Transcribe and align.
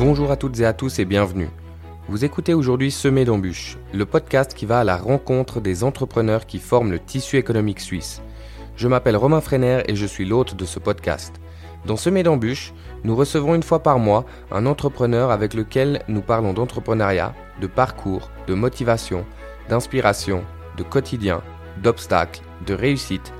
Bonjour 0.00 0.30
à 0.30 0.36
toutes 0.36 0.58
et 0.60 0.64
à 0.64 0.72
tous 0.72 0.98
et 0.98 1.04
bienvenue. 1.04 1.50
Vous 2.08 2.24
écoutez 2.24 2.54
aujourd'hui 2.54 2.90
Semer 2.90 3.26
d'embûches, 3.26 3.76
le 3.92 4.06
podcast 4.06 4.54
qui 4.54 4.64
va 4.64 4.80
à 4.80 4.84
la 4.84 4.96
rencontre 4.96 5.60
des 5.60 5.84
entrepreneurs 5.84 6.46
qui 6.46 6.58
forment 6.58 6.90
le 6.90 6.98
tissu 6.98 7.36
économique 7.36 7.80
suisse. 7.80 8.22
Je 8.76 8.88
m'appelle 8.88 9.18
Romain 9.18 9.42
Freiner 9.42 9.82
et 9.88 9.94
je 9.94 10.06
suis 10.06 10.24
l'hôte 10.24 10.56
de 10.56 10.64
ce 10.64 10.78
podcast. 10.78 11.34
Dans 11.84 11.98
Semer 11.98 12.22
d'embûches, 12.22 12.72
nous 13.04 13.14
recevons 13.14 13.54
une 13.54 13.62
fois 13.62 13.82
par 13.82 13.98
mois 13.98 14.24
un 14.50 14.64
entrepreneur 14.64 15.30
avec 15.30 15.52
lequel 15.52 16.02
nous 16.08 16.22
parlons 16.22 16.54
d'entrepreneuriat, 16.54 17.34
de 17.60 17.66
parcours, 17.66 18.30
de 18.46 18.54
motivation, 18.54 19.26
d'inspiration, 19.68 20.44
de 20.78 20.82
quotidien, 20.82 21.42
d'obstacles, 21.82 22.40
de 22.66 22.72
réussite, 22.72 23.34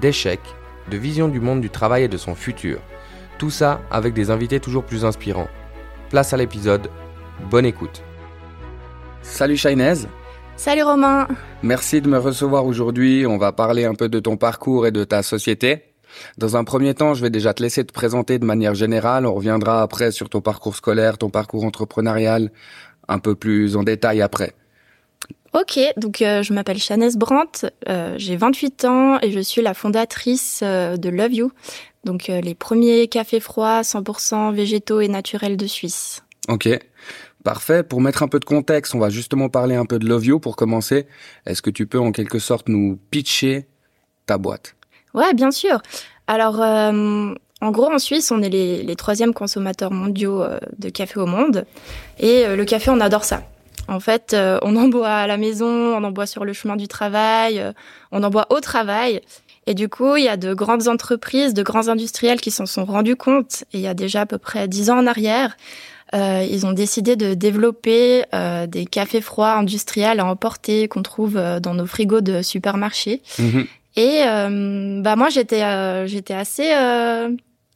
d'échecs, 0.00 0.54
de 0.90 0.96
vision 0.96 1.28
du 1.28 1.40
monde 1.40 1.60
du 1.60 1.68
travail 1.68 2.04
et 2.04 2.08
de 2.08 2.16
son 2.16 2.34
futur. 2.34 2.78
Tout 3.38 3.50
ça 3.50 3.82
avec 3.90 4.14
des 4.14 4.30
invités 4.30 4.60
toujours 4.60 4.84
plus 4.84 5.04
inspirants. 5.04 5.48
Place 6.10 6.32
à 6.32 6.36
l'épisode, 6.36 6.88
bonne 7.50 7.66
écoute. 7.66 8.02
Salut 9.22 9.56
Shainez 9.56 10.06
Salut 10.56 10.84
Romain 10.84 11.26
Merci 11.64 12.00
de 12.00 12.08
me 12.08 12.18
recevoir 12.18 12.64
aujourd'hui, 12.64 13.26
on 13.26 13.38
va 13.38 13.50
parler 13.50 13.86
un 13.86 13.94
peu 13.94 14.08
de 14.08 14.20
ton 14.20 14.36
parcours 14.36 14.86
et 14.86 14.92
de 14.92 15.02
ta 15.02 15.24
société. 15.24 15.94
Dans 16.38 16.56
un 16.56 16.62
premier 16.62 16.94
temps, 16.94 17.14
je 17.14 17.22
vais 17.22 17.30
déjà 17.30 17.54
te 17.54 17.62
laisser 17.62 17.84
te 17.84 17.92
présenter 17.92 18.38
de 18.38 18.44
manière 18.44 18.76
générale, 18.76 19.26
on 19.26 19.34
reviendra 19.34 19.82
après 19.82 20.12
sur 20.12 20.28
ton 20.28 20.40
parcours 20.40 20.76
scolaire, 20.76 21.18
ton 21.18 21.28
parcours 21.28 21.64
entrepreneurial, 21.64 22.52
un 23.08 23.18
peu 23.18 23.34
plus 23.34 23.76
en 23.76 23.82
détail 23.82 24.22
après. 24.22 24.54
Ok, 25.54 25.80
donc 25.96 26.20
euh, 26.20 26.42
je 26.42 26.52
m'appelle 26.52 26.78
Chanès 26.78 27.16
Brandt, 27.16 27.66
euh, 27.88 28.14
j'ai 28.18 28.36
28 28.36 28.84
ans 28.84 29.18
et 29.22 29.32
je 29.32 29.40
suis 29.40 29.62
la 29.62 29.72
fondatrice 29.72 30.60
euh, 30.62 30.96
de 30.98 31.08
Love 31.08 31.32
You, 31.32 31.52
donc 32.06 32.28
les 32.28 32.54
premiers 32.54 33.06
cafés 33.08 33.40
froids 33.40 33.82
100% 33.82 34.54
végétaux 34.54 35.00
et 35.00 35.08
naturels 35.08 35.58
de 35.58 35.66
Suisse. 35.66 36.24
Ok, 36.48 36.68
parfait. 37.44 37.82
Pour 37.82 38.00
mettre 38.00 38.22
un 38.22 38.28
peu 38.28 38.40
de 38.40 38.46
contexte, 38.46 38.94
on 38.94 38.98
va 38.98 39.10
justement 39.10 39.50
parler 39.50 39.74
un 39.74 39.84
peu 39.84 39.98
de 39.98 40.06
Love 40.06 40.24
You 40.24 40.40
pour 40.40 40.56
commencer. 40.56 41.06
Est-ce 41.44 41.60
que 41.60 41.70
tu 41.70 41.86
peux 41.86 42.00
en 42.00 42.12
quelque 42.12 42.38
sorte 42.38 42.68
nous 42.68 42.98
pitcher 43.10 43.66
ta 44.24 44.38
boîte? 44.38 44.76
Ouais, 45.12 45.34
bien 45.34 45.50
sûr. 45.50 45.82
Alors, 46.26 46.60
en 46.60 47.70
gros, 47.70 47.92
en 47.92 47.98
Suisse, 47.98 48.30
on 48.30 48.40
est 48.42 48.48
les, 48.48 48.82
les 48.82 48.96
troisièmes 48.96 49.34
consommateurs 49.34 49.92
mondiaux 49.92 50.44
de 50.78 50.88
café 50.88 51.20
au 51.20 51.26
monde. 51.26 51.66
Et 52.18 52.46
le 52.56 52.64
café, 52.64 52.90
on 52.90 53.00
adore 53.00 53.24
ça. 53.24 53.42
En 53.88 54.00
fait, 54.00 54.34
euh, 54.34 54.58
on 54.62 54.76
en 54.76 54.88
boit 54.88 55.10
à 55.10 55.26
la 55.26 55.36
maison, 55.36 55.66
on 55.68 56.02
en 56.02 56.10
boit 56.10 56.26
sur 56.26 56.44
le 56.44 56.52
chemin 56.52 56.76
du 56.76 56.88
travail, 56.88 57.60
euh, 57.60 57.72
on 58.10 58.22
en 58.22 58.30
boit 58.30 58.46
au 58.50 58.60
travail. 58.60 59.20
Et 59.66 59.74
du 59.74 59.88
coup, 59.88 60.16
il 60.16 60.24
y 60.24 60.28
a 60.28 60.36
de 60.36 60.54
grandes 60.54 60.88
entreprises, 60.88 61.54
de 61.54 61.62
grands 61.62 61.88
industriels 61.88 62.40
qui 62.40 62.50
s'en 62.50 62.66
sont 62.66 62.84
rendus 62.84 63.16
compte, 63.16 63.64
et 63.72 63.78
il 63.78 63.80
y 63.80 63.86
a 63.86 63.94
déjà 63.94 64.22
à 64.22 64.26
peu 64.26 64.38
près 64.38 64.68
dix 64.68 64.90
ans 64.90 64.98
en 64.98 65.06
arrière, 65.06 65.56
euh, 66.14 66.46
ils 66.48 66.66
ont 66.66 66.72
décidé 66.72 67.16
de 67.16 67.34
développer 67.34 68.22
des 68.68 68.86
cafés 68.86 69.20
froids 69.20 69.54
industriels 69.54 70.20
à 70.20 70.26
emporter 70.26 70.86
qu'on 70.86 71.02
trouve 71.02 71.34
dans 71.60 71.74
nos 71.74 71.86
frigos 71.86 72.20
de 72.20 72.42
supermarchés. 72.42 73.22
Mhm. 73.40 73.66
Et 73.96 74.20
bah 75.02 75.16
moi, 75.16 75.30
j'étais 75.30 76.06
j'étais 76.06 76.34
assez 76.34 76.72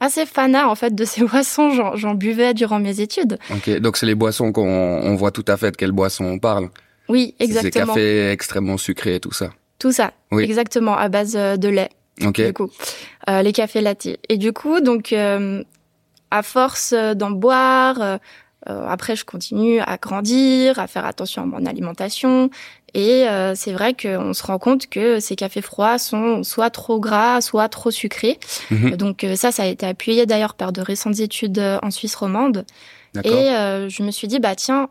assez 0.00 0.26
fanat 0.26 0.68
en 0.68 0.74
fait 0.74 0.94
de 0.94 1.04
ces 1.04 1.22
boissons. 1.26 1.94
J'en 1.94 2.14
buvais 2.14 2.54
durant 2.54 2.80
mes 2.80 3.00
études. 3.00 3.38
Ok, 3.50 3.78
donc 3.78 3.96
c'est 3.96 4.06
les 4.06 4.14
boissons 4.14 4.52
qu'on 4.52 4.62
on 4.68 5.14
voit 5.14 5.30
tout 5.30 5.44
à 5.46 5.56
fait 5.56 5.70
de 5.70 5.76
quelles 5.76 5.92
boissons 5.92 6.24
on 6.24 6.38
parle. 6.38 6.70
Oui, 7.08 7.34
exactement. 7.38 7.94
Ces 7.94 8.00
cafés 8.00 8.30
extrêmement 8.30 8.78
sucrés 8.78 9.16
et 9.16 9.20
tout 9.20 9.32
ça. 9.32 9.50
Tout 9.80 9.90
ça, 9.90 10.12
oui. 10.30 10.44
exactement, 10.44 10.96
à 10.96 11.08
base 11.08 11.34
euh, 11.36 11.56
de 11.56 11.68
lait. 11.68 11.90
Ok. 12.24 12.40
Du 12.40 12.52
coup, 12.52 12.70
euh, 13.28 13.42
les 13.42 13.52
cafés 13.52 13.80
latés. 13.80 14.20
Et 14.28 14.36
du 14.36 14.52
coup, 14.52 14.80
donc, 14.80 15.12
euh, 15.12 15.64
à 16.30 16.42
force 16.44 16.92
d'en 16.92 17.32
boire, 17.32 18.20
après 18.66 19.16
je 19.16 19.24
continue 19.24 19.80
à 19.80 19.96
grandir, 19.96 20.78
à 20.78 20.86
faire 20.86 21.04
attention 21.06 21.42
à 21.42 21.46
mon 21.46 21.66
alimentation. 21.66 22.50
Et 22.94 23.28
euh, 23.28 23.54
c'est 23.54 23.72
vrai 23.72 23.94
qu'on 23.94 24.32
se 24.32 24.42
rend 24.42 24.58
compte 24.58 24.88
que 24.88 25.20
ces 25.20 25.36
cafés 25.36 25.62
froids 25.62 25.98
sont 25.98 26.42
soit 26.42 26.70
trop 26.70 26.98
gras, 26.98 27.40
soit 27.40 27.68
trop 27.68 27.90
sucrés. 27.90 28.38
Mhm. 28.70 28.96
Donc 28.96 29.24
euh, 29.24 29.36
ça, 29.36 29.52
ça 29.52 29.64
a 29.64 29.66
été 29.66 29.86
appuyé 29.86 30.26
d'ailleurs 30.26 30.54
par 30.54 30.72
de 30.72 30.80
récentes 30.80 31.20
études 31.20 31.58
euh, 31.58 31.78
en 31.82 31.90
Suisse 31.90 32.14
romande. 32.14 32.64
Et 33.24 33.50
je 33.88 34.02
me 34.04 34.12
suis 34.12 34.28
dit, 34.28 34.38
bah 34.38 34.54
tiens, 34.54 34.88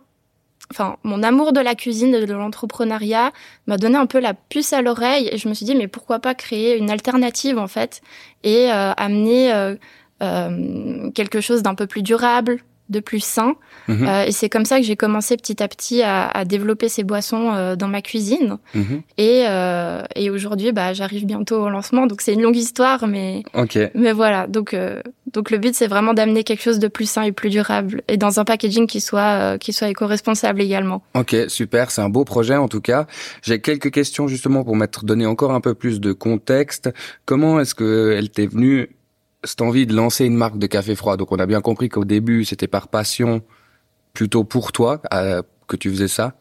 enfin, 0.72 0.98
mon 1.04 1.24
amour 1.24 1.54
de 1.54 1.60
la 1.60 1.76
cuisine 1.76 2.14
et 2.16 2.26
de 2.26 2.34
l'entrepreneuriat 2.34 3.32
m'a 3.68 3.78
donné 3.78 3.98
un 3.98 4.06
peu 4.06 4.20
la 4.20 4.34
puce 4.34 4.74
à 4.74 4.82
l'oreille. 4.82 5.30
Et 5.32 5.38
je 5.38 5.50
me 5.50 5.54
suis 5.54 5.66
dit, 5.66 5.76
mais 5.76 5.88
pourquoi 5.88 6.20
pas 6.20 6.36
créer 6.36 6.78
une 6.78 6.90
alternative 6.90 7.58
en 7.58 7.68
fait 7.68 8.02
et 8.44 8.70
amener 8.70 9.76
quelque 10.20 11.42
chose 11.42 11.64
d'un 11.64 11.76
peu 11.76 11.88
plus 11.88 12.04
durable, 12.04 12.60
de 12.90 13.00
plus 13.00 13.24
sain. 13.24 13.56
Mhm. 13.88 14.08
Euh, 14.08 14.26
et 14.26 14.32
c'est 14.32 14.50
comme 14.50 14.66
ça 14.66 14.78
que 14.80 14.86
j'ai 14.86 14.96
commencé 14.96 15.38
petit 15.38 15.62
à 15.62 15.68
petit 15.68 16.02
à, 16.04 16.46
développer 16.46 16.90
ces 16.90 17.04
boissons 17.04 17.52
euh, 17.54 17.76
dans 17.76 17.88
ma 17.88 18.02
cuisine. 18.02 18.58
Mhm. 18.74 19.02
Et, 19.18 19.46
euh, 19.48 20.04
et 20.16 20.30
aujourd'hui, 20.30 20.72
bah, 20.72 20.94
j'arrive 20.94 21.26
bientôt 21.26 21.62
au 21.62 21.70
lancement. 21.70 22.08
Donc 22.08 22.22
c'est 22.22 22.34
une 22.34 22.42
longue 22.42 22.56
histoire, 22.56 23.08
mais 23.08 23.44
mais 23.94 24.12
voilà. 24.12 24.48
Donc 24.48 24.76
donc 25.34 25.52
le 25.52 25.58
but 25.58 25.76
c'est 25.76 25.88
vraiment 25.88 26.14
d'amener 26.14 26.44
quelque 26.44 26.64
chose 26.64 26.80
de 26.80 26.88
plus 26.88 27.10
sain 27.10 27.24
et 27.24 27.32
plus 27.32 27.50
durable 27.50 28.02
et 28.08 28.18
dans 28.18 28.40
un 28.40 28.46
packaging 28.46 28.88
qui 28.88 29.02
soit 29.02 29.58
qui 29.60 29.74
soit 29.74 29.90
éco-responsable 29.90 30.62
également. 30.62 31.04
Ok, 31.14 31.36
super. 31.48 31.92
C'est 31.92 32.02
un 32.02 32.10
beau 32.10 32.26
projet 32.26 32.56
en 32.56 32.68
tout 32.68 32.82
cas. 32.82 33.06
J'ai 33.44 33.62
quelques 33.62 33.92
questions 33.92 34.28
justement 34.28 34.64
pour 34.64 34.76
mettre 34.76 35.06
donner 35.06 35.26
encore 35.26 35.52
un 35.52 35.62
peu 35.62 35.76
plus 35.76 36.00
de 36.00 36.14
contexte. 36.14 36.90
Comment 37.26 37.60
est-ce 37.60 37.76
que 37.76 38.16
elle 38.18 38.30
t'est 38.30 38.48
venue 38.48 38.90
cette 39.44 39.62
envie 39.62 39.86
de 39.86 39.96
lancer 39.96 40.26
une 40.26 40.36
marque 40.36 40.58
de 40.58 40.68
café 40.68 40.96
froid. 40.96 41.18
Donc 41.18 41.32
on 41.32 41.40
a 41.40 41.46
bien 41.46 41.62
compris 41.62 41.90
qu'au 41.90 42.06
début 42.06 42.46
c'était 42.46 42.68
par 42.68 42.88
passion, 42.88 43.42
plutôt 44.14 44.44
pour 44.44 44.72
toi 44.72 45.02
euh, 45.14 45.42
que 45.68 45.76
tu 45.76 45.90
faisais 45.90 46.08
ça. 46.08 46.34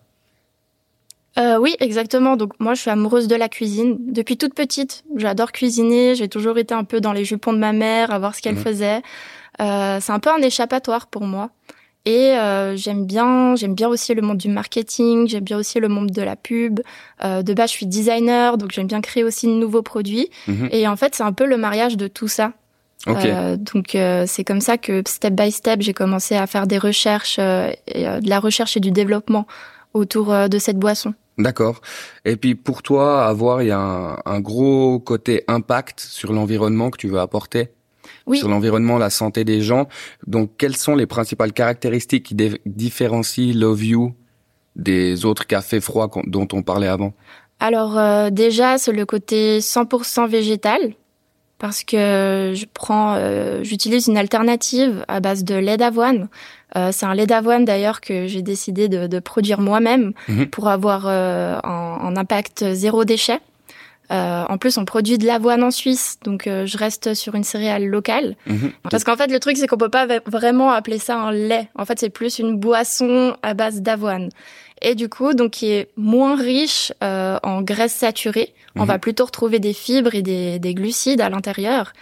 Euh, 1.39 1.57
oui, 1.59 1.77
exactement. 1.79 2.37
Donc 2.37 2.53
moi, 2.59 2.75
je 2.75 2.81
suis 2.81 2.91
amoureuse 2.91 3.29
de 3.29 3.37
la 3.37 3.49
cuisine 3.49 3.97
depuis 4.13 4.37
toute 4.37 4.55
petite. 4.55 5.05
J'adore 5.17 5.53
cuisiner. 5.53 6.17
J'ai 6.17 6.29
toujours 6.29 6.59
été 6.59 6.75
un 6.75 6.85
peu 6.85 7.01
dans 7.01 7.13
les 7.13 7.25
jupons 7.25 7.53
de 7.53 7.59
ma 7.59 7.73
mère, 7.73 8.11
à 8.11 8.19
voir 8.19 8.35
ce 8.35 8.43
qu'elle 8.43 8.57
mhm. 8.57 8.63
faisait. 8.63 9.03
Euh, 9.61 9.99
c'est 10.01 10.13
un 10.13 10.19
peu 10.19 10.31
un 10.31 10.43
échappatoire 10.43 11.07
pour 11.07 11.23
moi. 11.23 11.51
Et 12.05 12.39
euh, 12.39 12.75
j'aime 12.77 13.05
bien, 13.05 13.55
j'aime 13.55 13.75
bien 13.75 13.89
aussi 13.89 14.15
le 14.15 14.23
monde 14.23 14.39
du 14.39 14.49
marketing. 14.49 15.29
J'aime 15.29 15.45
bien 15.45 15.59
aussi 15.59 15.79
le 15.79 15.89
monde 15.89 16.11
de 16.11 16.23
la 16.23 16.37
pub. 16.37 16.81
Euh, 17.23 17.43
de 17.43 17.53
base, 17.53 17.71
je 17.71 17.77
suis 17.77 17.87
designer, 17.87 18.57
donc 18.57 18.73
j'aime 18.73 18.87
bien 18.87 19.01
créer 19.01 19.25
aussi 19.25 19.47
de 19.47 19.53
nouveaux 19.53 19.83
produits. 19.83 20.31
Mhm. 20.47 20.69
Et 20.73 20.89
en 20.89 20.97
fait, 20.97 21.15
c'est 21.15 21.23
un 21.23 21.33
peu 21.33 21.47
le 21.47 21.57
mariage 21.57 21.97
de 21.97 22.09
tout 22.09 22.29
ça. 22.29 22.53
Euh, 23.07 23.57
donc 23.57 23.95
euh, 23.95 24.25
c'est 24.27 24.45
comme 24.45 24.61
ça 24.61 24.77
que 24.77 25.03
step 25.07 25.33
by 25.33 25.53
step 25.53 25.83
j'ai 25.83 25.95
commencé 25.95 26.35
à 26.35 26.47
faire 26.47 26.67
des 26.67 26.79
recherches, 26.79 27.37
euh, 27.39 27.71
de 27.87 28.29
la 28.29 28.41
recherche 28.41 28.77
et 28.77 28.81
du 28.81 28.91
développement 28.91 29.47
autour 29.95 30.35
de 30.49 30.59
cette 30.59 30.79
boisson. 30.79 31.15
D'accord. 31.39 31.81
Et 32.25 32.37
puis 32.37 32.55
pour 32.55 32.83
toi, 32.83 33.27
avoir 33.27 33.63
il 33.63 33.69
y 33.69 33.71
a 33.71 33.79
un, 33.79 34.19
un 34.25 34.41
gros 34.41 34.99
côté 34.99 35.45
impact 35.47 36.01
sur 36.01 36.33
l'environnement 36.33 36.91
que 36.91 36.99
tu 36.99 37.09
veux 37.09 37.21
apporter. 37.21 37.71
Oui. 38.27 38.39
Sur 38.39 38.49
l'environnement, 38.49 38.99
la 38.99 39.11
santé 39.11 39.45
des 39.45 39.61
gens. 39.61 39.87
Donc 40.27 40.53
quelles 40.59 40.77
sont 40.77 40.97
les 40.97 41.07
principales 41.07 41.53
caractéristiques 41.53 42.27
qui 42.27 42.37
différencient 42.67 43.55
Love 43.55 43.85
You 43.85 44.15
des 44.77 45.25
autres 45.25 45.47
cafés 45.47 45.81
froids 45.81 46.11
dont 46.27 46.49
on 46.53 46.63
parlait 46.63 46.89
avant? 46.89 47.13
Alors 47.61 48.31
déjà, 48.31 48.79
c'est 48.79 48.93
le 48.93 49.07
côté 49.07 49.59
100% 49.59 50.29
végétal 50.29 50.95
parce 51.59 51.83
que 51.83 52.53
je 52.55 52.65
prends, 52.73 53.15
euh, 53.17 53.63
j'utilise 53.65 54.07
une 54.07 54.17
alternative 54.17 55.05
à 55.09 55.21
base 55.21 55.45
de 55.45 55.57
lait 55.57 55.77
d'avoine. 55.77 56.29
Euh, 56.77 56.91
c'est 56.93 57.07
un 57.07 57.15
lait 57.15 57.27
d'avoine 57.27 57.65
d'ailleurs 57.65 58.01
que 58.01 58.27
j'ai 58.27 58.43
décidé 58.43 58.89
de, 58.89 59.07
de 59.07 59.19
produire 59.19 59.61
moi-même 59.61 60.13
mhm. 60.29 60.47
pour 60.47 60.69
avoir 60.69 61.05
euh, 61.07 61.59
un, 61.65 62.17
impact 62.17 62.73
zéro 62.75 63.05
déchet. 63.05 63.41
Euh, 64.11 64.45
en 64.49 64.57
plus, 64.57 64.79
on 64.79 64.85
produit 64.87 65.19
de 65.19 65.27
l'avoine 65.27 65.63
en 65.63 65.71
Suisse, 65.71 66.19
donc 66.25 66.47
euh, 66.47 66.65
je 66.65 66.79
reste 66.79 67.13
sur 67.13 67.35
une 67.35 67.45
céréale 67.45 67.85
locale. 67.85 68.37
Mhm. 68.47 68.73
Parce 68.91 69.05
qu'en 69.05 69.17
fait, 69.17 69.31
le 69.31 69.39
truc, 69.39 69.59
c'est 69.59 69.67
qu'on 69.67 69.77
peut 69.77 69.91
pas 69.91 70.07
vraiment 70.27 70.71
appeler 70.71 70.99
ça 70.99 71.19
un 71.19 71.33
lait. 71.33 71.69
En 71.75 71.85
fait, 71.85 71.99
c'est 71.99 72.09
plus 72.09 72.39
une 72.39 72.57
boisson 72.57 73.37
à 73.43 73.53
base 73.53 73.83
d'avoine 73.83 74.31
et 74.83 74.95
du 74.95 75.09
coup 75.09 75.35
donc 75.35 75.53
qui 75.53 75.71
est 75.71 75.89
moins 75.97 76.37
riche 76.37 76.93
euh, 77.03 77.39
en 77.43 77.63
graisses 77.63 77.95
saturées. 77.95 78.55
On 78.77 78.85
va 78.85 78.95
mhm. 78.95 79.01
plutôt 79.01 79.25
retrouver 79.25 79.59
des 79.59 79.73
fibres 79.73 80.15
et 80.15 80.23
des, 80.23 80.59
des 80.59 80.75
glucides 80.75 81.21
à 81.21 81.29
l'intérieur. 81.29 81.93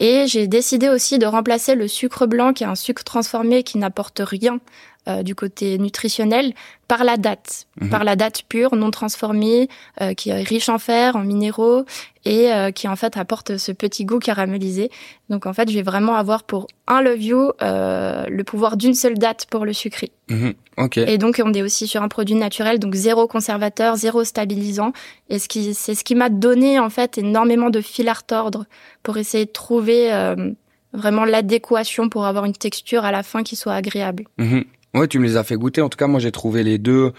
Et 0.00 0.26
j'ai 0.26 0.46
décidé 0.46 0.88
aussi 0.88 1.18
de 1.18 1.26
remplacer 1.26 1.74
le 1.74 1.88
sucre 1.88 2.26
blanc, 2.26 2.52
qui 2.52 2.64
est 2.64 2.66
un 2.66 2.74
sucre 2.74 3.04
transformé 3.04 3.62
qui 3.62 3.78
n'apporte 3.78 4.20
rien 4.22 4.60
euh, 5.08 5.22
du 5.22 5.36
côté 5.36 5.78
nutritionnel 5.78 6.52
par 6.88 7.04
la 7.04 7.16
date, 7.16 7.68
mhm. 7.80 7.90
par 7.90 8.02
la 8.02 8.16
date 8.16 8.42
pure, 8.48 8.74
non 8.74 8.90
transformée, 8.90 9.68
euh, 10.00 10.14
qui 10.14 10.30
est 10.30 10.42
riche 10.42 10.68
en 10.68 10.78
fer, 10.78 11.14
en 11.14 11.22
minéraux 11.22 11.84
et 12.24 12.52
euh, 12.52 12.72
qui 12.72 12.88
en 12.88 12.96
fait 12.96 13.16
apporte 13.16 13.56
ce 13.56 13.70
petit 13.70 14.04
goût 14.04 14.18
caramélisé. 14.18 14.90
Donc 15.28 15.46
en 15.46 15.52
fait, 15.52 15.70
je 15.70 15.76
vais 15.76 15.82
vraiment 15.82 16.16
avoir 16.16 16.42
pour 16.42 16.66
un 16.88 17.02
love 17.02 17.22
you 17.22 17.52
le 17.60 18.42
pouvoir 18.42 18.76
d'une 18.76 18.94
seule 18.94 19.16
date 19.16 19.46
pour 19.48 19.64
le 19.64 19.72
sucré. 19.72 20.10
Mhm. 20.28 20.54
Et 20.96 21.18
donc 21.18 21.40
on 21.44 21.54
est 21.54 21.62
aussi 21.62 21.86
sur 21.86 22.02
un 22.02 22.08
produit 22.08 22.34
naturel, 22.34 22.80
donc 22.80 22.94
zéro 22.94 23.28
conservateur, 23.28 23.94
zéro 23.94 24.24
stabilisant. 24.24 24.92
Et 25.28 25.38
ce 25.38 25.46
qui 25.46 25.72
c'est 25.72 25.94
ce 25.94 26.02
qui 26.02 26.16
m'a 26.16 26.30
donné 26.30 26.80
en 26.80 26.90
fait 26.90 27.16
énormément 27.16 27.70
de 27.70 27.80
fil 27.80 28.08
à 28.08 28.14
retordre 28.14 28.64
pour 29.04 29.18
essayer 29.18 29.44
de 29.44 29.52
trouver 29.52 30.10
vraiment 30.92 31.24
l'adéquation 31.24 32.08
pour 32.08 32.26
avoir 32.26 32.44
une 32.44 32.54
texture 32.54 33.04
à 33.04 33.12
la 33.12 33.22
fin 33.22 33.42
qui 33.42 33.54
soit 33.54 33.74
agréable. 33.74 34.24
Mhm. 34.38 34.64
Ouais, 34.96 35.08
tu 35.08 35.18
me 35.18 35.26
les 35.26 35.36
as 35.36 35.44
fait 35.44 35.56
goûter. 35.56 35.82
En 35.82 35.90
tout 35.90 35.98
cas, 35.98 36.06
moi, 36.06 36.20
j'ai 36.20 36.32
trouvé 36.32 36.62
les 36.62 36.78
deux 36.78 37.12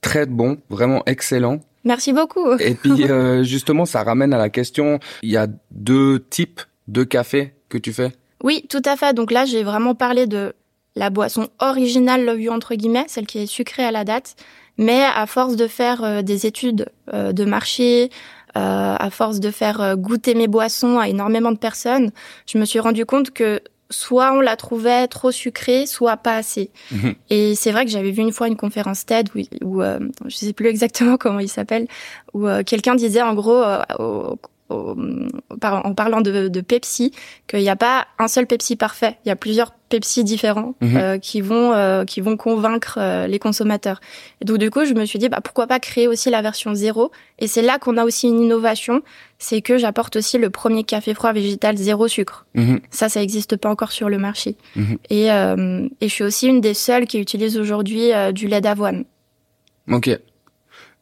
très 0.00 0.26
bons, 0.26 0.58
vraiment 0.68 1.02
excellents. 1.06 1.60
Merci 1.84 2.12
beaucoup. 2.12 2.54
Et 2.58 2.74
puis, 2.74 3.04
euh, 3.10 3.44
justement, 3.44 3.86
ça 3.86 4.02
ramène 4.02 4.34
à 4.34 4.38
la 4.38 4.50
question, 4.50 4.98
il 5.22 5.30
y 5.30 5.36
a 5.36 5.46
deux 5.70 6.24
types 6.28 6.60
de 6.88 7.04
café 7.04 7.54
que 7.68 7.78
tu 7.78 7.92
fais? 7.92 8.12
Oui, 8.42 8.66
tout 8.68 8.82
à 8.84 8.96
fait. 8.96 9.14
Donc 9.14 9.30
là, 9.30 9.44
j'ai 9.44 9.62
vraiment 9.62 9.94
parlé 9.94 10.26
de 10.26 10.54
la 10.96 11.10
boisson 11.10 11.48
originale 11.60 12.24
Love 12.24 12.40
You, 12.40 12.52
entre 12.52 12.74
guillemets, 12.74 13.06
celle 13.06 13.26
qui 13.26 13.38
est 13.38 13.46
sucrée 13.46 13.84
à 13.84 13.92
la 13.92 14.04
date. 14.04 14.34
Mais 14.76 15.04
à 15.04 15.26
force 15.26 15.54
de 15.54 15.68
faire 15.68 16.02
euh, 16.02 16.22
des 16.22 16.46
études 16.46 16.86
euh, 17.12 17.32
de 17.32 17.44
marché, 17.44 18.10
à 18.56 19.10
force 19.10 19.40
de 19.40 19.50
faire 19.50 19.96
goûter 19.96 20.36
mes 20.36 20.46
boissons 20.46 21.00
à 21.00 21.08
énormément 21.08 21.50
de 21.50 21.58
personnes, 21.58 22.12
je 22.46 22.56
me 22.56 22.64
suis 22.64 22.78
rendu 22.78 23.04
compte 23.04 23.32
que 23.32 23.60
soit 23.94 24.32
on 24.32 24.40
la 24.40 24.56
trouvait 24.56 25.06
trop 25.08 25.30
sucrée, 25.30 25.86
soit 25.86 26.16
pas 26.16 26.36
assez. 26.36 26.70
Mhm. 26.90 27.14
Et 27.30 27.54
c'est 27.54 27.72
vrai 27.72 27.84
que 27.84 27.90
j'avais 27.90 28.10
vu 28.10 28.22
une 28.22 28.32
fois 28.32 28.48
une 28.48 28.56
conférence 28.56 29.06
TED 29.06 29.30
où, 29.34 29.40
où 29.62 29.82
euh, 29.82 29.98
je 30.26 30.36
sais 30.36 30.52
plus 30.52 30.66
exactement 30.66 31.16
comment 31.18 31.40
il 31.40 31.48
s'appelle, 31.48 31.86
où 32.32 32.46
euh, 32.46 32.62
quelqu'un 32.62 32.94
disait 32.94 33.22
en 33.22 33.34
gros 33.34 33.62
euh, 33.62 34.34
en 34.70 35.94
parlant 35.94 36.20
de, 36.20 36.48
de 36.48 36.60
Pepsi, 36.60 37.12
qu'il 37.46 37.60
n'y 37.60 37.68
a 37.68 37.76
pas 37.76 38.06
un 38.18 38.28
seul 38.28 38.46
Pepsi 38.46 38.76
parfait. 38.76 39.18
Il 39.24 39.28
y 39.28 39.32
a 39.32 39.36
plusieurs 39.36 39.72
Pepsi 39.90 40.24
différents 40.24 40.74
mhm. 40.80 40.96
euh, 40.96 41.18
qui 41.18 41.40
vont 41.40 41.72
euh, 41.72 42.04
qui 42.04 42.20
vont 42.20 42.36
convaincre 42.36 42.98
euh, 43.00 43.26
les 43.26 43.38
consommateurs. 43.38 44.00
Et 44.40 44.44
donc 44.44 44.58
du 44.58 44.70
coup, 44.70 44.84
je 44.84 44.94
me 44.94 45.04
suis 45.04 45.18
dit 45.18 45.28
bah 45.28 45.40
pourquoi 45.42 45.66
pas 45.66 45.78
créer 45.78 46.08
aussi 46.08 46.30
la 46.30 46.42
version 46.42 46.74
zéro? 46.74 47.12
Et 47.38 47.46
c'est 47.46 47.62
là 47.62 47.78
qu'on 47.78 47.96
a 47.96 48.04
aussi 48.04 48.28
une 48.28 48.40
innovation, 48.40 49.02
c'est 49.38 49.60
que 49.60 49.78
j'apporte 49.78 50.16
aussi 50.16 50.38
le 50.38 50.50
premier 50.50 50.82
café 50.82 51.14
froid 51.14 51.32
végétal 51.32 51.76
zéro 51.76 52.08
sucre. 52.08 52.46
Mhm. 52.54 52.80
Ça, 52.90 53.08
ça 53.08 53.20
n'existe 53.20 53.56
pas 53.56 53.70
encore 53.70 53.92
sur 53.92 54.08
le 54.08 54.18
marché. 54.18 54.56
Mhm. 54.76 54.98
Et 55.10 55.26
et 55.26 56.08
je 56.08 56.12
suis 56.12 56.24
aussi 56.24 56.48
une 56.48 56.60
des 56.60 56.74
seules 56.74 57.06
qui 57.06 57.18
utilise 57.18 57.58
aujourd'hui 57.58 58.10
du 58.32 58.48
lait 58.48 58.60
d'avoine. 58.60 59.04
Ok. 59.90 60.10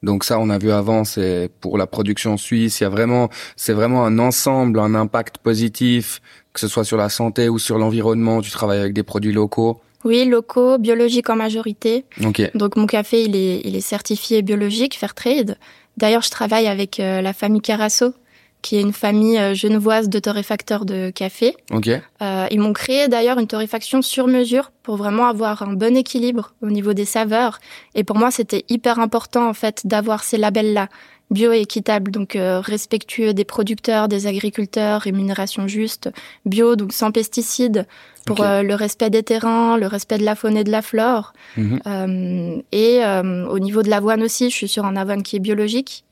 Donc 0.02 0.24
ça, 0.24 0.38
on 0.38 0.50
a 0.50 0.58
vu 0.58 0.70
avant, 0.72 1.04
c'est 1.04 1.50
pour 1.60 1.78
la 1.78 1.86
production 1.86 2.36
suisse. 2.36 2.80
Il 2.80 2.84
y 2.84 2.86
a 2.86 2.90
vraiment, 2.90 3.28
c'est 3.56 3.72
vraiment 3.72 4.04
un 4.04 4.18
ensemble, 4.18 4.80
un 4.80 4.94
impact 4.94 5.38
positif, 5.38 6.20
que 6.52 6.60
ce 6.60 6.68
soit 6.68 6.84
sur 6.84 6.96
la 6.96 7.08
santé 7.08 7.48
ou 7.48 7.58
sur 7.58 7.78
l'environnement. 7.78 8.40
Tu 8.40 8.50
travailles 8.50 8.80
avec 8.80 8.94
des 8.94 9.04
produits 9.04 9.32
locaux. 9.32 9.80
Oui, 10.04 10.24
locaux, 10.24 10.78
biologiques 10.78 11.30
en 11.30 11.36
majorité. 11.36 12.04
Okay. 12.24 12.50
Donc 12.54 12.76
mon 12.76 12.86
café, 12.86 13.22
il 13.22 13.36
est, 13.36 13.60
il 13.64 13.76
est 13.76 13.80
certifié 13.80 14.42
biologique, 14.42 14.98
Fairtrade. 14.98 15.56
D'ailleurs, 15.96 16.22
je 16.22 16.30
travaille 16.30 16.66
avec 16.66 16.98
euh, 16.98 17.20
la 17.20 17.32
famille 17.32 17.60
Carasso, 17.60 18.14
qui 18.62 18.76
est 18.76 18.80
une 18.80 18.92
famille 18.92 19.38
euh, 19.38 19.54
genevoise 19.54 20.08
de 20.08 20.18
torréfacteurs 20.20 20.84
de 20.84 21.10
café. 21.10 21.56
Okay. 21.70 22.00
Euh, 22.22 22.46
ils 22.50 22.60
m'ont 22.60 22.72
créé 22.72 23.08
d'ailleurs 23.08 23.38
une 23.38 23.48
torréfaction 23.48 24.00
sur 24.02 24.28
mesure 24.28 24.70
pour 24.84 24.96
vraiment 24.96 25.26
avoir 25.26 25.62
un 25.62 25.74
bon 25.74 25.96
équilibre 25.96 26.54
au 26.62 26.70
niveau 26.70 26.94
des 26.94 27.04
saveurs. 27.04 27.58
Et 27.94 28.04
pour 28.04 28.16
moi, 28.16 28.30
c'était 28.30 28.64
hyper 28.68 29.00
important 29.00 29.48
en 29.48 29.54
fait 29.54 29.82
d'avoir 29.84 30.22
ces 30.22 30.38
labels-là 30.38 30.88
bio 31.30 31.50
et 31.50 31.60
équitable, 31.60 32.10
donc 32.10 32.36
euh, 32.36 32.60
respectueux 32.60 33.32
des 33.32 33.44
producteurs, 33.44 34.06
des 34.06 34.26
agriculteurs, 34.26 35.00
rémunération 35.00 35.66
juste, 35.66 36.10
bio, 36.44 36.76
donc 36.76 36.92
sans 36.92 37.10
pesticides, 37.10 37.86
pour 38.26 38.42
euh, 38.42 38.62
le 38.62 38.74
respect 38.74 39.08
des 39.08 39.22
terrains, 39.22 39.78
le 39.78 39.86
respect 39.86 40.18
de 40.18 40.24
la 40.24 40.34
faune 40.34 40.58
et 40.58 40.64
de 40.64 40.70
la 40.70 40.82
flore. 40.82 41.32
Mhm. 41.56 42.62
et 42.70 43.00
au 43.48 43.58
niveau 43.58 43.82
de 43.82 43.88
l'avoine 43.88 44.22
aussi, 44.22 44.50
je 44.50 44.56
suis 44.56 44.68
sur 44.68 44.84
un 44.84 44.94
avoine 44.94 45.22
qui 45.22 45.36
est 45.36 45.40
biologique. 45.40 46.04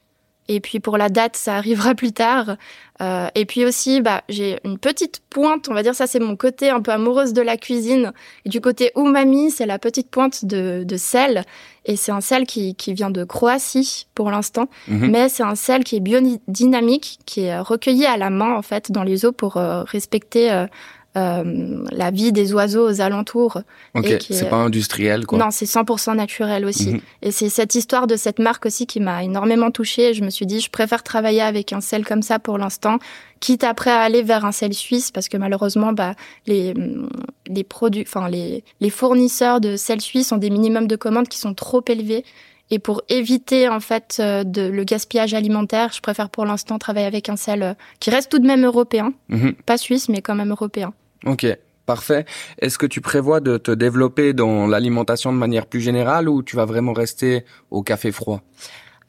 Et 0.52 0.58
puis 0.58 0.80
pour 0.80 0.98
la 0.98 1.08
date, 1.08 1.36
ça 1.36 1.54
arrivera 1.54 1.94
plus 1.94 2.10
tard. 2.10 2.56
Euh, 3.00 3.28
et 3.36 3.46
puis 3.46 3.64
aussi, 3.64 4.00
bah, 4.00 4.22
j'ai 4.28 4.58
une 4.64 4.78
petite 4.78 5.22
pointe, 5.30 5.68
on 5.68 5.74
va 5.74 5.84
dire 5.84 5.94
ça, 5.94 6.08
c'est 6.08 6.18
mon 6.18 6.34
côté 6.34 6.70
un 6.70 6.82
peu 6.82 6.90
amoureuse 6.90 7.32
de 7.32 7.40
la 7.40 7.56
cuisine. 7.56 8.12
Et 8.44 8.48
du 8.48 8.60
côté 8.60 8.90
umami, 8.96 9.52
c'est 9.52 9.64
la 9.64 9.78
petite 9.78 10.10
pointe 10.10 10.44
de, 10.44 10.82
de 10.84 10.96
sel. 10.96 11.44
Et 11.84 11.94
c'est 11.94 12.10
un 12.10 12.20
sel 12.20 12.46
qui, 12.46 12.74
qui 12.74 12.92
vient 12.94 13.10
de 13.10 13.22
Croatie 13.22 14.08
pour 14.16 14.32
l'instant, 14.32 14.68
mhm. 14.88 15.10
mais 15.10 15.28
c'est 15.28 15.44
un 15.44 15.54
sel 15.54 15.84
qui 15.84 15.96
est 15.96 16.00
biodynamique, 16.00 17.20
qui 17.26 17.42
est 17.42 17.58
recueilli 17.60 18.04
à 18.04 18.16
la 18.16 18.28
main 18.28 18.52
en 18.54 18.62
fait 18.62 18.90
dans 18.90 19.04
les 19.04 19.24
eaux 19.24 19.32
pour 19.32 19.56
euh, 19.56 19.84
respecter 19.84 20.50
euh, 20.50 20.66
euh, 21.16 21.84
la 21.90 22.12
vie 22.12 22.30
des 22.30 22.52
oiseaux 22.52 22.88
aux 22.88 23.00
alentours. 23.00 23.62
Ok, 23.94 24.18
c'est 24.20 24.48
pas 24.48 24.56
industriel 24.56 25.26
quoi. 25.26 25.38
Non, 25.38 25.50
c'est 25.50 25.64
100% 25.64 26.14
naturel 26.14 26.64
aussi. 26.64 26.90
Mhm. 26.90 27.00
Et 27.22 27.30
c'est 27.32 27.48
cette 27.48 27.74
histoire 27.74 28.06
de 28.06 28.14
cette 28.14 28.38
marque 28.38 28.66
aussi 28.66 28.86
qui 28.86 29.00
m'a 29.00 29.24
énormément 29.24 29.72
touchée. 29.72 30.14
Je 30.14 30.22
me 30.22 30.30
suis 30.30 30.46
dit, 30.46 30.60
je 30.60 30.70
préfère 30.70 31.02
travailler 31.02 31.42
avec 31.42 31.72
un 31.72 31.80
sel 31.80 32.06
comme 32.06 32.22
ça 32.22 32.38
pour 32.38 32.58
l'instant, 32.58 32.98
quitte 33.40 33.64
après 33.64 33.90
à 33.90 34.02
aller 34.02 34.22
vers 34.22 34.44
un 34.44 34.52
sel 34.52 34.72
suisse, 34.72 35.10
parce 35.10 35.28
que 35.28 35.36
malheureusement, 35.36 35.92
bah, 35.92 36.14
les, 36.46 36.74
les 37.48 37.64
produits, 37.64 38.04
enfin 38.06 38.28
les, 38.28 38.62
les 38.80 38.90
fournisseurs 38.90 39.60
de 39.60 39.76
sel 39.76 40.00
suisse 40.00 40.30
ont 40.30 40.36
des 40.38 40.50
minimums 40.50 40.86
de 40.86 40.96
commandes 40.96 41.28
qui 41.28 41.38
sont 41.38 41.54
trop 41.54 41.82
élevés. 41.88 42.24
Et 42.70 42.78
pour 42.78 43.02
éviter 43.08 43.68
en 43.68 43.80
fait 43.80 44.18
euh, 44.20 44.44
de, 44.44 44.62
le 44.62 44.84
gaspillage 44.84 45.34
alimentaire, 45.34 45.90
je 45.92 46.00
préfère 46.00 46.30
pour 46.30 46.44
l'instant 46.44 46.78
travailler 46.78 47.06
avec 47.06 47.28
un 47.28 47.36
sel 47.36 47.62
euh, 47.62 47.74
qui 47.98 48.10
reste 48.10 48.30
tout 48.30 48.38
de 48.38 48.46
même 48.46 48.64
européen, 48.64 49.12
mhm. 49.28 49.54
pas 49.66 49.76
suisse 49.76 50.08
mais 50.08 50.22
quand 50.22 50.34
même 50.34 50.50
européen. 50.50 50.92
Ok, 51.26 51.46
parfait. 51.84 52.24
Est-ce 52.58 52.78
que 52.78 52.86
tu 52.86 53.00
prévois 53.00 53.40
de 53.40 53.58
te 53.58 53.72
développer 53.72 54.32
dans 54.32 54.66
l'alimentation 54.66 55.32
de 55.32 55.38
manière 55.38 55.66
plus 55.66 55.80
générale 55.80 56.28
ou 56.28 56.42
tu 56.42 56.56
vas 56.56 56.64
vraiment 56.64 56.92
rester 56.92 57.44
au 57.70 57.82
café 57.82 58.12
froid? 58.12 58.40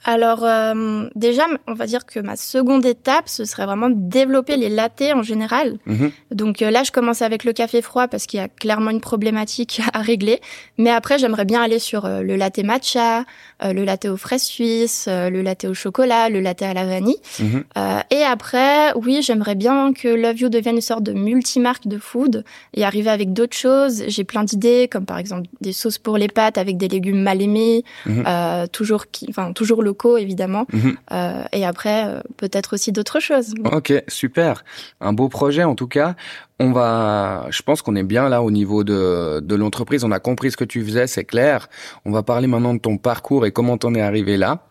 Alors 0.03 0.43
euh, 0.43 1.07
déjà, 1.15 1.43
on 1.67 1.73
va 1.73 1.85
dire 1.85 2.05
que 2.05 2.19
ma 2.19 2.35
seconde 2.35 2.85
étape, 2.85 3.29
ce 3.29 3.45
serait 3.45 3.65
vraiment 3.65 3.89
de 3.89 3.95
développer 3.97 4.57
les 4.57 4.69
lattés 4.69 5.13
en 5.13 5.21
général. 5.21 5.77
Mhm. 5.85 6.11
Donc 6.31 6.61
euh, 6.61 6.71
là, 6.71 6.83
je 6.83 6.91
commence 6.91 7.21
avec 7.21 7.43
le 7.43 7.53
café 7.53 7.81
froid 7.81 8.07
parce 8.07 8.25
qu'il 8.25 8.39
y 8.39 8.43
a 8.43 8.47
clairement 8.47 8.89
une 8.89 9.01
problématique 9.01 9.81
à 9.93 10.01
régler. 10.01 10.41
Mais 10.77 10.89
après, 10.89 11.19
j'aimerais 11.19 11.45
bien 11.45 11.61
aller 11.61 11.77
sur 11.77 12.05
euh, 12.05 12.21
le 12.21 12.35
latte 12.35 12.63
matcha, 12.63 13.25
le 13.63 13.83
latte 13.85 14.05
aux 14.05 14.17
fraises 14.17 14.43
suisses, 14.43 15.07
le 15.07 15.41
latte 15.41 15.65
au 15.65 15.73
chocolat, 15.73 16.29
le 16.29 16.39
latte 16.39 16.63
à 16.63 16.73
la 16.73 16.85
vanille. 16.85 17.17
Mhm. 17.39 17.63
et 18.09 18.23
après, 18.23 18.91
oui, 18.95 19.21
j'aimerais 19.21 19.55
bien 19.55 19.93
que 19.93 20.07
Love 20.07 20.39
You 20.39 20.49
devienne 20.49 20.75
une 20.75 20.81
sorte 20.81 21.03
de 21.03 21.13
multimarque 21.13 21.87
de 21.87 21.97
food 21.97 22.43
et 22.73 22.83
arriver 22.83 23.09
avec 23.09 23.33
d'autres 23.33 23.55
choses. 23.55 24.03
J'ai 24.07 24.23
plein 24.23 24.43
d'idées, 24.43 24.87
comme 24.91 25.05
par 25.05 25.17
exemple 25.17 25.47
des 25.61 25.73
sauces 25.73 25.97
pour 25.97 26.17
les 26.17 26.27
pâtes 26.27 26.57
avec 26.57 26.77
des 26.77 26.87
légumes 26.87 27.21
mal 27.21 27.41
aimés, 27.41 27.83
mhm. 28.05 28.67
toujours, 28.71 29.11
qui, 29.11 29.27
enfin 29.29 29.53
toujours 29.53 29.83
le 29.83 29.90
évidemment. 30.17 30.65
Mhm. 30.71 30.97
Euh, 31.11 31.43
et 31.51 31.65
après, 31.65 32.05
euh, 32.07 32.21
peut-être 32.37 32.73
aussi 32.73 32.91
d'autres 32.91 33.19
choses. 33.19 33.53
Ok, 33.71 33.93
super. 34.07 34.63
Un 34.99 35.13
beau 35.13 35.29
projet 35.29 35.63
en 35.63 35.75
tout 35.75 35.87
cas. 35.87 36.15
On 36.59 36.71
va, 36.71 37.47
je 37.49 37.61
pense 37.63 37.81
qu'on 37.81 37.95
est 37.95 38.03
bien 38.03 38.29
là 38.29 38.43
au 38.43 38.51
niveau 38.51 38.83
de, 38.83 39.39
de 39.41 39.55
l'entreprise. 39.55 40.03
On 40.03 40.11
a 40.11 40.19
compris 40.19 40.51
ce 40.51 40.57
que 40.57 40.63
tu 40.63 40.83
faisais, 40.83 41.07
c'est 41.07 41.25
clair. 41.25 41.69
On 42.05 42.11
va 42.11 42.23
parler 42.23 42.47
maintenant 42.47 42.73
de 42.73 42.79
ton 42.79 42.97
parcours 42.97 43.45
et 43.45 43.51
comment 43.51 43.77
t'en 43.77 43.95
es 43.95 44.01
arrivé 44.01 44.37
là. 44.37 44.67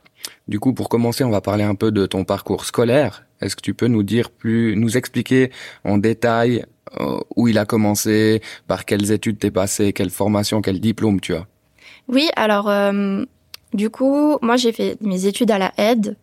Du 0.49 0.61
coup, 0.61 0.73
pour 0.73 0.89
commencer, 0.89 1.25
on 1.25 1.31
va 1.31 1.41
parler 1.41 1.65
un 1.65 1.75
peu 1.75 1.91
de 1.91 2.07
ton 2.07 2.25
parcours 2.25 2.65
scolaire. 2.65 3.25
Est-ce 3.41 3.57
que 3.57 3.63
tu 3.63 3.75
peux 3.75 3.87
nous 3.87 4.03
dire 4.03 4.31
plus, 4.31 4.77
nous 4.77 4.97
expliquer 4.97 5.51
en 5.85 5.99
détail 5.99 6.65
euh, 6.99 7.19
où 7.37 7.49
il 7.49 7.59
a 7.59 7.65
commencé, 7.65 8.43
par 8.67 8.85
quelles 8.85 9.13
études 9.13 9.39
t'es 9.39 9.51
passé, 9.51 9.93
quelle 9.93 10.11
formation, 10.11 10.61
quel 10.61 10.81
diplôme 10.81 11.21
tu 11.21 11.35
as? 11.35 11.47
Oui, 12.09 12.29
alors 12.37 12.69
du 13.73 13.91
coup, 13.91 14.39
moi, 14.43 14.57
j'ai 14.57 14.73
fait 14.73 14.97
mes 15.01 15.27
études 15.27 15.51
à 15.51 15.59
la 15.59 15.73
aide. 15.77 16.17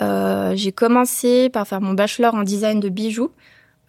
Euh, 0.00 0.52
j'ai 0.54 0.72
commencé 0.72 1.50
par 1.50 1.66
faire 1.66 1.80
mon 1.80 1.92
bachelor 1.92 2.34
en 2.34 2.42
design 2.42 2.80
de 2.80 2.88
bijoux. 2.88 3.32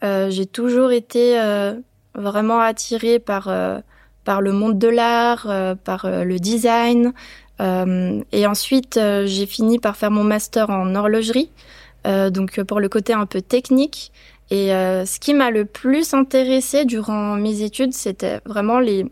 Euh, 0.03 0.29
j'ai 0.29 0.45
toujours 0.45 0.91
été 0.91 1.39
euh, 1.39 1.75
vraiment 2.15 2.59
attirée 2.59 3.19
par 3.19 3.51
par 4.23 4.41
le 4.41 4.53
monde 4.53 4.79
de 4.79 4.87
l'art, 4.87 5.47
par 5.83 6.07
le 6.09 6.39
design. 6.39 7.13
et 7.59 8.47
ensuite, 8.47 8.99
j'ai 9.25 9.45
fini 9.45 9.77
par 9.77 9.95
faire 9.97 10.09
mon 10.09 10.23
master 10.23 10.71
en 10.71 10.95
horlogerie, 10.95 11.51
donc 12.05 12.61
pour 12.63 12.79
le 12.79 12.89
côté 12.89 13.13
un 13.13 13.27
peu 13.27 13.41
technique. 13.41 14.11
Et 14.49 14.69
ce 14.69 15.19
qui 15.19 15.35
m'a 15.35 15.51
le 15.51 15.65
plus 15.65 16.15
intéressé 16.15 16.85
durant 16.85 17.35
mes 17.35 17.61
études, 17.61 17.93
c'était 17.93 18.39
vraiment 18.45 18.79
les 18.79 19.05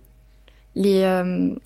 les, 0.75 1.05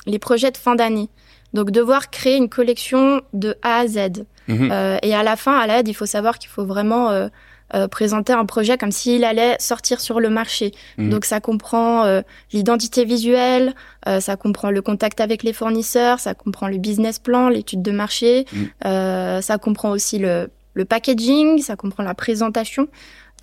les 0.05 0.19
projets 0.19 0.51
de 0.51 0.57
fin 0.57 0.75
d'année. 0.75 1.09
Donc 1.53 1.71
devoir 1.71 2.09
créer 2.09 2.35
une 2.35 2.49
collection 2.49 3.21
de 3.33 3.55
A 3.61 3.79
à 3.79 3.87
Z. 3.87 4.25
Mhm. 4.47 4.69
Euh, 4.71 4.97
et 5.01 5.13
à 5.15 5.23
la 5.23 5.35
fin, 5.35 5.57
à 5.57 5.67
l'aide, 5.67 5.87
il 5.87 5.93
faut 5.93 6.05
savoir 6.05 6.39
qu'il 6.39 6.49
faut 6.49 6.65
vraiment 6.65 7.09
euh, 7.09 7.27
euh, 7.73 7.87
présenter 7.87 8.33
un 8.33 8.45
projet 8.45 8.77
comme 8.77 8.91
s'il 8.91 9.23
allait 9.23 9.55
sortir 9.59 9.99
sur 9.99 10.19
le 10.19 10.29
marché. 10.29 10.71
Mhm. 10.97 11.09
Donc 11.09 11.25
ça 11.25 11.39
comprend 11.39 12.21
l'identité 12.53 13.05
visuelle, 13.05 13.73
ça 14.19 14.35
comprend 14.35 14.71
le 14.71 14.81
contact 14.81 15.19
avec 15.21 15.43
les 15.43 15.53
fournisseurs, 15.53 16.19
ça 16.19 16.33
comprend 16.33 16.67
le 16.67 16.77
business 16.77 17.19
plan, 17.19 17.49
l'étude 17.49 17.81
de 17.81 17.91
marché, 17.91 18.45
mhm. 18.53 19.41
ça 19.41 19.57
comprend 19.57 19.91
aussi 19.91 20.19
le, 20.19 20.49
le 20.73 20.85
packaging, 20.85 21.61
ça 21.61 21.75
comprend 21.75 22.03
la 22.03 22.13
présentation. 22.13 22.87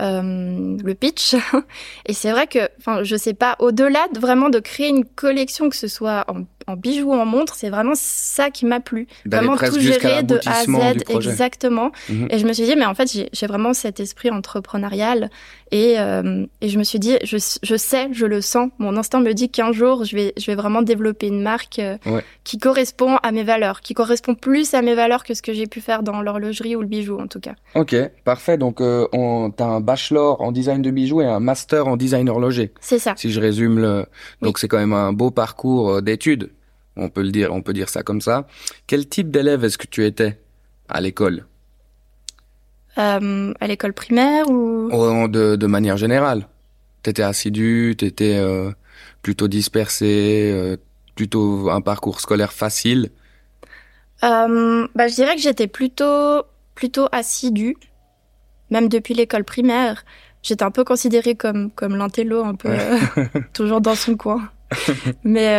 Le 0.00 0.92
pitch. 0.94 1.36
Et 2.06 2.14
c'est 2.14 2.32
vrai 2.32 2.48
que, 2.48 2.68
enfin, 2.78 3.04
je 3.04 3.14
sais 3.14 3.32
pas, 3.32 3.54
au-delà 3.60 4.08
de 4.12 4.18
vraiment 4.18 4.50
de 4.50 4.58
créer 4.58 4.88
une 4.88 5.04
collection, 5.04 5.68
que 5.68 5.76
ce 5.76 5.86
soit 5.86 6.24
en 6.26 6.44
bijoux, 6.76 7.12
en 7.12 7.26
montres, 7.26 7.54
c'est 7.54 7.70
vraiment 7.70 7.94
ça 7.94 8.50
qui 8.50 8.66
m'a 8.66 8.80
plu. 8.80 9.06
Vraiment 9.26 9.56
tout 9.56 9.78
gérer 9.78 10.22
de 10.22 10.40
A 10.46 10.60
à 10.60 10.64
Z, 10.64 11.04
exactement. 11.08 11.90
Mhm. 12.08 12.28
Et 12.30 12.38
je 12.38 12.46
me 12.46 12.52
suis 12.52 12.64
dit, 12.64 12.74
mais 12.76 12.86
en 12.86 12.94
fait, 12.94 13.10
j'ai 13.32 13.46
vraiment 13.46 13.74
cet 13.74 14.00
esprit 14.00 14.30
entrepreneurial. 14.30 15.30
Et, 15.70 15.98
euh, 15.98 16.46
et 16.60 16.68
je 16.68 16.78
me 16.78 16.84
suis 16.84 16.98
dit, 16.98 17.16
je, 17.24 17.36
je, 17.62 17.76
sais, 17.76 18.08
je 18.12 18.26
le 18.26 18.40
sens. 18.40 18.70
Mon 18.78 18.96
instinct 18.96 19.20
me 19.20 19.32
dit 19.32 19.50
qu'un 19.50 19.72
jour, 19.72 20.04
je 20.04 20.14
vais, 20.14 20.32
je 20.36 20.46
vais 20.46 20.54
vraiment 20.54 20.82
développer 20.82 21.26
une 21.26 21.42
marque 21.42 21.80
euh, 21.80 21.96
qui 22.44 22.58
correspond 22.58 23.16
à 23.24 23.32
mes 23.32 23.42
valeurs, 23.42 23.80
qui 23.80 23.92
correspond 23.92 24.36
plus 24.36 24.74
à 24.74 24.82
mes 24.82 24.94
valeurs 24.94 25.24
que 25.24 25.34
ce 25.34 25.42
que 25.42 25.52
j'ai 25.52 25.66
pu 25.66 25.80
faire 25.80 26.04
dans 26.04 26.22
l'horlogerie 26.22 26.76
ou 26.76 26.80
le 26.80 26.86
bijou, 26.86 27.18
en 27.18 27.26
tout 27.26 27.40
cas. 27.40 27.54
Ok, 27.74 27.96
parfait. 28.24 28.56
Donc, 28.56 28.80
euh, 28.80 29.08
tu 29.12 29.62
as 29.62 29.66
un 29.66 29.80
bachelor 29.80 30.40
en 30.40 30.52
design 30.52 30.80
de 30.80 30.90
bijoux 30.92 31.22
et 31.22 31.26
un 31.26 31.40
master 31.40 31.88
en 31.88 31.96
design 31.96 32.28
horloger. 32.28 32.72
C'est 32.80 33.00
ça. 33.00 33.14
Si 33.16 33.32
je 33.32 33.40
résume 33.40 33.80
le, 33.80 34.06
donc 34.42 34.58
c'est 34.58 34.68
quand 34.68 34.78
même 34.78 34.92
un 34.92 35.12
beau 35.12 35.32
parcours 35.32 36.02
d'études. 36.02 36.50
On 36.96 37.08
peut 37.08 37.22
le 37.22 37.30
dire, 37.30 37.52
on 37.52 37.62
peut 37.62 37.72
dire 37.72 37.88
ça 37.88 38.02
comme 38.02 38.20
ça. 38.20 38.46
Quel 38.86 39.08
type 39.08 39.30
d'élève 39.30 39.64
est-ce 39.64 39.78
que 39.78 39.86
tu 39.86 40.04
étais 40.04 40.38
à 40.88 41.00
l'école? 41.00 41.46
Euh, 42.98 43.52
À 43.60 43.66
l'école 43.66 43.92
primaire 43.92 44.48
ou? 44.48 44.88
De, 45.28 45.56
de 45.56 45.66
manière 45.66 45.96
générale. 45.96 46.46
T'étais 47.02 47.22
assidu, 47.22 47.94
t'étais 47.98 48.36
euh, 48.36 48.70
plutôt 49.22 49.48
dispersé, 49.48 50.50
euh, 50.54 50.76
plutôt 51.16 51.68
un 51.70 51.80
parcours 51.80 52.20
scolaire 52.20 52.52
facile. 52.52 53.10
Euh, 54.22 54.86
bah, 54.94 55.08
je 55.08 55.14
dirais 55.16 55.34
que 55.34 55.42
j'étais 55.42 55.66
plutôt 55.66 56.44
plutôt 56.74 57.08
assidu, 57.12 57.76
même 58.70 58.88
depuis 58.88 59.14
l'école 59.14 59.44
primaire. 59.44 60.04
J'étais 60.42 60.62
un 60.62 60.70
peu 60.70 60.84
considérée 60.84 61.34
comme 61.34 61.70
comme 61.72 61.96
l'intello, 61.96 62.44
un 62.44 62.54
peu 62.54 62.70
toujours 63.52 63.80
dans 63.80 63.94
son 63.96 64.16
coin. 64.16 64.48
Mais 65.24 65.58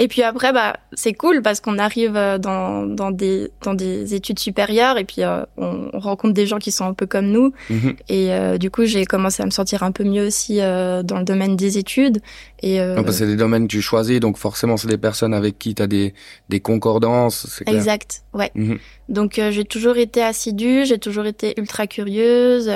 et 0.00 0.08
puis 0.08 0.22
après, 0.22 0.52
bah, 0.52 0.76
c'est 0.92 1.12
cool 1.12 1.40
parce 1.40 1.60
qu'on 1.60 1.78
arrive 1.78 2.16
euh, 2.16 2.36
dans, 2.36 2.84
dans, 2.84 3.12
des, 3.12 3.52
dans 3.62 3.74
des 3.74 4.14
études 4.14 4.40
supérieures 4.40 4.98
et 4.98 5.04
puis 5.04 5.22
euh, 5.22 5.44
on, 5.56 5.88
rencontre 5.94 6.34
des 6.34 6.46
gens 6.46 6.58
qui 6.58 6.72
sont 6.72 6.84
un 6.84 6.94
peu 6.94 7.06
comme 7.06 7.26
nous. 7.26 7.52
Mhm. 7.70 7.94
Et 8.08 8.32
euh, 8.32 8.58
du 8.58 8.72
coup, 8.72 8.86
j'ai 8.86 9.04
commencé 9.04 9.42
à 9.42 9.46
me 9.46 9.52
sentir 9.52 9.84
un 9.84 9.92
peu 9.92 10.02
mieux 10.02 10.26
aussi 10.26 10.56
dans 10.58 11.18
le 11.18 11.24
domaine 11.24 11.54
des 11.54 11.78
études. 11.78 12.20
Et 12.60 12.80
c'est 13.10 13.26
des 13.26 13.36
domaines 13.36 13.68
que 13.68 13.72
tu 13.72 13.82
choisis, 13.82 14.18
donc 14.18 14.36
forcément, 14.36 14.76
c'est 14.76 14.88
des 14.88 14.98
personnes 14.98 15.34
avec 15.34 15.58
qui 15.58 15.74
tu 15.74 15.82
as 15.82 15.86
des, 15.86 16.14
des 16.48 16.60
concordances. 16.60 17.62
Clair. 17.64 17.76
Exact, 17.76 18.24
ouais. 18.32 18.50
Mhm. 18.54 18.78
Donc 19.08 19.40
j'ai 19.50 19.64
toujours 19.64 19.96
été 19.96 20.22
assidue, 20.22 20.84
j'ai 20.86 20.98
toujours 20.98 21.26
été 21.26 21.54
ultra 21.56 21.86
curieuse, 21.86 22.70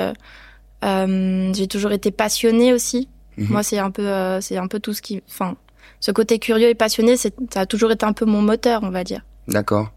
j'ai 0.83 1.67
toujours 1.67 1.91
été 1.91 2.11
passionnée 2.11 2.71
aussi. 2.71 3.09
Mhm. 3.37 3.47
Moi, 3.49 3.63
c'est 3.63 3.79
un 3.79 3.91
peu, 3.91 4.07
c'est 4.39 4.57
un 4.57 4.67
peu 4.67 4.79
tout 4.79 4.93
ce 4.93 5.01
qui, 5.01 5.21
enfin, 5.27 5.55
ce 5.99 6.11
côté 6.11 6.39
curieux 6.39 6.69
et 6.69 6.75
passionné, 6.75 7.17
ça 7.17 7.29
a 7.55 7.65
toujours 7.65 7.91
été 7.91 8.05
un 8.05 8.13
peu 8.13 8.25
mon 8.25 8.41
moteur, 8.41 8.81
on 8.83 8.89
va 8.89 9.03
dire. 9.03 9.25
D'accord. 9.47 9.91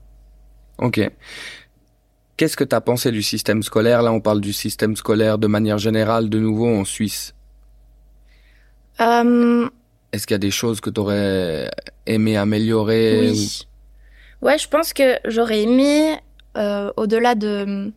Ok. 0.79 1.01
Qu'est-ce 2.37 2.57
que 2.57 2.65
tu 2.65 2.75
as 2.75 2.81
pensé 2.81 3.13
du 3.13 3.23
système 3.23 3.63
scolaire? 3.63 4.03
Là, 4.03 4.13
on 4.13 4.21
parle 4.21 4.41
du 4.41 4.53
système 4.53 4.97
scolaire 4.97 5.39
de 5.39 5.47
manière 5.47 5.79
générale, 5.79 6.29
de 6.29 6.39
nouveau 6.39 6.67
en 6.67 6.85
Suisse. 6.85 7.35
Euh... 9.01 9.69
Est-ce 10.13 10.27
qu'il 10.27 10.35
y 10.35 10.37
a 10.37 10.39
des 10.39 10.51
choses 10.51 10.81
que 10.81 10.91
tu 10.91 11.01
aurais 11.01 11.71
aimé 12.07 12.37
améliorer 12.37 13.31
Oui. 13.31 13.67
Ouais, 14.43 14.59
je 14.59 14.69
pense 14.69 14.93
que 14.93 15.19
j'aurais 15.25 15.63
aimé, 15.63 16.19
euh, 16.57 16.93
au-delà 16.97 17.35
de, 17.35 17.93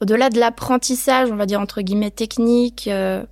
au-delà 0.00 0.28
de 0.28 0.38
l'apprentissage, 0.38 1.30
on 1.30 1.36
va 1.36 1.46
dire 1.46 1.60
entre 1.60 1.80
guillemets 1.80 2.10
technique 2.10 2.86
euh, 2.86 3.24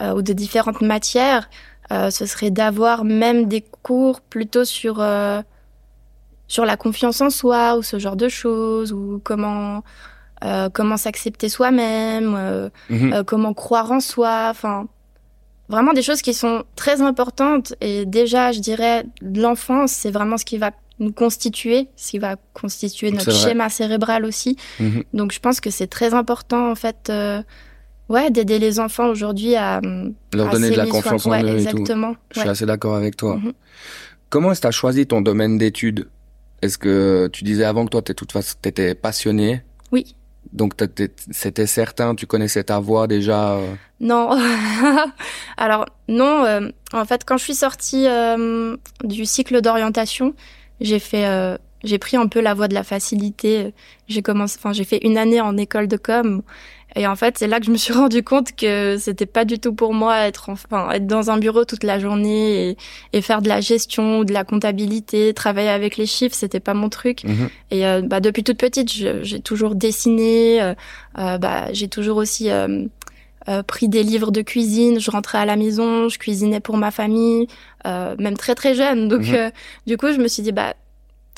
euh, 0.00 0.12
ou 0.12 0.22
de 0.22 0.32
différentes 0.34 0.82
matières, 0.82 1.48
euh, 1.90 2.10
ce 2.10 2.26
serait 2.26 2.50
d'avoir 2.50 3.04
même 3.04 3.46
des 3.46 3.64
cours 3.82 4.20
plutôt 4.20 4.64
sur 4.64 5.00
euh, 5.00 5.40
sur 6.46 6.64
la 6.64 6.76
confiance 6.76 7.20
en 7.20 7.30
soi 7.30 7.76
ou 7.76 7.82
ce 7.82 7.98
genre 7.98 8.16
de 8.16 8.28
choses 8.28 8.92
ou 8.92 9.20
comment 9.24 9.82
euh, 10.44 10.68
comment 10.72 10.96
s'accepter 10.96 11.48
soi-même, 11.48 12.70
mhm. 12.90 13.24
comment 13.24 13.54
croire 13.54 13.90
en 13.90 14.00
soi, 14.00 14.48
enfin 14.50 14.86
vraiment 15.68 15.92
des 15.92 16.02
choses 16.02 16.22
qui 16.22 16.34
sont 16.34 16.64
très 16.76 17.02
importantes 17.02 17.74
et 17.80 18.06
déjà 18.06 18.52
je 18.52 18.60
dirais 18.60 19.04
l'enfance 19.20 19.92
c'est 19.92 20.10
vraiment 20.10 20.38
ce 20.38 20.44
qui 20.44 20.58
va 20.58 20.70
nous 20.98 21.12
constituer, 21.12 21.88
ce 21.96 22.10
qui 22.10 22.18
va 22.18 22.36
constituer 22.54 23.12
notre 23.12 23.32
schéma 23.32 23.68
cérébral 23.68 24.24
aussi. 24.24 24.56
Mhm. 24.78 25.04
Donc 25.14 25.32
je 25.32 25.40
pense 25.40 25.60
que 25.60 25.70
c'est 25.70 25.86
très 25.86 26.12
important 26.12 26.70
en 26.70 26.74
fait 26.74 27.10
Ouais, 28.08 28.30
d'aider 28.30 28.58
les 28.58 28.80
enfants 28.80 29.08
aujourd'hui 29.08 29.54
à 29.54 29.80
leur 30.32 30.50
donner 30.50 30.70
de 30.70 30.76
la 30.76 30.86
confiance 30.86 31.26
en 31.26 31.42
eux 31.42 31.58
et 31.58 31.66
tout. 31.66 31.84
Je 32.30 32.40
suis 32.40 32.48
assez 32.48 32.66
d'accord 32.66 32.94
avec 32.94 33.16
toi. 33.16 33.36
Mhm. 33.36 33.52
Comment 34.30 34.52
est-ce 34.52 34.60
que 34.60 34.62
tu 34.62 34.68
as 34.68 34.72
choisi 34.72 35.06
ton 35.06 35.20
domaine 35.20 35.58
d'études? 35.58 36.08
Est-ce 36.62 36.78
que 36.78 37.28
tu 37.32 37.44
disais 37.44 37.64
avant 37.64 37.84
que 37.84 37.90
toi, 37.90 38.02
tu 38.02 38.14
étais 38.64 38.94
passionné? 38.94 39.62
Oui. 39.92 40.14
Donc 40.52 40.72
c'était 41.30 41.66
certain, 41.66 42.14
tu 42.14 42.26
connaissais 42.26 42.64
ta 42.64 42.78
voix 42.78 43.06
déjà 43.06 43.56
euh? 43.56 43.74
Non. 44.00 44.30
Alors 45.58 45.86
non, 46.08 46.44
euh, 46.44 46.68
en 46.92 47.04
fait 47.04 47.24
quand 47.26 47.36
je 47.36 47.44
suis 47.44 47.54
sortie 47.54 48.06
euh, 48.06 48.76
du 49.04 49.26
cycle 49.26 49.60
d'orientation, 49.60 50.34
j'ai 50.80 50.98
fait 50.98 51.58
j'ai 51.84 51.98
pris 51.98 52.16
un 52.16 52.26
peu 52.26 52.40
la 52.40 52.54
voie 52.54 52.68
de 52.68 52.74
la 52.74 52.84
facilité. 52.84 53.72
J'ai 54.08 54.22
commencé 54.22 54.56
enfin 54.58 54.72
j'ai 54.72 54.84
fait 54.84 54.98
une 55.04 55.18
année 55.18 55.40
en 55.40 55.56
école 55.56 55.88
de 55.88 55.96
com 55.96 56.42
et 56.96 57.06
en 57.06 57.16
fait, 57.16 57.38
c'est 57.38 57.46
là 57.46 57.60
que 57.60 57.66
je 57.66 57.70
me 57.70 57.76
suis 57.76 57.92
rendu 57.94 58.22
compte 58.22 58.54
que 58.56 58.96
c'était 58.98 59.26
pas 59.26 59.44
du 59.44 59.58
tout 59.58 59.72
pour 59.72 59.94
moi 59.94 60.26
être 60.26 60.48
enfin 60.48 60.90
être 60.90 61.06
dans 61.06 61.30
un 61.30 61.38
bureau 61.38 61.64
toute 61.64 61.84
la 61.84 61.98
journée 61.98 62.70
et, 62.70 62.76
et 63.12 63.22
faire 63.22 63.42
de 63.42 63.48
la 63.48 63.60
gestion 63.60 64.20
ou 64.20 64.24
de 64.24 64.32
la 64.32 64.44
comptabilité, 64.44 65.34
travailler 65.34 65.68
avec 65.68 65.96
les 65.96 66.06
chiffres, 66.06 66.34
c'était 66.34 66.60
pas 66.60 66.74
mon 66.74 66.88
truc. 66.88 67.24
Mhm. 67.24 67.48
Et 67.70 67.86
euh, 67.86 68.02
bah 68.02 68.20
depuis 68.20 68.42
toute 68.42 68.58
petite, 68.58 68.90
j'ai 68.90 69.40
toujours 69.40 69.74
dessiné, 69.74 70.62
euh, 70.62 70.74
euh, 71.18 71.38
bah 71.38 71.72
j'ai 71.72 71.88
toujours 71.88 72.16
aussi 72.16 72.48
pris 73.66 73.88
des 73.88 74.02
livres 74.02 74.30
de 74.30 74.42
cuisine, 74.42 75.00
je 75.00 75.10
rentrais 75.10 75.38
à 75.38 75.46
la 75.46 75.56
maison, 75.56 76.10
je 76.10 76.18
cuisinais 76.18 76.60
pour 76.60 76.76
ma 76.76 76.90
famille, 76.90 77.46
même 77.84 78.36
très 78.36 78.54
très 78.54 78.74
jeune. 78.74 79.08
Donc 79.08 79.26
mhm. 79.26 79.52
du 79.86 79.96
coup, 79.96 80.12
je 80.12 80.18
me 80.18 80.28
suis 80.28 80.42
dit 80.42 80.52
bah 80.52 80.74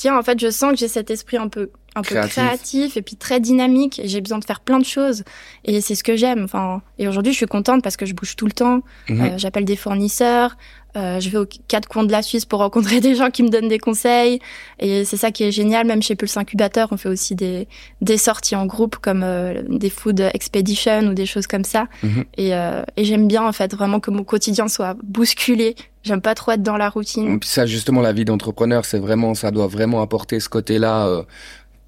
tiens, 0.01 0.17
en 0.17 0.23
fait, 0.23 0.39
je 0.39 0.49
sens 0.49 0.71
que 0.71 0.77
j'ai 0.77 0.87
cet 0.87 1.11
esprit 1.11 1.37
un 1.37 1.47
peu 1.47 1.69
un 1.93 2.01
peu 2.03 2.15
créatif. 2.15 2.95
et 2.95 3.01
puis 3.01 3.17
très 3.17 3.41
dynamique 3.41 3.99
et 3.99 4.07
j'ai 4.07 4.21
besoin 4.21 4.39
de 4.39 4.45
faire 4.45 4.61
plein 4.61 4.79
de 4.79 4.85
choses. 4.85 5.23
Et 5.65 5.81
c'est 5.81 5.93
ce 5.93 6.03
que 6.05 6.15
j'aime 6.15 6.43
enfin 6.45 6.81
et 6.97 7.07
aujourd'hui 7.07 7.33
je 7.33 7.37
suis 7.37 7.47
contente 7.47 7.83
parce 7.83 7.97
que 7.97 8.05
je 8.05 8.13
bouge 8.13 8.37
tout 8.37 8.45
le 8.45 8.53
temps. 8.53 8.81
Mhm. 9.09 9.21
euh, 9.21 9.37
j'appelle 9.37 9.65
des 9.65 9.75
fournisseurs 9.75 10.55
euh, 10.95 11.19
je 11.19 11.29
vais 11.29 11.37
aux 11.37 11.47
quatre 11.67 11.87
coins 11.87 12.03
de 12.03 12.11
la 12.11 12.21
Suisse 12.21 12.45
pour 12.45 12.59
rencontrer 12.59 12.99
des 13.01 13.15
gens 13.15 13.29
qui 13.29 13.43
me 13.43 13.49
donnent 13.49 13.67
des 13.67 13.79
conseils 13.79 14.39
et 14.79 15.05
c'est 15.05 15.17
ça 15.17 15.31
qui 15.31 15.43
est 15.43 15.51
génial 15.51 15.85
même 15.87 16.01
chez 16.01 16.15
Pulse 16.15 16.37
Incubateur 16.37 16.89
on 16.91 16.97
fait 16.97 17.09
aussi 17.09 17.35
des 17.35 17.67
des 18.01 18.17
sorties 18.17 18.55
en 18.55 18.65
groupe 18.65 18.97
comme 18.97 19.23
euh, 19.23 19.61
des 19.67 19.89
food 19.89 20.19
expedition 20.33 21.07
ou 21.07 21.13
des 21.13 21.25
choses 21.25 21.47
comme 21.47 21.63
ça 21.63 21.87
mhm. 22.03 22.25
et, 22.37 22.55
euh, 22.55 22.83
et 22.97 23.05
j'aime 23.05 23.27
bien 23.27 23.45
en 23.45 23.51
fait 23.51 23.73
vraiment 23.73 23.99
que 23.99 24.11
mon 24.11 24.23
quotidien 24.23 24.67
soit 24.67 24.95
bousculé 25.03 25.75
J'aime 26.03 26.21
pas 26.21 26.33
trop 26.33 26.53
être 26.53 26.63
dans 26.63 26.77
la 26.77 26.89
routine. 26.89 27.39
Puis 27.39 27.47
ça, 27.47 27.67
justement, 27.67 28.01
la 28.01 28.11
vie 28.11 28.25
d'entrepreneur, 28.25 28.85
c'est 28.85 28.97
vraiment, 28.97 29.35
ça 29.35 29.51
doit 29.51 29.67
vraiment 29.67 30.01
apporter 30.01 30.39
ce 30.39 30.49
côté-là 30.49 31.05
euh, 31.05 31.23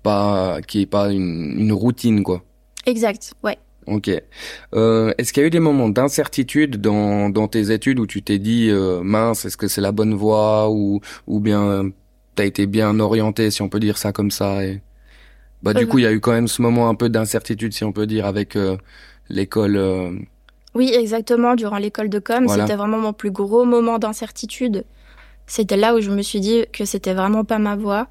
pas 0.03 0.61
qui 0.67 0.81
est 0.81 0.85
pas 0.85 1.11
une, 1.11 1.55
une 1.57 1.71
routine 1.71 2.21
quoi. 2.21 2.43
Exact, 2.85 3.33
ouais. 3.43 3.57
Ok. 3.87 4.09
Euh, 4.73 5.13
est-ce 5.17 5.33
qu'il 5.33 5.41
y 5.41 5.43
a 5.43 5.47
eu 5.47 5.51
des 5.51 5.59
moments 5.59 5.89
d'incertitude 5.89 6.81
dans, 6.81 7.29
dans 7.29 7.47
tes 7.47 7.71
études 7.71 7.99
où 7.99 8.07
tu 8.07 8.21
t'es 8.21 8.39
dit 8.39 8.69
euh, 8.69 9.01
mince, 9.01 9.45
est-ce 9.45 9.57
que 9.57 9.67
c'est 9.67 9.81
la 9.81 9.91
bonne 9.91 10.13
voie 10.13 10.69
ou 10.69 11.01
ou 11.27 11.39
bien 11.39 11.91
t'as 12.35 12.45
été 12.45 12.65
bien 12.65 12.99
orienté 12.99 13.51
si 13.51 13.61
on 13.61 13.69
peut 13.69 13.79
dire 13.79 13.97
ça 13.97 14.11
comme 14.11 14.31
ça 14.31 14.65
et 14.65 14.81
bah 15.61 15.73
du 15.73 15.87
coup 15.87 15.97
il 15.97 16.03
y 16.03 16.07
a 16.07 16.11
eu 16.11 16.19
quand 16.19 16.33
même 16.33 16.49
ce 16.49 16.61
moment 16.61 16.89
un 16.89 16.95
peu 16.95 17.09
d'incertitude 17.09 17.73
si 17.73 17.85
on 17.85 17.93
peut 17.93 18.05
dire 18.05 18.25
avec 18.25 18.55
euh, 18.55 18.75
l'école. 19.29 19.77
Euh. 19.77 20.11
Oui 20.75 20.91
exactement 20.93 21.55
durant 21.55 21.77
l'école 21.77 22.09
de 22.09 22.19
com 22.19 22.47
c'était 22.49 22.75
vraiment 22.75 22.99
mon 22.99 23.13
plus 23.13 23.31
gros 23.31 23.63
moment 23.65 23.97
d'incertitude. 23.97 24.83
C'était 25.45 25.77
là 25.77 25.93
où 25.95 26.01
je 26.01 26.09
me 26.09 26.21
suis 26.21 26.39
dit 26.39 26.65
que 26.71 26.85
c'était 26.85 27.13
vraiment 27.13 27.43
pas 27.43 27.59
ma 27.59 27.75
voie. 27.75 28.07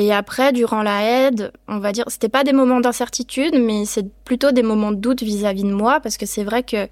Et 0.00 0.14
après, 0.14 0.54
durant 0.54 0.82
la 0.82 1.26
aide, 1.26 1.52
on 1.68 1.78
va 1.78 1.92
dire, 1.92 2.04
c'était 2.08 2.30
pas 2.30 2.42
des 2.42 2.54
moments 2.54 2.80
d'incertitude, 2.80 3.54
mais 3.60 3.84
c'est 3.84 4.10
plutôt 4.24 4.50
des 4.50 4.62
moments 4.62 4.92
de 4.92 4.96
doute 4.96 5.22
vis-à-vis 5.22 5.64
de 5.64 5.74
moi, 5.74 6.00
parce 6.00 6.16
que 6.16 6.24
c'est 6.24 6.42
vrai 6.42 6.62
que 6.62 6.88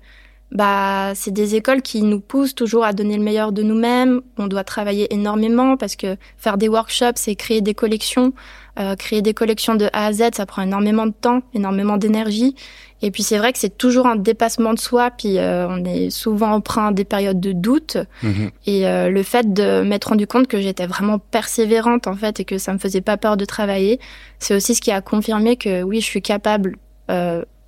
bah 0.52 1.12
c'est 1.14 1.30
des 1.30 1.54
écoles 1.54 1.80
qui 1.80 2.02
nous 2.02 2.20
poussent 2.20 2.54
toujours 2.54 2.84
à 2.84 2.92
donner 2.92 3.16
le 3.16 3.22
meilleur 3.22 3.52
de 3.52 3.62
nous-mêmes. 3.62 4.20
On 4.36 4.46
doit 4.46 4.62
travailler 4.62 5.12
énormément 5.12 5.78
parce 5.78 5.96
que 5.96 6.16
faire 6.36 6.58
des 6.58 6.68
workshops, 6.68 7.16
c'est 7.16 7.34
créer 7.34 7.62
des 7.62 7.72
collections. 7.72 8.34
Euh, 8.78 8.94
créer 8.94 9.22
des 9.22 9.34
collections 9.34 9.74
de 9.74 9.86
A 9.92 10.06
à 10.06 10.12
Z, 10.12 10.30
ça 10.34 10.46
prend 10.46 10.62
énormément 10.62 11.06
de 11.06 11.12
temps, 11.12 11.42
énormément 11.52 11.96
d'énergie. 11.96 12.54
Et 13.02 13.10
puis 13.10 13.24
c'est 13.24 13.36
vrai 13.36 13.52
que 13.52 13.58
c'est 13.58 13.76
toujours 13.76 14.06
un 14.06 14.14
dépassement 14.14 14.72
de 14.72 14.78
soi, 14.78 15.10
puis 15.10 15.38
euh, 15.38 15.66
on 15.68 15.84
est 15.84 16.10
souvent 16.10 16.52
emprunt 16.52 16.92
des 16.92 17.04
périodes 17.04 17.40
de 17.40 17.50
doute. 17.50 17.96
Mhm. 18.22 18.50
Et 18.66 18.86
euh, 18.86 19.08
le 19.08 19.22
fait 19.24 19.52
de 19.52 19.82
m'être 19.82 20.10
rendu 20.10 20.28
compte 20.28 20.46
que 20.46 20.60
j'étais 20.60 20.86
vraiment 20.86 21.18
persévérante 21.18 22.06
en 22.06 22.14
fait 22.14 22.38
et 22.38 22.44
que 22.44 22.58
ça 22.58 22.72
me 22.72 22.78
faisait 22.78 23.00
pas 23.00 23.16
peur 23.16 23.36
de 23.36 23.44
travailler, 23.44 23.98
c'est 24.38 24.54
aussi 24.54 24.76
ce 24.76 24.80
qui 24.80 24.92
a 24.92 25.00
confirmé 25.00 25.56
que 25.56 25.82
oui, 25.82 26.00
je 26.00 26.06
suis 26.06 26.22
capable 26.22 26.76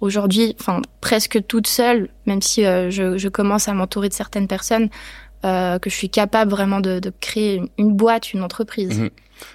aujourd'hui, 0.01 0.55
enfin 0.61 0.83
presque 1.01 1.45
toute 1.47 1.67
seule, 1.67 2.11
même 2.27 2.43
si 2.43 2.63
je, 2.63 3.15
je, 3.17 3.29
commence 3.29 3.69
à 3.69 3.75
m'entourer 3.75 4.11
de 4.11 4.15
certaines 4.15 4.47
personnes, 4.47 4.91
que 5.43 5.81
je 5.87 5.95
suis 5.95 6.11
capable 6.11 6.51
vraiment 6.51 6.81
de, 6.81 6.99
de, 6.99 7.11
créer 7.21 7.63
une 7.79 7.95
boîte, 7.95 8.35
une 8.35 8.43
entreprise. 8.43 9.01
Mhm. 9.01 9.11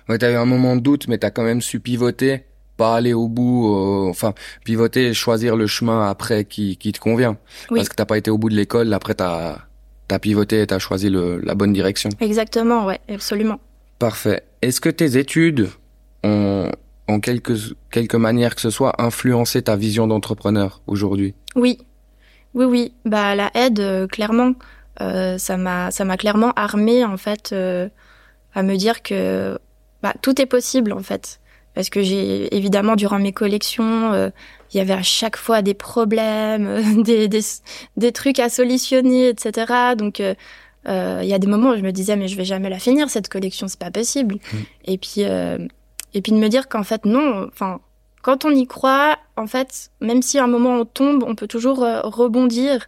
Ouais, 0.10 0.18
t'as 0.18 0.32
eu 0.32 0.36
un 0.36 0.46
moment 0.46 0.76
de 0.76 0.82
doute, 0.82 1.08
mais 1.08 1.18
t'as 1.18 1.32
quand 1.32 1.44
même 1.44 1.62
su 1.62 1.80
pivoter, 1.80 2.46
pas 2.78 2.96
aller 2.96 3.14
au 3.14 3.28
bout, 3.28 3.74
enfin 4.10 4.34
pivoter 4.64 5.08
et 5.08 5.14
choisir 5.14 5.56
le 5.56 5.68
chemin 5.68 6.10
après 6.10 6.46
qui, 6.46 6.78
qui 6.78 6.92
te 6.92 7.00
convient. 7.00 7.38
Parce 7.70 7.90
que 7.90 7.96
t'as 7.96 8.06
pas 8.06 8.18
été 8.18 8.32
au 8.32 8.38
bout 8.38 8.50
de 8.50 8.56
l'école, 8.56 8.94
après 8.94 9.16
t'as 9.16 9.58
as 10.10 10.20
pivoté 10.20 10.62
et 10.62 10.68
t'as 10.68 10.80
choisi 10.80 11.10
le, 11.10 11.40
la 11.42 11.56
bonne 11.56 11.74
direction. 11.74 12.10
Exactement, 12.20 12.86
ouais, 12.86 13.00
absolument. 13.10 13.60
Parfait. 14.00 14.44
Est-ce 14.62 14.82
que 14.82 14.90
tes 14.90 15.18
études 15.18 15.70
ont, 16.24 16.70
en 17.08 17.20
quelque, 17.20 17.54
quelque 17.92 18.18
manière 18.18 18.56
que 18.56 18.62
ce 18.62 18.70
soit, 18.70 19.02
influencé 19.02 19.62
ta 19.62 19.76
vision 19.76 20.08
d'entrepreneur 20.08 20.82
aujourd'hui? 20.88 21.34
Oui, 21.56 21.80
oui, 22.54 22.66
oui. 22.66 22.94
Bah 23.06 23.36
la 23.36 23.52
aide, 23.56 23.80
euh, 23.80 24.08
clairement, 24.08 24.54
euh, 25.02 25.38
ça 25.38 25.58
m'a, 25.58 25.92
ça 25.92 26.06
m'a 26.06 26.18
clairement 26.18 26.52
armé 26.56 27.04
en 27.04 27.18
fait 27.18 27.52
euh, 27.52 27.90
à 28.54 28.64
me 28.64 28.76
dire 28.76 29.02
que 29.02 29.58
bah, 30.10 30.14
tout 30.22 30.42
est 30.42 30.46
possible 30.46 30.94
en 30.94 31.04
fait. 31.04 31.40
Parce 31.74 31.90
que 31.90 32.02
j'ai 32.02 32.56
évidemment 32.56 32.96
durant 32.96 33.20
mes 33.20 33.34
collections, 33.34 34.14
euh, 34.14 34.30
il 34.74 34.78
y 34.78 34.80
avait 34.80 34.94
à 34.94 35.04
chaque 35.04 35.36
fois 35.36 35.62
des 35.62 35.74
problèmes, 35.74 37.04
des, 37.04 37.28
des, 37.28 37.42
des 37.98 38.12
trucs 38.12 38.40
à 38.40 38.50
solutionner, 38.50 39.28
etc. 39.28 39.96
Donc 39.98 40.20
il 40.20 41.28
y 41.28 41.34
a 41.34 41.40
des 41.40 41.48
moments 41.48 41.72
où 41.72 41.76
je 41.76 41.82
me 41.82 41.92
disais 41.92 42.16
mais 42.16 42.28
je 42.28 42.38
vais 42.38 42.46
jamais 42.46 42.70
la 42.70 42.80
finir 42.80 43.10
cette 43.10 43.28
collection, 43.30 43.68
c'est 43.68 43.80
pas 43.80 43.92
possible. 43.92 44.36
Mmh. 44.36 44.58
Et 44.86 44.98
puis 44.98 45.22
et 45.22 46.22
puis 46.22 46.32
de 46.32 46.38
me 46.38 46.48
dire 46.48 46.70
qu'en 46.70 46.84
fait 46.84 47.06
non, 47.06 47.48
enfin 47.52 47.80
quand 48.26 48.44
on 48.44 48.50
y 48.50 48.66
croit, 48.66 49.20
en 49.38 49.46
fait, 49.46 49.92
même 50.02 50.24
si 50.24 50.40
à 50.40 50.46
un 50.46 50.48
moment 50.48 50.80
on 50.80 50.86
tombe, 50.86 51.24
on 51.28 51.36
peut 51.36 51.48
toujours 51.48 51.84
euh, 51.84 52.02
rebondir. 52.02 52.88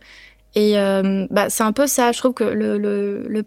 Et 0.55 0.79
euh, 0.79 1.27
bah, 1.29 1.51
c'est 1.51 1.61
un 1.61 1.73
peu 1.73 1.85
ça. 1.85 2.11
Je 2.11 2.17
trouve 2.17 2.33
que 2.33 2.43
le, 2.43 2.79
le, 2.79 3.23
le, 3.27 3.43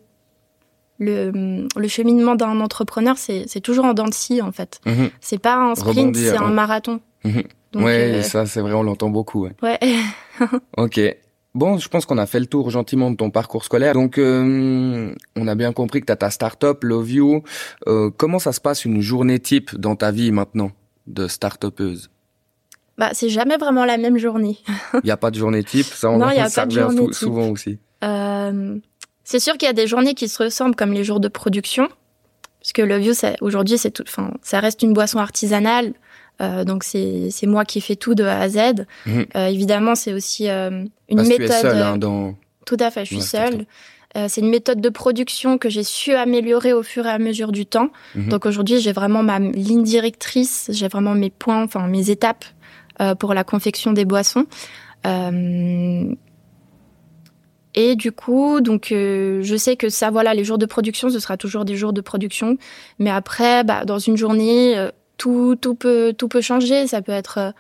le, 1.01 1.67
le 1.75 1.89
cheminement 1.89 2.37
d'un 2.37 2.61
entrepreneur, 2.61 3.17
c'est 3.19 3.61
toujours 3.61 3.87
en 3.87 3.95
dents 3.95 4.07
de 4.07 4.15
scie, 4.15 4.41
en 4.43 4.53
fait. 4.53 4.81
Mm 4.87 5.07
C'est 5.21 5.39
pas 5.39 5.57
un 5.57 5.75
sprint, 5.75 6.15
c'est 6.15 6.37
un 6.37 6.51
marathon. 6.51 7.01
Mm 7.25 7.41
ouais, 7.75 8.13
euh, 8.19 8.23
ça, 8.23 8.47
c'est 8.47 8.61
vrai, 8.61 8.75
on 8.75 8.83
l'entend 8.83 9.09
beaucoup. 9.11 9.45
Ouais. 9.45 9.55
ouais. 9.63 9.79
ok. 10.77 11.01
Bon, 11.55 11.79
je 11.79 11.89
pense 11.89 12.07
qu'on 12.07 12.19
a 12.19 12.27
fait 12.27 12.39
le 12.39 12.47
tour 12.47 12.71
gentiment 12.71 13.11
de 13.11 13.17
ton 13.17 13.31
parcours 13.31 13.65
scolaire. 13.65 13.95
Donc, 13.95 14.19
euh, 14.19 15.13
on 15.37 15.49
a 15.49 15.55
bien 15.57 15.73
compris 15.73 16.01
que 16.01 16.07
tu 16.07 16.13
as 16.13 16.17
ta 16.17 16.31
start-up, 16.31 16.85
Love 16.85 17.11
You. 17.11 17.43
Euh, 17.89 18.11
comment 18.17 18.39
ça 18.39 18.53
se 18.53 18.61
passe 18.61 18.85
une 18.85 19.01
journée 19.01 19.41
type 19.41 19.75
dans 19.77 19.97
ta 19.97 20.13
vie 20.13 20.31
maintenant 20.31 20.71
de 21.09 21.27
start-upeuse? 21.27 22.11
Bah, 22.99 23.11
c'est 23.15 23.31
jamais 23.31 23.57
vraiment 23.57 23.85
la 23.85 23.97
même 23.97 24.19
journée. 24.19 24.59
Il 24.95 25.01
n'y 25.05 25.11
a 25.11 25.17
pas 25.17 25.31
de 25.31 25.37
journée 25.37 25.65
type, 25.65 25.87
ça 25.87 26.11
on 26.11 26.19
non, 26.19 26.31
y 26.31 26.39
a 26.39 26.51
pas 26.51 26.67
de 26.67 26.71
journée 26.71 27.07
type. 27.07 27.15
souvent 27.15 27.49
aussi. 27.49 27.79
Euh, 28.05 28.79
c'est 29.31 29.39
sûr 29.39 29.57
qu'il 29.57 29.69
y 29.69 29.71
a 29.71 29.75
des 29.75 29.87
journées 29.87 30.15
qui 30.15 30.27
se 30.27 30.43
ressemblent 30.43 30.75
comme 30.75 30.93
les 30.93 31.05
jours 31.05 31.21
de 31.21 31.29
production, 31.29 31.89
parce 32.61 32.73
que 32.73 32.83
Love 32.83 33.03
You, 33.03 33.13
aujourd'hui, 33.43 33.79
c'est 33.79 33.93
tout, 33.93 34.03
enfin, 34.03 34.33
ça 34.43 34.59
reste 34.59 34.83
une 34.83 34.93
boisson 34.93 35.21
artisanale. 35.21 35.93
Euh, 36.43 36.65
donc 36.65 36.83
c'est 36.83 37.47
moi 37.47 37.65
qui 37.65 37.81
fais 37.81 37.95
tout 37.95 38.17
de 38.17 38.25
A 38.25 38.41
à 38.41 38.49
Z. 38.49 38.87
Mhm. 39.07 39.27
Euh, 39.37 39.47
évidemment, 39.47 39.95
c'est 39.95 40.13
aussi 40.13 40.49
euh, 40.49 40.85
une 41.09 41.17
Parce 41.17 41.29
méthode. 41.29 41.47
Tu 41.47 41.53
es 41.53 41.61
seule, 41.61 41.77
hein, 41.81 41.97
dans... 41.97 42.35
Tout 42.67 42.79
à 42.81 42.91
fait, 42.91 43.05
je 43.05 43.15
suis 43.15 43.23
seule. 43.23 43.67
c'est 44.27 44.41
une 44.41 44.51
méthode 44.51 44.81
de 44.81 44.89
production 44.89 45.59
que 45.59 45.69
j'ai 45.69 45.85
su 45.85 46.13
améliorer 46.13 46.73
au 46.73 46.83
fur 46.83 47.07
et 47.07 47.11
à 47.11 47.21
mesure 47.21 47.53
du 47.53 47.67
temps. 47.67 47.91
Mhm. 48.17 48.31
Donc 48.31 48.47
aujourd'hui, 48.47 48.81
j'ai 48.81 48.93
vraiment 48.93 49.23
ma 49.23 49.39
ligne 49.39 49.85
directrice, 49.85 50.71
j'ai 50.73 50.89
vraiment 50.89 51.15
mes 51.15 51.31
points, 51.31 51.63
enfin 51.63 51.87
mes 51.87 52.11
étapes 52.11 52.45
pour 53.21 53.33
la 53.33 53.45
confection 53.45 53.93
des 53.93 54.05
boissons. 54.05 54.47
Et 57.75 57.97
du 57.97 58.13
coup, 58.13 58.61
donc 58.61 58.87
je 58.91 59.55
sais 59.59 59.77
que 59.77 59.89
ça, 59.89 60.11
voilà, 60.11 60.35
les 60.35 60.45
jours 60.45 60.59
de 60.59 60.67
production, 60.67 61.09
ce 61.11 61.19
sera 61.21 61.37
toujours 61.37 61.65
des 61.65 61.77
jours 61.77 61.93
de 61.93 62.01
production. 62.01 62.57
Mais 62.99 63.11
après, 63.11 63.65
bah, 63.65 63.85
dans 63.85 63.99
une 63.99 64.17
journée, 64.17 64.89
tout, 65.19 65.57
tout, 65.61 65.75
peut, 65.75 66.13
tout 66.17 66.29
peut 66.29 66.41
changer. 66.41 66.87
Ça 66.87 67.03
peut 67.03 67.13
être 67.13 67.53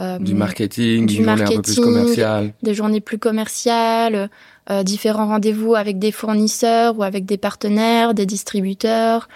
euh, 0.00 0.18
du 0.18 0.34
marketing, 0.34 1.06
du 1.06 1.22
marketing, 1.22 1.58
un 1.58 1.62
peu 1.62 1.72
plus 1.72 1.82
commercial. 1.82 2.52
des 2.62 2.74
journées 2.74 3.00
plus 3.00 3.18
commerciales, 3.18 4.28
euh, 4.70 4.82
différents 4.82 5.26
rendez-vous 5.26 5.74
avec 5.74 5.98
des 5.98 6.12
fournisseurs 6.12 6.98
ou 6.98 7.02
avec 7.02 7.24
des 7.24 7.38
partenaires, 7.38 8.12
des 8.12 8.26
distributeurs, 8.26 9.28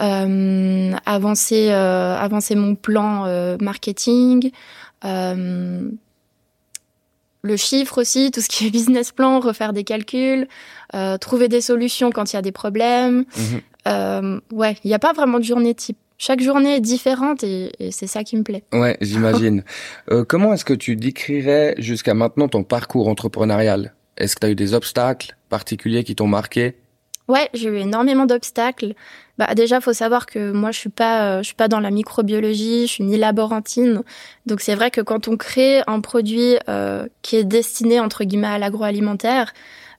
euh, 0.00 0.92
avancer, 1.06 1.68
euh, 1.70 2.16
avancer 2.16 2.56
mon 2.56 2.74
plan 2.74 3.24
euh, 3.26 3.56
marketing. 3.60 4.50
Le 7.42 7.56
chiffre 7.56 7.98
aussi, 8.00 8.30
tout 8.30 8.40
ce 8.40 8.48
qui 8.48 8.66
est 8.66 8.70
business 8.70 9.12
plan, 9.12 9.40
refaire 9.40 9.72
des 9.72 9.84
calculs, 9.84 10.46
trouver 11.20 11.48
des 11.48 11.60
solutions 11.60 12.10
quand 12.10 12.32
il 12.32 12.36
y 12.36 12.38
a 12.38 12.42
des 12.42 12.52
problèmes. 12.52 13.24
Mhm. 13.86 14.40
ouais, 14.52 14.76
il 14.84 14.88
n'y 14.88 14.94
a 14.94 14.98
pas 14.98 15.12
vraiment 15.12 15.38
de 15.38 15.44
journée 15.44 15.74
type 15.74 15.98
chaque 16.20 16.42
journée 16.42 16.76
est 16.76 16.80
différente 16.80 17.42
et, 17.44 17.72
c'est 17.90 18.06
ça 18.06 18.24
qui 18.24 18.36
me 18.36 18.42
plaît. 18.42 18.62
Ouais, 18.74 18.98
j'imagine. 19.00 19.64
euh, 20.10 20.22
comment 20.22 20.52
est-ce 20.52 20.66
que 20.66 20.74
tu 20.74 20.94
décrirais 20.94 21.74
jusqu'à 21.78 22.12
maintenant 22.12 22.46
ton 22.46 22.62
parcours 22.62 23.08
entrepreneurial? 23.08 23.94
Est-ce 24.18 24.34
que 24.34 24.40
tu 24.40 24.46
as 24.46 24.50
eu 24.50 24.54
des 24.54 24.74
obstacles 24.74 25.34
particuliers 25.48 26.04
qui 26.04 26.14
t'ont 26.14 26.26
marqué? 26.26 26.76
Ouais, 27.26 27.48
j'ai 27.54 27.70
eu 27.70 27.78
énormément 27.78 28.26
d'obstacles. 28.26 28.94
Bah 29.40 29.54
déjà, 29.54 29.80
faut 29.80 29.94
savoir 29.94 30.26
que 30.26 30.52
moi, 30.52 30.70
je 30.70 30.78
suis 30.78 30.90
pas, 30.90 31.24
euh, 31.24 31.38
je 31.38 31.44
suis 31.44 31.54
pas 31.54 31.66
dans 31.66 31.80
la 31.80 31.90
microbiologie, 31.90 32.82
je 32.82 32.92
suis 32.92 33.04
ni 33.04 33.16
laborantine. 33.16 34.02
Donc 34.44 34.60
c'est 34.60 34.74
vrai 34.74 34.90
que 34.90 35.00
quand 35.00 35.28
on 35.28 35.38
crée 35.38 35.80
un 35.86 36.00
produit 36.00 36.56
euh, 36.68 37.06
qui 37.22 37.36
est 37.36 37.44
destiné 37.44 38.00
entre 38.00 38.24
guillemets 38.24 38.48
à 38.48 38.58
l'agroalimentaire, 38.58 39.54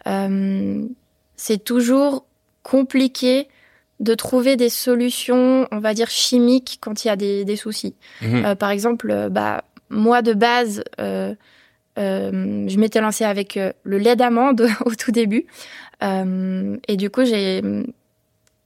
euh, 0.06 0.86
c'est 1.38 1.64
toujours 1.64 2.26
compliqué 2.62 3.48
de 4.00 4.14
trouver 4.14 4.58
des 4.58 4.70
solutions, 4.70 5.68
on 5.72 5.80
va 5.80 5.96
dire 5.96 6.12
chimiques, 6.12 6.78
quand 6.80 7.04
il 7.04 7.08
y 7.08 7.12
a 7.12 7.16
des, 7.16 7.44
des 7.44 7.56
soucis. 7.56 7.96
Euh, 8.46 8.54
par 8.54 8.70
exemple, 8.70 9.10
euh, 9.10 9.30
bah, 9.30 9.64
moi 9.90 10.22
de 10.22 10.34
base, 10.34 10.84
euh, 11.00 11.34
euh, 11.98 12.70
je 12.70 12.78
m'étais 12.78 13.02
lancée 13.02 13.26
avec 13.26 13.58
euh, 13.58 13.74
le 13.82 13.98
lait 13.98 14.16
d'amande 14.16 14.68
au 14.86 14.94
tout 14.94 15.12
début, 15.12 15.48
et 16.04 16.98
du 16.98 17.10
coup 17.10 17.26
j'ai 17.26 17.62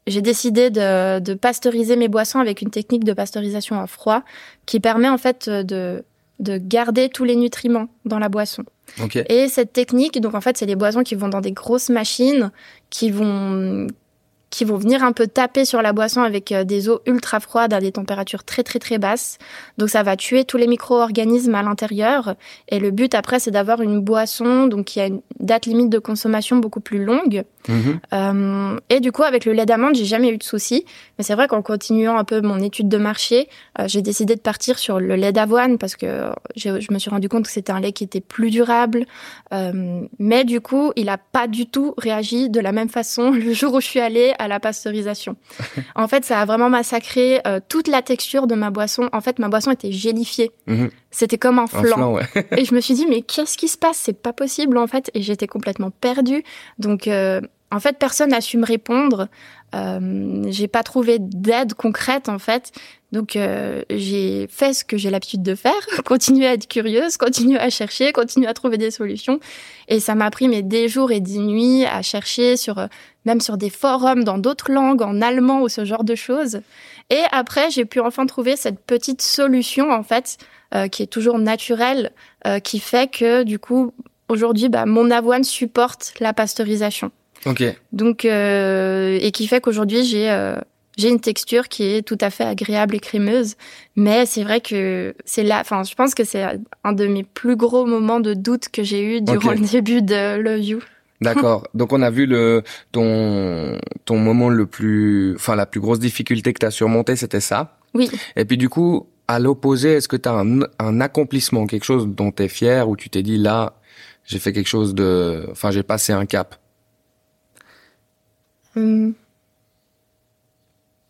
j'ai 0.08 0.22
décidé 0.22 0.70
de, 0.70 1.20
de, 1.20 1.34
pasteuriser 1.34 1.96
mes 1.96 2.08
boissons 2.08 2.40
avec 2.40 2.62
une 2.62 2.70
technique 2.70 3.04
de 3.04 3.14
pasteurisation 3.14 3.80
à 3.80 3.88
froid 3.88 4.24
qui 4.66 4.80
permet 4.80 5.10
en 5.10 5.18
fait 5.18 5.50
de 5.50 6.04
de 6.40 6.58
garder 6.58 7.10
tous 7.10 7.24
les 7.24 7.36
nutriments 7.36 7.88
dans 8.04 8.20
la 8.20 8.30
boisson. 8.30 8.64
Okay. 9.02 9.24
Et 9.30 9.48
cette 9.48 9.74
technique, 9.74 10.20
donc 10.20 10.36
en 10.36 10.42
fait, 10.42 10.58
c'est 10.58 10.66
les 10.66 10.76
boissons 10.76 11.04
qui 11.04 11.16
vont 11.16 11.28
dans 11.28 11.42
des 11.42 11.52
grosses 11.52 11.90
machines, 11.90 12.52
qui 12.90 13.12
vont 13.12 13.88
qui 14.52 14.64
vont 14.64 14.78
venir 14.78 15.04
un 15.04 15.12
peu 15.12 15.28
taper 15.28 15.66
sur 15.66 15.82
la 15.82 15.92
boisson 15.92 16.22
avec 16.22 16.54
euh, 16.54 16.64
des 16.64 16.88
eaux 16.88 17.02
ultra 17.06 17.42
froides 17.42 17.74
à 17.74 17.82
des 17.82 17.92
températures 17.92 18.46
très 18.46 18.64
très 18.64 18.80
très 18.80 18.98
basses. 18.98 19.38
Donc 19.78 19.90
ça 19.90 20.02
va 20.02 20.16
tuer 20.16 20.46
tous 20.46 20.56
les 20.56 20.68
micro-organismes 20.68 21.56
à 21.56 21.64
l'intérieur. 21.64 22.36
Et 22.70 22.80
le 22.80 22.92
but 22.92 23.16
après, 23.16 23.40
c'est 23.40 23.52
d'avoir 23.52 23.82
une 23.82 24.00
boisson 24.00 24.68
donc 24.68 24.86
qui 24.86 25.02
a 25.02 25.08
une 25.08 25.22
date 25.42 25.66
limite 25.66 25.90
de 25.90 26.00
consommation 26.00 26.56
beaucoup 26.58 26.80
plus 26.80 27.04
longue. 27.04 27.44
Mhm. 27.68 28.00
Euh, 28.14 28.80
et 28.90 29.00
du 29.00 29.12
coup, 29.12 29.24
avec 29.24 29.46
le 29.46 29.54
lait 29.54 29.66
d'amande, 29.66 29.96
j'ai 29.96 30.06
jamais 30.06 30.30
eu 30.30 30.38
de 30.38 30.44
soucis. 30.44 30.86
Mais 31.18 31.24
c'est 31.24 31.36
vrai 31.36 31.48
qu'en 31.48 31.62
continuant 31.62 32.18
un 32.18 32.24
peu 32.24 32.42
mon 32.42 32.60
étude 32.60 32.90
de 32.90 32.98
marché, 32.98 33.50
euh, 33.80 33.88
j'ai 33.88 34.02
décidé 34.02 34.36
de 34.36 34.42
partir 34.42 34.78
sur 34.78 35.00
le 35.00 35.16
lait 35.16 35.32
d'avoine 35.32 35.78
parce 35.78 35.96
que 35.96 36.30
je 36.56 36.94
me 36.94 37.00
suis 37.00 37.10
rendu 37.10 37.30
compte 37.30 37.46
que 37.46 37.52
c'était 37.52 37.72
un 37.72 37.80
lait 37.80 37.92
qui 37.92 38.04
était 38.04 38.22
plus 38.22 38.52
durable. 38.52 39.06
Euh, 39.54 40.02
mais 40.20 40.44
du 40.44 40.62
coup, 40.62 40.92
il 40.96 41.10
a 41.10 41.18
pas 41.18 41.48
du 41.48 41.66
tout 41.68 41.94
réagi 41.98 42.50
de 42.50 42.60
la 42.60 42.72
même 42.72 42.90
façon 42.90 43.32
le 43.32 43.54
jour 43.54 43.74
où 43.74 43.82
je 43.82 43.88
suis 43.88 44.00
allée 44.00 44.34
à 44.40 44.48
la 44.48 44.60
pasteurisation. 44.60 45.36
en 45.96 46.08
fait, 46.08 46.26
ça 46.26 46.42
a 46.42 46.46
vraiment 46.46 46.70
massacré 46.70 47.42
euh, 47.48 47.60
toute 47.68 47.88
la 47.88 48.02
texture 48.02 48.48
de 48.48 48.56
ma 48.56 48.70
boisson. 48.70 49.10
En 49.14 49.22
fait, 49.22 49.40
ma 49.40 49.50
boisson 49.50 49.72
était 49.72 49.92
gélifiée. 49.92 50.52
Mhm. 50.68 50.90
C'était 51.12 51.38
comme 51.38 51.60
un 51.60 51.68
flan. 51.68 52.20
et 52.58 52.66
je 52.66 52.76
me 52.76 52.82
suis 52.82 52.94
dit, 52.94 53.06
mais 53.08 53.22
qu'est-ce 53.22 53.58
qui 53.58 53.70
se 53.70 53.78
passe? 53.78 53.98
C'est 53.98 54.22
pas 54.22 54.34
possible, 54.34 54.78
en 54.78 54.88
fait. 54.88 55.10
Et 55.14 55.22
j'étais 55.22 55.48
complètement 55.48 55.90
perdue. 55.90 56.44
Donc, 56.78 57.08
euh, 57.08 57.40
en 57.72 57.80
fait, 57.80 57.98
personne 57.98 58.30
n'a 58.30 58.42
su 58.42 58.58
me 58.58 58.66
répondre. 58.66 59.28
Euh, 59.74 60.44
j'ai 60.50 60.68
pas 60.68 60.84
trouvé 60.84 61.18
d'aide 61.20 61.74
concrète, 61.74 62.30
en 62.30 62.40
fait. 62.40 62.72
Donc, 63.12 63.36
euh, 63.36 63.82
j'ai 63.90 64.48
fait 64.50 64.74
ce 64.74 64.86
que 64.86 64.98
j'ai 64.98 65.10
l'habitude 65.10 65.42
de 65.44 65.56
faire, 65.56 65.74
continuer 66.06 66.48
à 66.48 66.54
être 66.54 66.68
curieuse, 66.68 67.18
continuer 67.18 67.60
à 67.60 67.70
chercher, 67.70 68.12
continuer 68.12 68.48
à 68.48 68.54
trouver 68.54 68.78
des 68.78 68.92
solutions. 68.92 69.40
Et 69.88 70.00
ça 70.00 70.16
m'a 70.16 70.30
pris 70.32 70.48
mais 70.48 70.62
des 70.62 70.88
jours 70.88 71.12
et 71.12 71.20
des 71.20 71.40
nuits 71.40 71.86
à 71.86 72.02
chercher 72.02 72.58
sur 72.58 72.78
euh, 72.78 72.88
même 73.26 73.42
sur 73.42 73.58
des 73.58 73.70
forums 73.70 74.24
dans 74.24 74.38
d'autres 74.38 74.72
langues, 74.72 75.02
en 75.02 75.22
allemand 75.22 75.62
ou 75.62 75.70
ce 75.70 75.84
genre 75.84 76.04
de 76.04 76.16
choses. 76.16 76.62
Et 77.10 77.22
après, 77.32 77.70
j'ai 77.72 77.86
pu 77.86 78.00
enfin 78.00 78.26
trouver 78.26 78.56
cette 78.56 78.80
petite 78.80 79.22
solution 79.22 79.92
en 79.92 80.04
fait 80.04 80.38
euh, 80.74 80.88
qui 80.88 81.04
est 81.04 81.08
toujours 81.08 81.40
naturelle, 81.40 82.12
euh, 82.48 82.60
qui 82.60 82.80
fait 82.80 83.10
que 83.10 83.44
du 83.44 83.60
coup 83.60 83.94
aujourd'hui, 84.30 84.70
bah, 84.70 84.86
mon 84.86 85.12
avoine 85.12 85.44
supporte 85.44 86.14
la 86.20 86.34
pasteurisation. 86.34 87.12
Ok. 87.46 87.64
Donc 87.92 88.26
euh, 88.26 89.18
et 89.22 89.32
qui 89.32 89.48
fait 89.48 89.62
qu'aujourd'hui 89.62 90.04
j'ai 90.04 90.30
j'ai 90.98 91.10
une 91.10 91.20
texture 91.20 91.68
qui 91.68 91.84
est 91.84 92.02
tout 92.02 92.18
à 92.22 92.30
fait 92.30 92.46
agréable 92.46 92.96
et 92.96 93.00
crémeuse, 93.00 93.56
mais 93.96 94.26
c'est 94.26 94.44
vrai 94.44 94.62
que 94.62 95.14
c'est 95.26 95.44
là, 95.44 95.60
enfin, 95.60 95.84
je 95.84 95.94
pense 95.94 96.16
que 96.16 96.24
c'est 96.24 96.46
un 96.84 96.94
de 96.94 97.08
mes 97.08 97.24
plus 97.24 97.56
gros 97.56 97.86
moments 97.86 98.20
de 98.20 98.34
doute 98.34 98.70
que 98.70 98.84
j'ai 98.84 99.18
eu 99.18 99.22
durant 99.22 99.52
le 99.52 99.60
début 99.60 100.02
de 100.02 100.40
Love 100.40 100.64
You. 100.64 100.80
D'accord. 101.22 101.68
Donc 101.74 101.94
on 101.94 102.02
a 102.02 102.10
vu 102.10 102.26
le 102.26 102.64
ton 102.92 103.78
ton 104.04 104.18
moment 104.18 104.50
le 104.50 104.66
plus, 104.66 105.36
enfin 105.36 105.56
la 105.56 105.66
plus 105.66 105.80
grosse 105.80 106.00
difficulté 106.00 106.54
que 106.54 106.60
tu 106.60 106.66
as 106.66 106.72
surmonté, 106.72 107.16
c'était 107.16 107.40
ça. 107.40 107.78
Oui. 107.94 108.10
Et 108.36 108.46
puis 108.46 108.58
du 108.58 108.70
coup, 108.70 109.08
à 109.28 109.40
l'opposé, 109.40 109.94
est-ce 109.94 110.08
que 110.08 110.18
tu 110.18 110.30
as 110.30 110.34
un, 110.34 110.62
un 110.80 111.02
accomplissement, 111.02 111.68
quelque 111.68 111.86
chose 111.86 112.08
dont 112.08 112.32
tu 112.32 112.44
es 112.44 112.48
fier, 112.48 112.88
où 112.90 112.96
tu 112.96 113.10
t'es 113.10 113.24
dit 113.24 113.38
là, 113.38 113.80
j'ai 114.26 114.40
fait 114.40 114.54
quelque 114.54 114.68
chose 114.68 114.94
de, 114.94 115.48
enfin 115.52 115.72
j'ai 115.72 115.84
passé 115.84 116.14
un 116.14 116.26
cap? 116.26 116.56
Hum. 118.76 119.14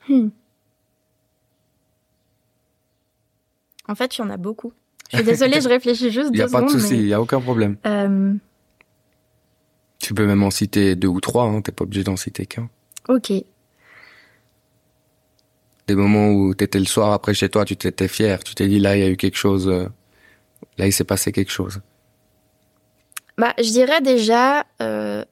Hmm. 0.07 0.27
En 3.87 3.95
fait, 3.95 4.17
il 4.17 4.21
y 4.21 4.23
en 4.23 4.29
a 4.29 4.37
beaucoup. 4.37 4.73
Je 5.11 5.17
suis 5.17 5.25
désolée, 5.31 5.61
je 5.61 5.69
réfléchis 5.69 6.11
juste 6.11 6.29
Il 6.33 6.39
y 6.39 6.41
a 6.41 6.47
pas 6.47 6.61
de 6.61 6.69
souci, 6.69 6.95
il 6.95 7.01
mais, 7.03 7.07
y 7.07 7.13
a 7.13 7.21
aucun 7.21 7.39
problème. 7.41 7.77
euh, 7.85 8.33
Tu 9.99 10.13
peux 10.13 10.25
même 10.25 10.43
en 10.43 10.51
citer 10.51 10.95
deux 10.95 11.07
ou 11.07 11.19
trois, 11.21 11.45
hein, 11.45 11.61
t'es 11.61 11.71
pas 11.71 11.83
obligé 11.83 12.03
d'en 12.03 12.15
citer 12.17 12.45
qu'un. 12.45 12.69
ok. 13.09 13.31
Des 15.87 15.93
moments 15.95 16.29
où 16.31 16.55
t'étais 16.55 16.79
le 16.79 16.85
soir 16.85 17.13
après 17.13 17.35
chez 17.35 17.47
toi, 17.47 17.63
tu 17.63 17.77
t'étais 17.77 18.07
fier, 18.07 18.43
tu 18.43 18.55
t'es 18.55 18.67
dit 18.67 18.79
là 18.79 18.95
il 18.97 19.01
y 19.01 19.03
a 19.03 19.09
eu 19.09 19.17
quelque 19.17 19.37
chose, 19.37 19.67
euh, 19.67 19.87
là 20.79 20.87
il 20.87 20.91
s'est 20.91 21.03
passé 21.03 21.31
quelque 21.31 21.51
chose. 21.51 21.79
Bah, 23.37 23.53
je 23.59 23.69
dirais 23.69 24.01
déjà, 24.01 24.65
euh, 24.81 25.23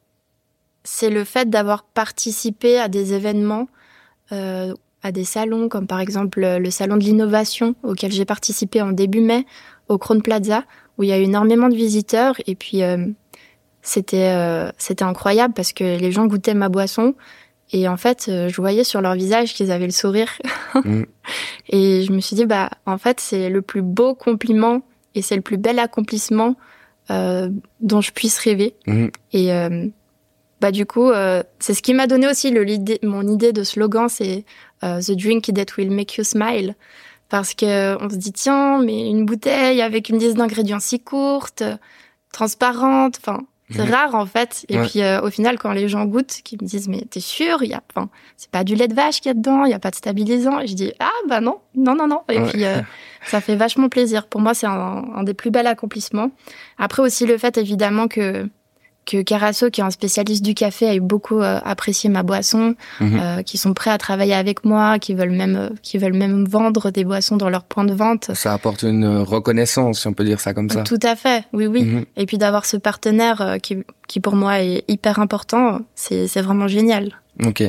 c'est 0.84 1.10
le 1.10 1.24
fait 1.24 1.50
d'avoir 1.50 1.84
participé 1.84 2.80
à 2.80 2.88
des 2.88 3.14
événements, 3.14 3.68
euh, 4.32 4.74
à 5.02 5.12
des 5.12 5.24
salons, 5.24 5.70
comme 5.70 5.88
par 5.88 6.00
exemple 6.00 6.44
euh, 6.44 6.60
le 6.60 6.72
salon 6.72 6.98
de 6.98 7.04
l'innovation 7.04 7.76
auquel 7.84 8.12
j'ai 8.12 8.26
participé 8.26 8.82
en 8.82 8.92
début 8.92 9.22
mai 9.22 9.46
au 9.88 9.98
Crown 9.98 10.22
Plaza, 10.22 10.64
où 10.98 11.04
il 11.04 11.10
y 11.10 11.14
a 11.14 11.20
eu 11.20 11.24
énormément 11.24 11.70
de 11.70 11.76
visiteurs. 11.76 12.36
Et 12.48 12.56
puis, 12.56 12.84
euh, 12.84 13.08
c'était 13.82 14.34
euh, 14.34 14.72
c'était 14.78 15.04
incroyable 15.04 15.54
parce 15.54 15.74
que 15.74 15.84
les 15.84 16.12
gens 16.12 16.26
goûtaient 16.26 16.54
ma 16.54 16.70
boisson. 16.70 17.16
Et 17.72 17.88
en 17.88 17.98
fait, 17.98 18.28
euh, 18.30 18.50
je 18.50 18.56
voyais 18.58 18.84
sur 18.84 19.02
leur 19.02 19.16
visage 19.16 19.54
qu'ils 19.54 19.72
avaient 19.72 19.86
le 19.86 19.92
sourire. 19.92 20.30
Mm. 20.84 21.04
Et 21.70 22.02
je 22.02 22.12
me 22.12 22.20
suis 22.20 22.36
dit, 22.36 22.48
bah, 22.48 22.72
en 22.88 22.98
fait, 22.98 23.20
c'est 23.20 23.48
le 23.52 23.62
plus 23.62 23.84
beau 23.84 24.16
compliment 24.16 24.82
et 25.14 25.22
c'est 25.22 25.36
le 25.36 25.44
plus 25.44 25.58
bel 25.58 25.78
accomplissement 25.78 26.56
euh, 27.12 27.50
dont 27.80 28.02
je 28.02 28.12
puisse 28.12 28.40
rêver. 28.40 28.76
Mhm. 28.88 29.12
Et 29.34 29.54
euh, 29.54 29.86
bah 30.64 30.72
du 30.72 30.86
coup, 30.86 31.10
euh, 31.12 31.44
c'est 31.60 31.74
ce 31.74 31.82
qui 31.82 31.94
m'a 31.94 32.08
donné 32.08 32.26
aussi 32.26 32.50
le, 32.52 32.64
mon 33.06 33.28
idée 33.28 33.52
de 33.52 33.64
slogan, 33.66 34.08
c'est 34.08 34.46
euh, 34.86 35.02
The 35.02 35.12
drink 35.12 35.54
that 35.54 35.74
will 35.78 35.92
make 35.92 36.16
you 36.16 36.24
smile. 36.24 36.76
Parce 37.28 37.54
que 37.54 38.02
on 38.02 38.10
se 38.10 38.16
dit 38.16 38.32
tiens, 38.32 38.80
mais 38.82 39.10
une 39.10 39.26
bouteille 39.26 39.82
avec 39.82 40.08
une 40.08 40.20
liste 40.20 40.38
d'ingrédients 40.38 40.80
si 40.80 41.00
courte, 41.02 41.64
transparente, 42.32 43.18
enfin 43.20 43.40
c'est 43.72 43.86
Mhm. 43.86 43.92
rare 43.92 44.16
en 44.16 44.26
fait. 44.26 44.66
Et 44.70 44.78
Ouais. 44.78 44.88
puis 44.88 45.02
euh, 45.02 45.22
au 45.22 45.30
final, 45.30 45.58
quand 45.58 45.72
les 45.72 45.88
gens 45.90 46.06
goûtent, 46.06 46.40
qui 46.44 46.58
me 46.62 46.66
disent 46.68 46.88
mais 46.88 47.02
t'es 47.10 47.20
sûr, 47.22 47.64
il 47.64 47.70
y 47.72 47.74
a, 47.74 47.82
enfin 47.94 48.10
c'est 48.38 48.52
pas 48.52 48.64
du 48.64 48.76
lait 48.76 48.88
de 48.88 48.94
vache 48.94 49.18
qu'il 49.22 49.30
y 49.30 49.32
a 49.32 49.34
dedans, 49.34 49.66
il 49.66 49.72
y 49.72 49.74
a 49.74 49.80
pas 49.80 49.90
de 49.92 49.96
stabilisant. 49.96 50.60
Et 50.60 50.68
je 50.68 50.76
dis 50.76 50.94
ah 51.00 51.10
bah 51.28 51.42
non, 51.42 51.58
non 51.76 51.96
non 51.96 52.08
non. 52.08 52.22
Et 52.30 52.40
Ouais. 52.40 52.50
puis 52.50 52.66
euh, 52.66 52.82
ça 53.26 53.42
fait 53.42 53.56
vachement 53.56 53.90
plaisir. 53.90 54.28
Pour 54.28 54.42
moi, 54.42 54.54
c'est 54.54 54.68
un, 54.68 55.04
un 55.16 55.24
des 55.24 55.34
plus 55.34 55.50
bels 55.52 55.68
accomplissements. 55.68 56.30
Après 56.78 57.02
aussi 57.02 57.26
le 57.26 57.38
fait 57.38 57.58
évidemment 57.58 58.08
que 58.08 58.48
que 59.06 59.22
Carasso, 59.22 59.70
qui 59.70 59.82
est 59.82 59.84
un 59.84 59.90
spécialiste 59.92 60.44
du 60.44 60.54
café, 60.54 60.88
a 60.88 60.96
eu 60.96 61.00
beaucoup 61.02 61.40
euh, 61.42 61.60
apprécié 61.64 62.10
ma 62.10 62.24
boisson, 62.24 62.76
Mhm. 63.00 63.20
euh, 63.22 63.42
qui 63.44 63.58
sont 63.58 63.74
prêts 63.74 63.92
à 63.92 63.98
travailler 63.98 64.34
avec 64.34 64.64
moi, 64.66 65.00
qui 65.00 65.14
veulent 65.14 65.32
même 65.32 65.56
euh, 65.56 65.70
qui 65.82 65.98
veulent 65.98 66.14
même 66.16 66.46
vendre 66.46 66.90
des 66.92 67.04
boissons 67.04 67.36
dans 67.38 67.50
leur 67.50 67.64
point 67.64 67.84
de 67.84 67.94
vente. 67.94 68.32
Ça 68.34 68.54
apporte 68.54 68.84
une 68.84 69.18
reconnaissance, 69.20 70.02
si 70.02 70.08
on 70.08 70.14
peut 70.14 70.24
dire 70.24 70.40
ça 70.40 70.54
comme 70.54 70.70
ça. 70.70 70.84
Tout 70.84 71.00
à 71.04 71.16
fait, 71.16 71.44
oui 71.54 71.68
oui. 71.68 71.84
Mhm. 71.84 72.06
Et 72.18 72.26
puis 72.26 72.38
d'avoir 72.38 72.66
ce 72.66 72.78
partenaire 72.78 73.42
euh, 73.42 73.58
qui 73.58 73.78
qui 74.08 74.20
pour 74.20 74.36
moi 74.36 74.62
est 74.62 74.84
hyper 74.88 75.20
important, 75.20 75.80
c'est 75.96 76.28
c'est 76.28 76.42
vraiment 76.42 76.68
génial. 76.68 77.20
Ok. 77.46 77.64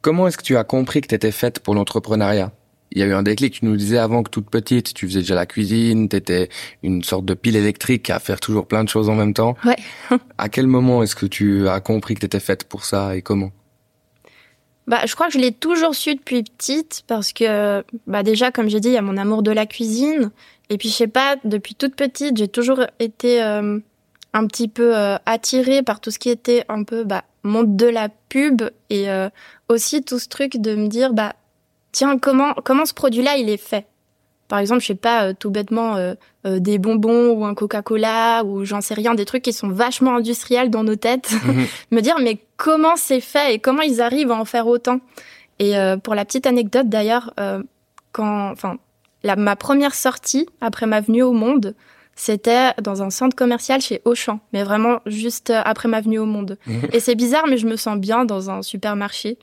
Comment 0.00 0.28
est-ce 0.28 0.36
que 0.38 0.42
tu 0.42 0.56
as 0.56 0.64
compris 0.64 1.00
que 1.00 1.08
tu 1.08 1.14
étais 1.14 1.30
faite 1.32 1.60
pour 1.60 1.74
l'entrepreneuriat? 1.74 2.52
Il 2.94 3.00
y 3.00 3.02
a 3.02 3.06
eu 3.06 3.12
un 3.12 3.24
déclic, 3.24 3.54
tu 3.54 3.64
nous 3.64 3.76
disais 3.76 3.98
avant 3.98 4.22
que 4.22 4.30
toute 4.30 4.48
petite, 4.48 4.94
tu 4.94 5.08
faisais 5.08 5.20
déjà 5.20 5.34
la 5.34 5.46
cuisine, 5.46 6.08
tu 6.08 6.16
étais 6.16 6.48
une 6.82 7.02
sorte 7.02 7.24
de 7.24 7.34
pile 7.34 7.56
électrique 7.56 8.08
à 8.08 8.20
faire 8.20 8.38
toujours 8.38 8.66
plein 8.66 8.84
de 8.84 8.88
choses 8.88 9.08
en 9.08 9.16
même 9.16 9.34
temps. 9.34 9.56
Ouais. 9.64 9.76
à 10.38 10.48
quel 10.48 10.68
moment 10.68 11.02
est-ce 11.02 11.16
que 11.16 11.26
tu 11.26 11.68
as 11.68 11.80
compris 11.80 12.14
que 12.14 12.20
tu 12.20 12.26
étais 12.26 12.40
faite 12.40 12.64
pour 12.64 12.84
ça 12.84 13.16
et 13.16 13.22
comment? 13.22 13.50
Bah, 14.86 15.00
je 15.06 15.14
crois 15.14 15.28
que 15.28 15.32
je 15.32 15.38
l'ai 15.38 15.52
toujours 15.52 15.94
su 15.94 16.14
depuis 16.14 16.42
petite 16.42 17.04
parce 17.06 17.32
que, 17.32 17.82
bah, 18.06 18.22
déjà, 18.22 18.50
comme 18.50 18.68
j'ai 18.68 18.80
dit, 18.80 18.88
il 18.88 18.94
y 18.94 18.98
a 18.98 19.02
mon 19.02 19.16
amour 19.16 19.42
de 19.42 19.50
la 19.50 19.66
cuisine. 19.66 20.30
Et 20.68 20.78
puis, 20.78 20.88
je 20.88 20.94
sais 20.94 21.08
pas, 21.08 21.36
depuis 21.44 21.74
toute 21.74 21.96
petite, 21.96 22.36
j'ai 22.36 22.48
toujours 22.48 22.80
été 23.00 23.42
euh, 23.42 23.78
un 24.34 24.46
petit 24.46 24.68
peu 24.68 24.96
euh, 24.96 25.16
attirée 25.24 25.82
par 25.82 26.00
tout 26.00 26.10
ce 26.10 26.18
qui 26.18 26.28
était 26.28 26.64
un 26.68 26.84
peu, 26.84 27.04
bah, 27.04 27.24
monde 27.44 27.76
de 27.76 27.86
la 27.86 28.08
pub 28.28 28.62
et 28.90 29.10
euh, 29.10 29.28
aussi 29.68 30.02
tout 30.02 30.18
ce 30.18 30.28
truc 30.28 30.56
de 30.58 30.74
me 30.74 30.88
dire, 30.88 31.14
bah, 31.14 31.34
tiens, 31.94 32.18
comment, 32.18 32.52
comment 32.64 32.84
ce 32.84 32.92
produit-là, 32.92 33.36
il 33.38 33.48
est 33.48 33.56
fait? 33.56 33.86
Par 34.48 34.58
exemple, 34.58 34.82
je 34.82 34.88
sais 34.88 34.94
pas, 34.94 35.28
euh, 35.28 35.32
tout 35.38 35.48
bêtement, 35.50 35.96
euh, 35.96 36.14
euh, 36.46 36.58
des 36.58 36.76
bonbons 36.78 37.30
ou 37.30 37.46
un 37.46 37.54
Coca-Cola 37.54 38.44
ou 38.44 38.64
j'en 38.66 38.82
sais 38.82 38.92
rien, 38.92 39.14
des 39.14 39.24
trucs 39.24 39.42
qui 39.42 39.54
sont 39.54 39.68
vachement 39.68 40.16
industriels 40.16 40.68
dans 40.68 40.84
nos 40.84 40.96
têtes 40.96 41.30
Mhm. 41.46 41.64
me 41.92 42.00
dire 42.02 42.16
mais 42.20 42.38
comment 42.58 42.96
c'est 42.96 43.20
fait 43.22 43.54
et 43.54 43.58
comment 43.58 43.80
ils 43.80 44.02
arrivent 44.02 44.30
à 44.30 44.34
en 44.36 44.44
faire 44.44 44.66
autant? 44.66 45.00
Et 45.60 45.78
euh, 45.78 45.96
pour 45.96 46.14
la 46.14 46.26
petite 46.26 46.46
anecdote 46.46 46.88
d'ailleurs, 46.90 47.32
euh, 47.40 47.62
quand, 48.12 48.50
enfin, 48.50 48.76
la, 49.22 49.36
ma 49.36 49.56
première 49.56 49.94
sortie 49.94 50.46
après 50.60 50.84
ma 50.86 51.00
venue 51.00 51.22
au 51.22 51.32
monde, 51.32 51.74
c'était 52.16 52.70
dans 52.82 53.02
un 53.02 53.10
centre 53.10 53.34
commercial 53.36 53.80
chez 53.80 54.00
Auchan, 54.04 54.40
mais 54.52 54.62
vraiment 54.62 55.00
juste 55.06 55.50
euh, 55.50 55.60
après 55.64 55.88
ma 55.88 56.00
venue 56.00 56.18
au 56.18 56.26
monde. 56.26 56.58
Mhm. 56.66 56.88
Et 56.92 57.00
c'est 57.00 57.14
bizarre, 57.14 57.46
mais 57.48 57.56
je 57.56 57.66
me 57.66 57.76
sens 57.76 57.98
bien 57.98 58.24
dans 58.24 58.50
un 58.50 58.62
supermarché. 58.62 59.38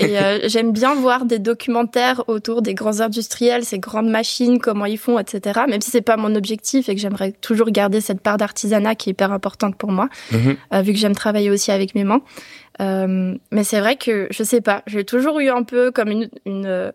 Et 0.00 0.18
euh, 0.18 0.38
j'aime 0.48 0.72
bien 0.72 0.94
voir 0.94 1.24
des 1.24 1.38
documentaires 1.38 2.22
autour 2.28 2.62
des 2.62 2.74
grands 2.74 3.00
industriels, 3.00 3.64
ces 3.64 3.78
grandes 3.78 4.08
machines, 4.08 4.58
comment 4.58 4.86
ils 4.86 4.98
font, 4.98 5.18
etc. 5.18 5.60
Même 5.68 5.80
si 5.80 5.90
c'est 5.90 6.00
pas 6.00 6.16
mon 6.16 6.34
objectif 6.34 6.88
et 6.88 6.94
que 6.94 7.00
j'aimerais 7.00 7.32
toujours 7.32 7.70
garder 7.70 8.00
cette 8.00 8.20
part 8.20 8.36
d'artisanat 8.36 8.94
qui 8.94 9.10
est 9.10 9.12
hyper 9.12 9.32
importante 9.32 9.76
pour 9.76 9.90
moi 9.92 10.08
Mhm. 10.32 10.56
euh, 10.72 10.80
vu 10.82 10.92
que 10.92 10.98
j'aime 10.98 11.14
travailler 11.14 11.50
aussi 11.50 11.70
avec 11.72 11.94
mes 11.94 12.04
mains. 12.04 12.22
Euh, 12.80 13.34
mais 13.52 13.62
c'est 13.64 13.78
vrai 13.80 13.96
que 13.96 14.26
je 14.30 14.42
sais 14.42 14.60
pas, 14.60 14.82
j'ai 14.86 15.04
toujours 15.04 15.38
eu 15.40 15.48
un 15.48 15.62
peu 15.62 15.90
comme 15.92 16.08
une 16.10 16.28
une, 16.44 16.92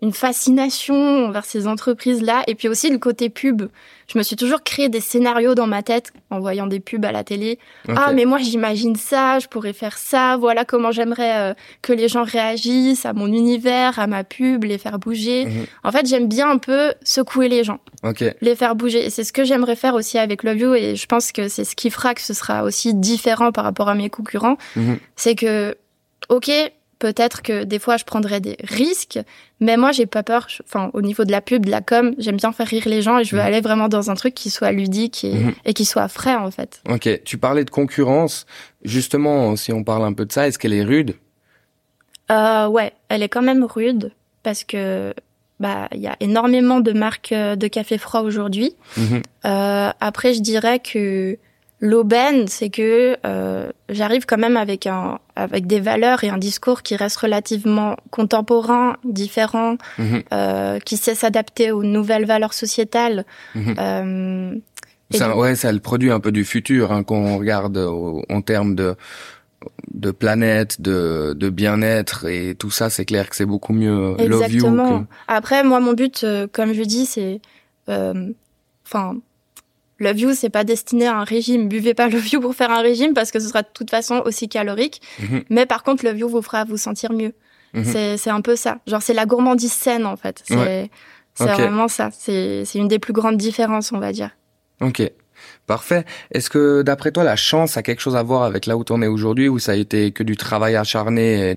une 0.00 0.12
fascination 0.12 1.26
envers 1.26 1.44
ces 1.44 1.66
entreprises-là 1.66 2.44
et 2.46 2.54
puis 2.54 2.68
aussi 2.68 2.88
le 2.90 2.98
côté 2.98 3.30
pub. 3.30 3.62
Je 4.06 4.16
me 4.16 4.22
suis 4.22 4.36
toujours 4.36 4.62
créé 4.62 4.88
des 4.88 5.00
scénarios 5.00 5.54
dans 5.54 5.66
ma 5.66 5.82
tête 5.82 6.12
en 6.30 6.38
voyant 6.38 6.66
des 6.66 6.80
pubs 6.80 7.04
à 7.04 7.12
la 7.12 7.24
télé. 7.24 7.58
Ah 7.88 8.12
mais 8.12 8.24
moi 8.24 8.38
j'imagine 8.38 8.94
ça, 8.96 9.38
je 9.38 9.48
pourrais 9.48 9.72
faire 9.72 9.98
ça, 9.98 10.36
voilà 10.36 10.64
comment 10.64 10.92
j'aimerais 10.92 11.50
euh, 11.50 11.54
que 11.82 11.92
les 11.92 12.08
gens 12.08 12.22
réagissent 12.22 13.04
à 13.06 13.12
mon 13.12 13.26
univers, 13.26 13.98
à 13.98 14.06
ma 14.06 14.22
pub, 14.24 14.64
les 14.64 14.78
faire 14.78 14.98
bouger. 14.98 15.46
Mhm. 15.46 15.66
En 15.82 15.92
fait, 15.92 16.06
j'aime 16.06 16.28
bien 16.28 16.48
un 16.48 16.58
peu 16.58 16.94
secouer 17.02 17.48
les 17.48 17.64
gens 17.64 17.80
Ok. 18.04 18.24
les 18.40 18.54
faire 18.54 18.76
bouger. 18.76 19.04
Et 19.04 19.10
c'est 19.10 19.24
ce 19.24 19.32
que 19.32 19.44
j'aimerais 19.44 19.76
faire 19.76 19.94
aussi 19.94 20.16
avec 20.16 20.44
Love 20.44 20.58
You 20.58 20.74
et 20.74 20.96
je 20.96 21.06
pense 21.06 21.32
que 21.32 21.48
c'est 21.48 21.64
ce 21.64 21.74
qui 21.74 21.90
fera 21.90 22.14
que 22.14 22.22
ce 22.22 22.34
sera 22.34 22.62
aussi 22.62 22.94
différent 22.94 23.50
par 23.50 23.64
rapport 23.64 23.88
à 23.88 23.94
mes 23.94 24.10
concurrents. 24.10 24.56
Mhm. 24.76 24.98
C'est 25.16 25.34
que, 25.34 25.76
ok, 26.28 26.50
peut-être 26.98 27.42
que 27.42 27.64
des 27.64 27.78
fois 27.78 27.96
je 27.96 28.04
prendrai 28.04 28.40
des 28.40 28.56
risques, 28.64 29.18
mais 29.60 29.76
moi 29.76 29.92
j'ai 29.92 30.06
pas 30.06 30.22
peur. 30.22 30.46
Enfin, 30.64 30.90
au 30.94 31.02
niveau 31.02 31.24
de 31.24 31.30
la 31.30 31.40
pub, 31.40 31.66
de 31.66 31.70
la 31.70 31.80
com, 31.80 32.14
j'aime 32.18 32.36
bien 32.36 32.52
faire 32.52 32.66
rire 32.66 32.84
les 32.86 33.02
gens 33.02 33.18
et 33.18 33.24
je 33.24 33.34
veux 33.36 33.40
Mhm. 33.42 33.46
aller 33.46 33.60
vraiment 33.60 33.88
dans 33.88 34.10
un 34.10 34.14
truc 34.14 34.34
qui 34.34 34.50
soit 34.50 34.72
ludique 34.72 35.24
et, 35.24 35.34
Mhm. 35.34 35.54
et 35.64 35.74
qui 35.74 35.84
soit 35.84 36.08
frais 36.08 36.34
en 36.36 36.50
fait. 36.50 36.82
Ok. 36.88 37.08
Tu 37.24 37.38
parlais 37.38 37.64
de 37.64 37.70
concurrence. 37.70 38.46
Justement, 38.84 39.54
si 39.56 39.72
on 39.72 39.84
parle 39.84 40.04
un 40.04 40.12
peu 40.12 40.24
de 40.26 40.32
ça, 40.32 40.46
est-ce 40.48 40.58
qu'elle 40.58 40.72
est 40.74 40.84
rude? 40.84 41.14
Euh, 42.30 42.66
ouais, 42.66 42.92
elle 43.08 43.22
est 43.22 43.28
quand 43.28 43.42
même 43.42 43.64
rude 43.64 44.12
parce 44.42 44.64
que 44.64 45.14
bah 45.60 45.88
il 45.92 46.00
y 46.00 46.06
a 46.06 46.16
énormément 46.20 46.80
de 46.80 46.92
marques 46.92 47.32
euh, 47.32 47.56
de 47.56 47.66
café 47.68 47.98
froid 47.98 48.20
aujourd'hui. 48.20 48.74
Mhm. 48.96 49.22
Euh, 49.46 49.90
après, 50.00 50.34
je 50.34 50.40
dirais 50.40 50.78
que 50.78 51.36
l'aubaine, 51.80 52.48
c'est 52.48 52.70
que 52.70 53.16
euh, 53.24 53.70
j'arrive 53.88 54.26
quand 54.26 54.38
même 54.38 54.56
avec 54.56 54.86
un 54.86 55.18
avec 55.36 55.66
des 55.66 55.80
valeurs 55.80 56.24
et 56.24 56.28
un 56.30 56.38
discours 56.38 56.82
qui 56.82 56.96
reste 56.96 57.16
relativement 57.18 57.96
contemporain, 58.10 58.96
différent, 59.04 59.76
Mhm. 59.98 60.22
euh, 60.32 60.78
qui 60.80 60.96
sait 60.96 61.14
s'adapter 61.14 61.70
aux 61.70 61.84
nouvelles 61.84 62.24
valeurs 62.26 62.54
sociétales. 62.54 63.24
Mhm. 63.54 63.74
Euh, 63.78 64.54
Ça, 65.12 65.28
donc- 65.28 65.38
ouais, 65.38 65.54
ça 65.54 65.72
le 65.72 65.78
produit 65.78 66.10
un 66.10 66.20
peu 66.20 66.32
du 66.32 66.44
futur 66.44 66.92
hein, 66.92 67.02
qu'on 67.04 67.38
regarde 67.38 67.76
au- 67.78 68.22
en 68.28 68.40
termes 68.42 68.74
de 68.74 68.94
de 69.92 70.12
planète, 70.12 70.80
de, 70.80 71.34
de 71.36 71.48
bien-être 71.50 72.26
et 72.26 72.54
tout 72.54 72.70
ça, 72.70 72.90
c'est 72.90 73.04
clair 73.04 73.28
que 73.28 73.34
c'est 73.34 73.44
beaucoup 73.44 73.72
mieux 73.72 73.90
euh, 74.20 74.26
Love 74.28 74.42
You 74.52 74.58
Exactement. 74.66 75.00
que... 75.00 75.04
Après, 75.26 75.64
moi, 75.64 75.80
mon 75.80 75.94
but, 75.94 76.22
euh, 76.22 76.46
comme 76.50 76.72
je 76.74 76.82
dis, 76.84 77.06
c'est, 77.06 77.40
euh, 77.88 78.30
enfin, 78.86 79.16
Love 80.00 80.18
You, 80.18 80.34
c'est 80.34 80.50
pas 80.50 80.64
destiné 80.64 81.06
à 81.06 81.16
un 81.16 81.24
régime. 81.24 81.68
Buvez 81.68 81.94
pas 81.94 82.08
Love 82.08 82.28
You 82.28 82.40
pour 82.40 82.54
faire 82.54 82.70
un 82.70 82.80
régime 82.80 83.14
parce 83.14 83.30
que 83.30 83.40
ce 83.40 83.48
sera 83.48 83.62
de 83.62 83.68
toute 83.72 83.90
façon 83.90 84.22
aussi 84.24 84.48
calorique. 84.48 85.02
Mhm. 85.20 85.44
Mais 85.50 85.66
par 85.66 85.82
contre, 85.82 86.04
Love 86.04 86.18
You 86.18 86.28
vous 86.28 86.42
fera 86.42 86.64
vous 86.64 86.76
sentir 86.76 87.12
mieux. 87.12 87.34
Mhm. 87.74 87.84
C'est, 87.84 88.16
c'est 88.16 88.30
un 88.30 88.40
peu 88.40 88.56
ça. 88.56 88.78
Genre, 88.86 89.02
c'est 89.02 89.14
la 89.14 89.26
gourmandise 89.26 89.72
saine, 89.72 90.06
en 90.06 90.16
fait. 90.16 90.42
C'est, 90.46 90.56
Ouais. 90.56 90.90
vraiment 91.52 91.86
ça. 91.86 92.10
C'est, 92.12 92.64
c'est 92.64 92.78
une 92.78 92.88
des 92.88 92.98
plus 92.98 93.12
grandes 93.12 93.36
différences, 93.36 93.92
on 93.92 93.98
va 93.98 94.12
dire. 94.12 94.30
Ok. 94.80 95.02
Parfait. 95.66 96.04
Est-ce 96.32 96.50
que 96.50 96.82
d'après 96.82 97.12
toi, 97.12 97.22
la 97.24 97.36
chance 97.36 97.76
a 97.76 97.82
quelque 97.82 98.00
chose 98.00 98.16
à 98.16 98.22
voir 98.22 98.42
avec 98.42 98.66
là 98.66 98.76
où 98.76 98.84
tu 98.84 98.92
en 98.92 99.02
es 99.02 99.06
aujourd'hui, 99.06 99.48
ou 99.48 99.58
ça 99.58 99.72
a 99.72 99.74
été 99.76 100.10
que 100.12 100.22
du 100.22 100.36
travail 100.36 100.74
acharné 100.76 101.56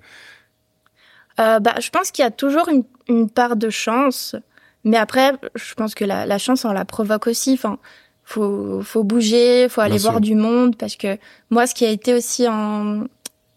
euh, 1.40 1.58
bah, 1.58 1.74
Je 1.80 1.90
pense 1.90 2.10
qu'il 2.10 2.22
y 2.22 2.26
a 2.26 2.30
toujours 2.30 2.68
une, 2.68 2.84
une, 3.08 3.28
part 3.30 3.56
de 3.56 3.70
chance, 3.70 4.36
mais 4.84 4.98
après, 4.98 5.32
je 5.54 5.74
pense 5.74 5.94
que 5.94 6.04
la, 6.04 6.26
la 6.26 6.38
chance, 6.38 6.64
on 6.64 6.72
la 6.72 6.84
provoque 6.84 7.26
aussi. 7.26 7.54
Enfin, 7.54 7.78
faut, 8.24 8.80
faut 8.82 9.04
bouger, 9.04 9.68
faut 9.68 9.80
aller 9.80 9.98
voir 9.98 10.20
du 10.20 10.34
monde, 10.34 10.76
parce 10.76 10.96
que 10.96 11.18
moi, 11.50 11.66
ce 11.66 11.74
qui 11.74 11.84
a 11.84 11.90
été 11.90 12.14
aussi 12.14 12.46
un, 12.46 13.04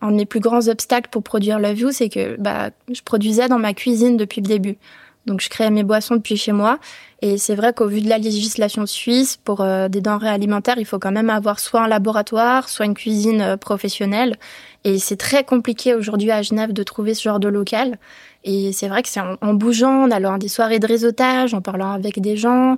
un 0.01 0.11
de 0.11 0.15
mes 0.15 0.25
plus 0.25 0.39
grands 0.39 0.67
obstacles 0.67 1.09
pour 1.09 1.23
produire 1.23 1.59
Love 1.59 1.79
You, 1.79 1.91
c'est 1.91 2.09
que 2.09 2.39
bah, 2.39 2.71
je 2.91 3.01
produisais 3.01 3.47
dans 3.47 3.59
ma 3.59 3.73
cuisine 3.73 4.17
depuis 4.17 4.41
le 4.41 4.47
début. 4.47 4.77
Donc 5.25 5.41
je 5.41 5.49
créais 5.49 5.71
mes 5.71 5.83
boissons 5.83 6.15
depuis 6.15 6.37
chez 6.37 6.51
moi. 6.51 6.79
Et 7.21 7.37
c'est 7.37 7.55
vrai 7.55 7.73
qu'au 7.73 7.87
vu 7.87 8.01
de 8.01 8.09
la 8.09 8.19
législation 8.19 8.85
suisse, 8.85 9.37
pour 9.37 9.61
euh, 9.61 9.87
des 9.87 10.01
denrées 10.01 10.29
alimentaires, 10.29 10.77
il 10.77 10.85
faut 10.85 10.99
quand 10.99 11.11
même 11.11 11.31
avoir 11.31 11.59
soit 11.59 11.81
un 11.81 11.87
laboratoire, 11.87 12.69
soit 12.69 12.85
une 12.85 12.93
cuisine 12.93 13.41
euh, 13.41 13.57
professionnelle. 13.57 14.37
Et 14.83 14.99
c'est 14.99 15.17
très 15.17 15.43
compliqué 15.43 15.95
aujourd'hui 15.95 16.29
à 16.29 16.43
Genève 16.43 16.73
de 16.73 16.83
trouver 16.83 17.15
ce 17.15 17.23
genre 17.23 17.39
de 17.39 17.47
local. 17.47 17.97
Et 18.43 18.71
c'est 18.71 18.87
vrai 18.87 19.01
que 19.01 19.09
c'est 19.09 19.19
en, 19.19 19.53
bougeant, 19.55 20.03
en 20.03 20.11
allant 20.11 20.33
à 20.33 20.37
des 20.37 20.47
soirées 20.47 20.77
de 20.77 20.85
réseautage, 20.85 21.55
en 21.55 21.61
parlant 21.61 21.91
avec 21.91 22.21
des 22.21 22.37
gens, 22.37 22.77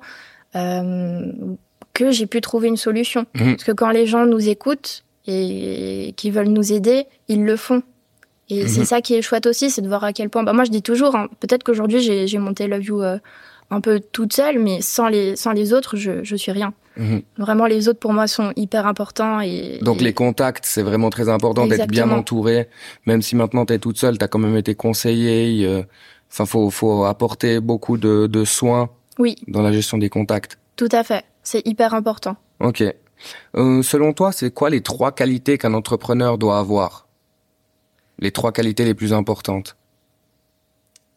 euh, 0.56 1.34
que 1.98 2.12
j'ai 2.12 2.28
pu 2.28 2.42
trouver 2.42 2.68
une 2.68 2.78
solution. 2.78 3.26
Mmh. 3.34 3.52
Parce 3.54 3.64
que 3.64 3.72
quand 3.72 3.90
les 3.90 4.06
gens 4.06 4.28
nous 4.28 4.50
écoutent 4.50 5.04
et 5.26 6.14
qui 6.16 6.30
veulent 6.30 6.50
nous 6.50 6.72
aider, 6.72 7.08
ils 7.28 7.44
le 7.44 7.56
font. 7.58 7.82
Et 8.50 8.64
mmh. 8.64 8.68
c'est 8.68 8.86
ça 8.86 9.02
qui 9.02 9.16
est 9.16 9.24
chouette 9.24 9.48
aussi, 9.48 9.72
c'est 9.72 9.82
de 9.82 9.88
voir 9.88 10.04
à 10.04 10.14
quel 10.14 10.30
point. 10.30 10.44
Bah 10.44 10.54
moi, 10.54 10.64
je 10.64 10.70
dis 10.70 10.84
toujours, 10.84 11.16
hein, 11.16 11.28
peut-être 11.40 11.64
qu'aujourd'hui 11.64 12.00
j'ai 12.00 12.38
monté 12.38 12.68
Love 12.68 12.84
You 12.84 13.02
euh, 13.02 13.18
un 13.72 13.82
peu 13.82 14.00
toute 14.00 14.32
seule, 14.32 14.60
mais 14.60 14.80
sans 14.82 15.08
les 15.08 15.36
sans 15.36 15.54
les 15.54 15.74
autres, 15.74 15.98
je 15.98 16.24
je 16.24 16.36
suis 16.36 16.52
rien. 16.52 16.72
Mmh. 16.98 17.18
Vraiment, 17.40 17.66
les 17.66 17.90
autres 17.90 18.00
pour 18.00 18.14
moi 18.14 18.28
sont 18.28 18.54
hyper 18.56 18.86
importants 18.86 19.42
et. 19.42 19.80
Donc 19.82 20.00
les 20.00 20.14
contacts, 20.14 20.66
c'est 20.68 20.84
vraiment 20.84 21.10
très 21.10 21.30
important 21.30 21.66
d'être 21.66 21.88
bien 21.88 22.12
entouré, 22.12 22.70
même 23.08 23.24
si 23.24 23.36
maintenant 23.36 23.66
tu 23.66 23.74
es 23.74 23.80
toute 23.80 23.98
seule, 23.98 24.20
tu 24.20 24.24
as 24.24 24.28
quand 24.28 24.40
même 24.40 24.56
été 24.56 24.76
conseillée. 24.76 25.66
Euh, 25.66 25.82
enfin, 26.32 26.46
faut 26.46 26.70
faut 26.70 27.06
apporter 27.06 27.60
beaucoup 27.60 27.98
de 27.98 28.28
de 28.28 28.46
soins. 28.46 28.92
Oui. 29.18 29.36
Dans 29.48 29.64
la 29.64 29.72
gestion 29.72 29.98
des 29.98 30.10
contacts. 30.10 30.60
Tout 30.78 30.90
à 30.92 31.04
fait, 31.04 31.26
c'est 31.48 31.66
hyper 31.66 31.94
important. 31.94 32.36
Ok. 32.60 32.84
Euh, 33.56 33.82
selon 33.82 34.12
toi, 34.12 34.34
c'est 34.34 34.54
quoi 34.54 34.70
les 34.70 34.82
trois 34.82 35.14
qualités 35.14 35.58
qu'un 35.58 35.74
entrepreneur 35.74 36.38
doit 36.38 36.60
avoir? 36.60 37.08
Les 38.20 38.32
trois 38.32 38.52
qualités 38.52 38.84
les 38.84 38.94
plus 38.94 39.14
importantes 39.14 39.78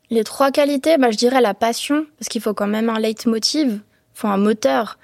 Les 0.08 0.22
trois 0.22 0.52
qualités, 0.52 0.98
bah, 0.98 1.10
je 1.10 1.16
dirais 1.16 1.40
la 1.40 1.52
passion, 1.52 2.06
parce 2.16 2.28
qu'il 2.28 2.40
faut 2.40 2.54
quand 2.54 2.68
même 2.68 2.88
un 2.88 3.00
leitmotiv, 3.00 3.72
il 3.72 3.80
faut 4.14 4.28
un 4.28 4.36
moteur. 4.36 4.98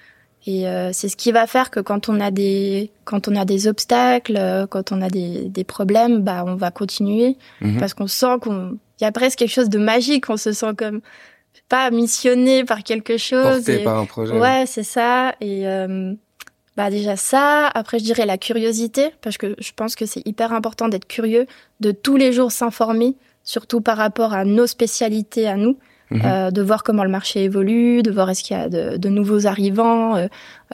Et 0.46 0.68
euh, 0.68 0.90
c'est 0.92 1.08
ce 1.08 1.16
qui 1.16 1.32
va 1.32 1.48
faire 1.48 1.72
que 1.72 1.80
quand 1.80 2.08
on 2.08 2.20
a 2.20 2.30
des 2.30 2.92
quand 3.04 3.26
on 3.26 3.34
a 3.34 3.44
des 3.44 3.66
obstacles, 3.66 4.36
euh, 4.36 4.68
quand 4.68 4.92
on 4.92 5.02
a 5.02 5.10
des, 5.10 5.46
des 5.46 5.64
problèmes, 5.64 6.22
bah 6.22 6.44
on 6.46 6.54
va 6.54 6.70
continuer 6.70 7.36
mhm. 7.62 7.80
parce 7.80 7.94
qu'on 7.94 8.06
sent 8.06 8.38
qu'on 8.40 8.78
il 9.00 9.04
y 9.04 9.06
a 9.08 9.10
presque 9.10 9.40
quelque 9.40 9.50
chose 9.50 9.70
de 9.70 9.78
magique, 9.78 10.30
on 10.30 10.36
se 10.36 10.52
sent 10.52 10.74
comme 10.78 11.00
pas 11.68 11.90
missionné 11.90 12.64
par 12.64 12.82
quelque 12.82 13.16
chose. 13.16 13.64
Porté 13.64 13.84
par 13.84 13.98
un 13.98 14.06
projet. 14.06 14.38
Ouais, 14.38 14.64
c'est 14.66 14.82
ça. 14.82 15.34
Et 15.40 15.66
euh, 15.66 16.14
bah 16.76 16.90
déjà 16.90 17.16
ça, 17.16 17.68
après 17.68 17.98
je 17.98 18.04
dirais 18.04 18.26
la 18.26 18.36
curiosité, 18.36 19.10
parce 19.22 19.38
que 19.38 19.56
je 19.58 19.72
pense 19.74 19.96
que 19.96 20.04
c'est 20.04 20.26
hyper 20.26 20.52
important 20.52 20.88
d'être 20.88 21.06
curieux, 21.06 21.46
de 21.80 21.90
tous 21.90 22.16
les 22.16 22.32
jours 22.32 22.52
s'informer, 22.52 23.16
surtout 23.44 23.80
par 23.80 23.96
rapport 23.96 24.34
à 24.34 24.44
nos 24.44 24.66
spécialités 24.66 25.48
à 25.48 25.56
nous, 25.56 25.78
mhm. 26.10 26.22
euh, 26.22 26.50
de 26.50 26.60
voir 26.60 26.82
comment 26.82 27.02
le 27.02 27.08
marché 27.08 27.44
évolue, 27.44 28.02
de 28.02 28.10
voir 28.10 28.28
est-ce 28.28 28.42
qu'il 28.44 28.56
y 28.56 28.60
a 28.60 28.68
de, 28.68 28.98
de 28.98 29.08
nouveaux 29.08 29.46
arrivants, 29.46 30.16
euh, 30.16 30.26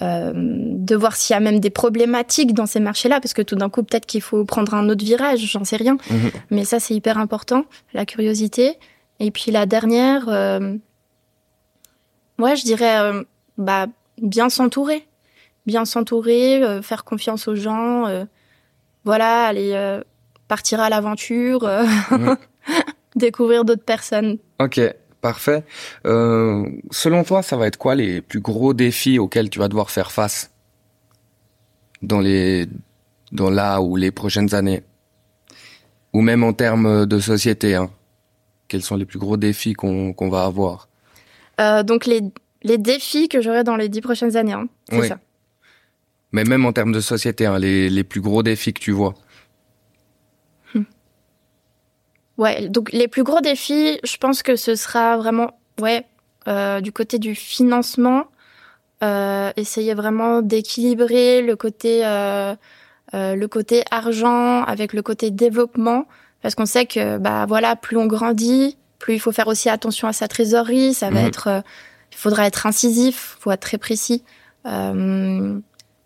euh, 0.03 0.33
de 0.35 0.97
voir 0.97 1.15
s'il 1.15 1.35
y 1.35 1.37
a 1.37 1.41
même 1.41 1.61
des 1.61 1.71
problématiques 1.71 2.53
dans 2.53 2.67
ces 2.67 2.81
marchés-là, 2.81 3.21
parce 3.21 3.33
que 3.33 3.43
tout 3.43 3.55
d'un 3.55 3.69
coup 3.69 3.85
peut-être 3.85 4.07
qu'il 4.07 4.23
faut 4.23 4.45
prendre 4.45 4.75
un 4.75 4.89
autre 4.89 5.05
virage, 5.05 5.39
j'en 5.39 5.65
sais 5.65 5.77
rien, 5.77 5.99
mhm. 6.11 6.31
mais 6.51 6.65
ça 6.65 6.81
c'est 6.81 6.95
hyper 6.95 7.19
important, 7.19 7.65
la 7.95 8.07
curiosité. 8.07 8.77
Et 9.23 9.31
puis 9.31 9.53
la 9.53 9.67
dernière, 9.67 10.29
euh, 10.29 10.77
ouais 12.41 12.57
je 12.57 12.65
dirais 12.65 13.01
euh, 13.01 13.23
bah 13.57 13.87
bien 14.21 14.51
s'entourer 14.51 15.07
bien 15.65 15.85
s'entourer, 15.85 16.61
euh, 16.61 16.83
faire 16.83 17.05
confiance 17.05 17.47
aux 17.47 17.55
gens, 17.55 18.09
euh, 18.09 18.25
voilà, 19.05 19.45
aller 19.45 20.01
partir 20.49 20.81
à 20.81 20.91
l'aventure, 20.91 21.63
mmh. 21.63 22.35
découvrir 23.17 23.65
d'autres 23.65 23.85
personnes. 23.85 24.39
Ok, 24.59 24.81
parfait. 25.21 25.63
selon 26.05 27.23
toi, 27.23 27.43
ça 27.43 27.57
va 27.57 27.69
être 27.69 27.77
quoi 27.77 27.95
les 27.95 28.21
plus 28.21 28.41
gros 28.41 28.75
défis 28.75 29.21
auxquels 29.21 29.51
tu 29.51 29.61
vas 29.61 29.69
devoir 29.69 29.93
faire 29.93 30.11
face 30.11 30.51
dans 32.03 32.19
les 32.19 32.67
dans 33.31 33.51
là 33.51 33.81
ou 33.81 33.95
les 33.95 34.11
prochaines 34.11 34.53
années, 34.53 34.83
ou 36.13 36.23
même 36.23 36.43
en 36.43 36.53
termes 36.53 37.07
de 37.07 37.21
société 37.21 37.77
hein. 37.77 37.89
Quels 38.73 38.83
sont 38.83 38.97
les 38.97 39.05
plus 39.05 39.19
gros 39.19 39.37
défis 39.37 39.75
qu'on 39.75 40.15
va 40.31 40.45
avoir 40.45 40.89
Donc 41.85 42.07
les 42.07 42.23
les 42.63 42.79
défis 42.79 43.29
que 43.29 43.41
j'aurai 43.41 43.65
dans 43.65 43.77
les 43.77 43.89
dix 43.89 44.01
prochaines 44.01 44.37
années, 44.37 44.53
hein, 44.53 44.69
c'est 44.91 45.09
ça. 45.09 45.19
Mais 46.33 46.45
même 46.45 46.65
en 46.65 46.73
termes 46.73 46.93
de 46.93 47.01
société, 47.01 47.45
hein, 47.45 47.59
les, 47.59 47.91
les 47.91 48.05
plus 48.05 48.21
gros 48.21 48.43
défis 48.43 48.73
que 48.73 48.81
tu 48.81 48.93
vois. 48.93 49.15
Hmm. 50.75 50.85
Ouais, 52.39 52.69
donc 52.69 52.91
les 52.93 53.09
plus 53.09 53.25
gros 53.25 53.41
défis, 53.41 53.99
je 54.03 54.17
pense 54.17 54.43
que 54.43 54.57
ce 54.57 54.75
sera 54.75 55.19
vraiment, 55.19 55.59
ouais, 55.81 56.07
euh, 56.49 56.81
du 56.81 56.93
côté 56.93 57.19
du 57.19 57.35
financement, 57.35 58.25
euh, 59.03 59.53
essayer 59.57 59.93
vraiment 59.93 60.41
d'équilibrer 60.41 61.43
le 61.43 61.57
côté, 61.57 62.07
euh, 62.07 62.55
euh, 63.13 63.35
le 63.35 63.49
côté 63.49 63.83
argent 63.91 64.63
avec 64.63 64.95
le 64.95 65.03
côté 65.03 65.31
développement, 65.31 66.07
parce 66.43 66.55
qu'on 66.55 66.67
sait 66.67 66.87
que, 66.87 67.19
bah 67.19 67.47
voilà, 67.47 67.77
plus 67.77 67.97
on 67.97 68.07
grandit, 68.07 68.77
plus 68.99 69.15
il 69.15 69.21
faut 69.21 69.33
faire 69.33 69.49
aussi 69.49 69.69
attention 69.69 70.09
à 70.09 70.13
sa 70.13 70.29
trésorerie, 70.29 70.95
ça 70.95 71.11
va 71.11 71.21
mhm. 71.21 71.29
être, 71.29 71.49
euh, 71.49 71.61
il 72.13 72.19
faudra 72.19 72.47
être 72.47 72.67
incisif, 72.67 73.37
faut 73.41 73.51
être 73.51 73.61
très 73.61 73.79
précis. 73.79 74.23
Euh, 74.67 75.59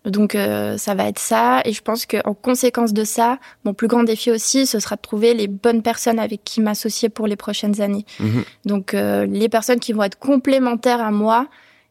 donc 0.07 0.37
euh, 0.37 0.79
ça 0.79 0.95
va 0.95 1.09
être 1.09 1.19
ça 1.19 1.61
et 1.65 1.73
je 1.73 1.83
pense 1.83 2.07
qu'en 2.07 2.33
conséquence 2.33 2.93
de 2.93 3.05
ça, 3.05 3.39
mon 3.65 3.75
plus 3.75 3.89
grand 3.89 4.05
défi 4.05 4.31
aussi, 4.31 4.67
ce 4.67 4.79
sera 4.79 4.95
de 4.95 5.01
trouver 5.01 5.35
les 5.35 5.49
bonnes 5.49 5.83
personnes 5.83 6.21
avec 6.21 6.45
qui 6.45 6.61
m'associer 6.61 7.09
pour 7.09 7.27
les 7.27 7.37
prochaines 7.37 7.81
années. 7.81 8.07
Mhm. 8.21 8.45
Donc 8.65 8.95
euh, 8.95 9.27
les 9.27 9.49
personnes 9.49 9.81
qui 9.81 9.93
vont 9.93 10.05
être 10.05 10.19
complémentaires 10.19 11.01
à 11.01 11.11
moi 11.11 11.49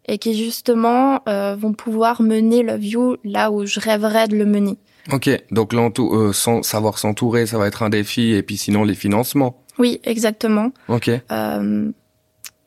et 0.07 0.17
qui 0.17 0.33
justement 0.33 1.21
euh, 1.27 1.55
vont 1.59 1.73
pouvoir 1.73 2.21
mener 2.21 2.63
le 2.63 2.75
view 2.75 3.17
là 3.25 3.51
où 3.51 3.65
je 3.65 3.79
rêverais 3.81 4.27
de 4.27 4.37
le 4.37 4.45
mener. 4.45 4.77
Ok, 5.11 5.29
donc 5.51 5.73
sans 6.33 6.63
savoir 6.63 6.97
s'entourer, 6.97 7.45
ça 7.45 7.57
va 7.57 7.67
être 7.67 7.83
un 7.83 7.89
défi 7.89 8.31
et 8.31 8.43
puis 8.43 8.57
sinon 8.57 8.83
les 8.83 8.95
financements. 8.95 9.63
Oui, 9.77 9.99
exactement. 10.03 10.71
Ok. 10.87 11.11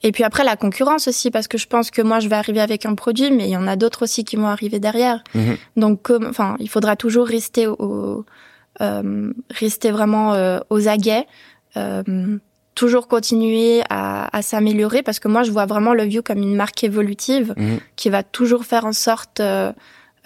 Et 0.02 0.12
puis 0.12 0.22
après 0.22 0.44
la 0.44 0.56
concurrence 0.56 1.08
aussi 1.08 1.30
parce 1.30 1.48
que 1.48 1.58
je 1.58 1.66
pense 1.66 1.90
que 1.90 2.02
moi 2.02 2.20
je 2.20 2.28
vais 2.28 2.36
arriver 2.36 2.60
avec 2.60 2.86
un 2.86 2.94
produit 2.94 3.30
mais 3.30 3.48
il 3.48 3.50
y 3.50 3.56
en 3.56 3.66
a 3.66 3.76
d'autres 3.76 4.04
aussi 4.04 4.24
qui 4.24 4.36
vont 4.36 4.46
arriver 4.46 4.78
derrière. 4.78 5.24
Mhm. 5.34 5.56
Donc 5.76 6.10
enfin 6.10 6.56
il 6.60 6.68
faudra 6.68 6.94
toujours 6.94 7.26
rester 7.26 7.66
au, 7.66 8.24
euh, 8.80 9.32
rester 9.50 9.90
vraiment 9.90 10.34
euh, 10.34 10.60
aux 10.70 10.86
aguets, 10.86 11.26
euh, 11.76 12.38
toujours 12.76 13.08
continuer 13.08 13.82
à, 13.90 14.36
à 14.36 14.42
s'améliorer 14.42 15.02
parce 15.02 15.18
que 15.18 15.26
moi 15.26 15.42
je 15.42 15.50
vois 15.50 15.66
vraiment 15.66 15.94
le 15.94 16.04
View 16.04 16.22
comme 16.22 16.38
une 16.38 16.54
marque 16.54 16.84
évolutive 16.84 17.54
mhm. 17.56 17.80
qui 17.96 18.08
va 18.08 18.22
toujours 18.22 18.64
faire 18.64 18.84
en 18.84 18.92
sorte 18.92 19.40
euh, 19.40 19.72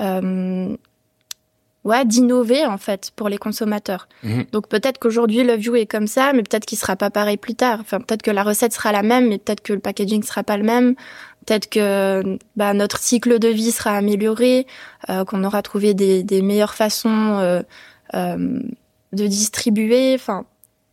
euh, 0.03 0.77
ouais, 1.85 2.05
d'innover 2.05 2.65
en 2.67 2.79
fait 2.79 3.11
pour 3.17 3.29
les 3.29 3.39
consommateurs. 3.39 4.09
Mhm. 4.23 4.47
Donc 4.53 4.69
peut-être 4.69 4.99
qu'aujourd'hui 4.99 5.43
le 5.43 5.55
view 5.55 5.77
est 5.77 5.87
comme 5.87 6.07
ça, 6.07 6.33
mais 6.33 6.43
peut-être 6.43 6.67
qu'il 6.67 6.79
sera 6.79 6.97
pas 6.97 7.11
pareil 7.11 7.37
plus 7.37 7.55
tard. 7.55 7.79
Enfin 7.81 8.01
peut-être 8.01 8.23
que 8.23 8.31
la 8.31 8.43
recette 8.43 8.73
sera 8.73 8.93
la 8.93 9.03
même, 9.03 9.29
mais 9.29 9.39
peut-être 9.39 9.63
que 9.63 9.73
le 9.73 9.81
packaging 9.81 10.23
sera 10.23 10.43
pas 10.43 10.57
le 10.57 10.65
même. 10.65 10.95
Peut-être 11.47 11.69
que 11.69 12.39
bah, 12.55 12.73
notre 12.73 12.99
cycle 12.99 13.39
de 13.39 13.49
vie 13.49 13.73
sera 13.73 13.97
amélioré, 13.97 14.67
euh, 15.11 15.25
qu'on 15.25 15.43
aura 15.43 15.63
trouvé 15.63 15.93
des, 15.93 16.23
des 16.23 16.41
meilleures 16.41 16.75
façons 16.75 17.39
euh, 17.39 17.63
euh, 18.15 18.61
de 19.13 19.27
distribuer. 19.27 20.15
Enfin 20.15 20.45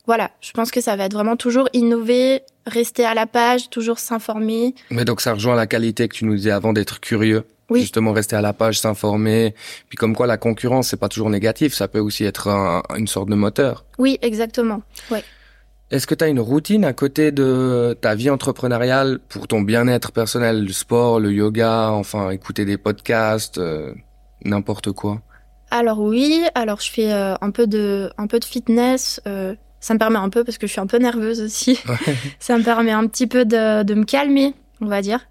voilà, 0.08 0.32
je 0.42 0.52
pense 0.54 0.72
que 0.72 0.82
ça 0.82 0.96
va 0.96 1.06
être 1.06 1.14
vraiment 1.14 1.36
toujours 1.36 1.70
innover, 1.74 2.42
rester 2.66 3.06
à 3.06 3.14
la 3.14 3.28
page, 3.28 3.70
toujours 3.70 4.00
s'informer. 4.00 4.74
Mais 4.90 5.06
donc 5.06 5.22
ça 5.22 5.34
rejoint 5.34 5.56
la 5.56 5.68
qualité 5.68 6.08
que 6.08 6.16
tu 6.16 6.26
nous 6.26 6.36
disais 6.36 6.50
avant 6.50 6.74
d'être 6.74 7.00
curieux. 7.00 7.44
Oui. 7.70 7.82
Justement, 7.82 8.14
rester 8.14 8.36
à 8.36 8.42
la 8.42 8.54
page, 8.54 8.80
s'informer. 8.80 9.54
Puis 9.90 9.98
comme 9.98 10.16
quoi, 10.16 10.28
la 10.28 10.38
concurrence, 10.38 10.90
c'est 10.90 11.00
pas 11.00 11.10
toujours 11.10 11.30
négatif. 11.30 11.74
Ça 11.74 11.88
peut 11.88 12.00
aussi 12.00 12.26
être 12.26 12.48
une 12.96 13.08
sorte 13.08 13.30
de 13.30 13.36
moteur. 13.36 13.86
Oui, 13.98 14.18
exactement. 14.22 14.82
Ouais. 15.12 15.24
Est-ce 15.92 16.06
que 16.06 16.14
tu 16.14 16.24
as 16.24 16.28
une 16.28 16.40
routine 16.40 16.86
à 16.86 16.94
côté 16.94 17.32
de 17.32 17.98
ta 18.00 18.14
vie 18.14 18.30
entrepreneuriale 18.30 19.20
pour 19.28 19.48
ton 19.48 19.62
bien-être 19.62 20.12
personnel, 20.12 20.64
le 20.64 20.72
sport, 20.72 21.20
le 21.20 21.32
yoga, 21.32 21.90
enfin 21.90 22.30
écouter 22.30 22.64
des 22.64 22.78
podcasts, 22.78 23.58
euh, 23.58 23.92
n'importe 24.46 24.92
quoi? 24.92 25.22
Alors 25.72 26.00
oui, 26.00 26.44
alors 26.54 26.80
je 26.80 26.92
fais 26.92 27.12
euh, 27.12 27.34
un 27.42 27.50
peu 27.50 27.66
de 27.66 28.12
un 28.20 28.28
peu 28.28 28.40
de 28.40 28.46
fitness. 28.46 29.20
Euh, 29.28 29.56
ça 29.80 29.96
me 29.96 30.00
permet 30.00 30.18
un 30.18 30.30
peu 30.30 30.44
parce 30.44 30.60
que 30.60 30.68
je 30.68 30.74
suis 30.74 30.82
un 30.82 30.88
peu 30.88 30.98
nerveuse 30.98 31.42
aussi. 31.42 31.80
ça 32.40 32.56
me 32.58 32.64
permet 32.64 32.92
un 32.92 33.08
petit 33.08 33.26
peu 33.26 33.46
de, 33.46 33.82
de 33.82 33.94
me 33.96 34.04
calmer, 34.04 34.54
on 34.82 34.86
va 34.86 35.02
dire. 35.02 35.22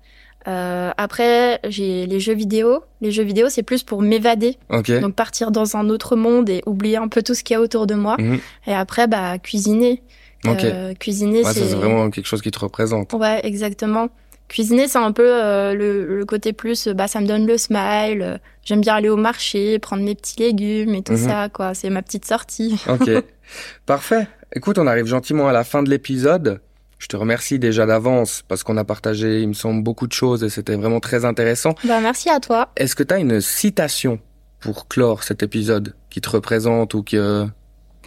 Euh, 0.49 0.91
après, 0.97 1.61
j'ai 1.69 2.07
les 2.07 2.21
jeux 2.21 2.35
vidéo. 2.35 2.83
Les 3.01 3.11
jeux 3.11 3.23
vidéo, 3.23 3.49
c'est 3.49 3.63
plus 3.63 3.83
pour 3.83 4.03
m'évader. 4.03 4.57
Donc 4.71 5.15
partir 5.15 5.51
dans 5.51 5.77
un 5.77 5.89
autre 5.91 6.17
monde 6.17 6.49
et 6.49 6.63
oublier 6.67 6.97
un 6.97 7.09
peu 7.09 7.23
tout 7.23 7.35
ce 7.35 7.45
qu'il 7.45 7.55
y 7.55 7.57
a 7.57 7.61
autour 7.61 7.87
de 7.87 7.95
moi. 7.95 8.17
Mhm. 8.19 8.39
Et 8.67 8.75
après, 8.75 9.07
bah 9.07 9.39
cuisiner. 9.39 10.03
Euh, 10.47 10.95
cuisiner, 10.95 11.43
c'est 11.45 11.75
vraiment 11.75 12.11
quelque 12.11 12.27
chose 12.27 12.43
qui 12.43 12.51
te 12.51 12.59
représente. 12.59 13.13
Ouais, 13.13 13.41
exactement. 13.45 14.09
Cuisiner, 14.47 14.89
c'est 14.89 14.99
un 14.99 15.13
peu 15.13 15.29
euh, 15.29 15.75
le, 15.75 16.25
côté 16.25 16.55
plus, 16.55 16.89
bah 16.89 17.07
ça 17.07 17.21
me 17.21 17.27
donne 17.27 17.47
le 17.47 17.59
smile. 17.59 18.41
J'aime 18.65 18.81
bien 18.81 18.95
aller 18.95 19.11
au 19.11 19.17
marché, 19.17 19.79
prendre 19.79 20.03
mes 20.03 20.15
petits 20.15 20.39
légumes 20.39 20.95
et 20.95 21.03
tout 21.03 21.13
mhm. 21.13 21.29
ça, 21.29 21.49
quoi. 21.53 21.75
C'est 21.75 21.91
ma 21.91 22.03
petite 22.03 22.25
sortie. 22.25 22.81
Ok, 22.89 23.11
parfait. 23.87 24.27
Écoute, 24.55 24.79
on 24.79 24.87
arrive 24.87 25.07
gentiment 25.07 25.49
à 25.49 25.53
la 25.53 25.65
fin 25.65 25.83
de 25.83 25.91
l'épisode. 25.91 26.61
Je 26.99 27.07
te 27.07 27.17
remercie 27.17 27.59
déjà 27.59 27.87
d'avance 27.87 28.43
parce 28.49 28.65
qu'on 28.65 28.77
a 28.77 28.85
partagé, 28.85 29.41
il 29.41 29.49
me 29.49 29.53
semble, 29.53 29.83
beaucoup 29.83 30.07
de 30.07 30.13
choses 30.13 30.43
et 30.43 30.49
c'était 30.49 30.75
vraiment 30.75 31.01
très 31.01 31.25
intéressant. 31.25 31.75
Bah, 31.85 32.01
merci 32.01 32.29
à 32.29 32.41
toi. 32.41 32.71
Est-ce 32.77 32.95
que 32.97 33.05
tu 33.05 33.15
as 33.15 33.19
une 33.19 33.41
citation 33.41 34.19
pour 34.61 34.89
clore 34.89 35.23
cet 35.23 35.43
épisode 35.43 35.95
qui 36.11 36.21
te 36.21 36.29
représente 36.29 36.95
ou 36.95 37.03
que, 37.03 37.47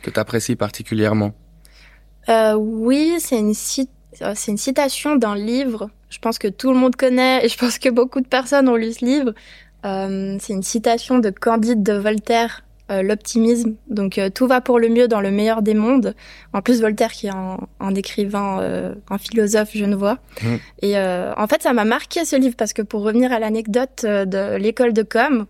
que 0.02 0.10
tu 0.10 0.20
apprécies 0.20 0.58
particulièrement? 0.58 1.34
Euh, 2.30 2.56
Oui, 2.56 3.16
c'est 3.20 3.40
une, 3.40 3.54
euh, 4.22 4.34
c'est 4.36 4.52
une 4.52 4.58
citation 4.58 5.16
d'un 5.16 5.36
livre. 5.36 5.90
Je 6.10 6.20
pense 6.20 6.38
que 6.38 6.50
tout 6.50 6.72
le 6.74 6.78
monde 6.78 6.98
connaît 6.98 7.46
et 7.46 7.50
je 7.50 7.58
pense 7.58 7.80
que 7.80 7.90
beaucoup 7.90 8.20
de 8.20 8.28
personnes 8.28 8.68
ont 8.68 8.76
lu 8.76 8.92
ce 8.92 9.06
livre. 9.06 9.34
Euh, 9.86 10.38
c'est 10.40 10.54
une 10.54 10.64
citation 10.64 11.20
de 11.20 11.30
Candide 11.30 11.82
de 11.82 11.94
Voltaire 11.94 12.64
euh, 12.92 13.04
l'optimisme. 13.04 13.76
Donc 13.90 14.18
euh, 14.18 14.30
tout 14.30 14.48
va 14.48 14.60
pour 14.60 14.78
le 14.78 14.90
mieux 14.90 15.08
dans 15.08 15.22
le 15.22 15.32
meilleur 15.32 15.62
des 15.62 15.74
mondes. 15.74 16.14
En 16.52 16.62
plus 16.62 16.82
Voltaire 16.82 17.12
qui 17.12 17.28
est 17.28 17.32
un, 17.32 17.96
écrivain, 17.96 18.60
euh, 18.60 18.94
un 19.10 19.18
philosophe 19.18 19.74
genevois. 19.74 20.18
Mmh. 20.42 20.48
Et 20.82 20.98
en 20.98 21.48
fait 21.48 21.64
ça 21.64 21.74
m'a 21.74 21.86
marqué 21.86 22.26
ce 22.26 22.36
livre 22.36 22.56
parce 22.58 22.74
que 22.74 22.82
pour 22.82 23.04
revenir 23.04 23.32
à 23.32 23.40
l'anecdote 23.40 24.04
de 24.04 24.58
l'école 24.58 24.94
de 24.94 25.04
com, 25.04 25.46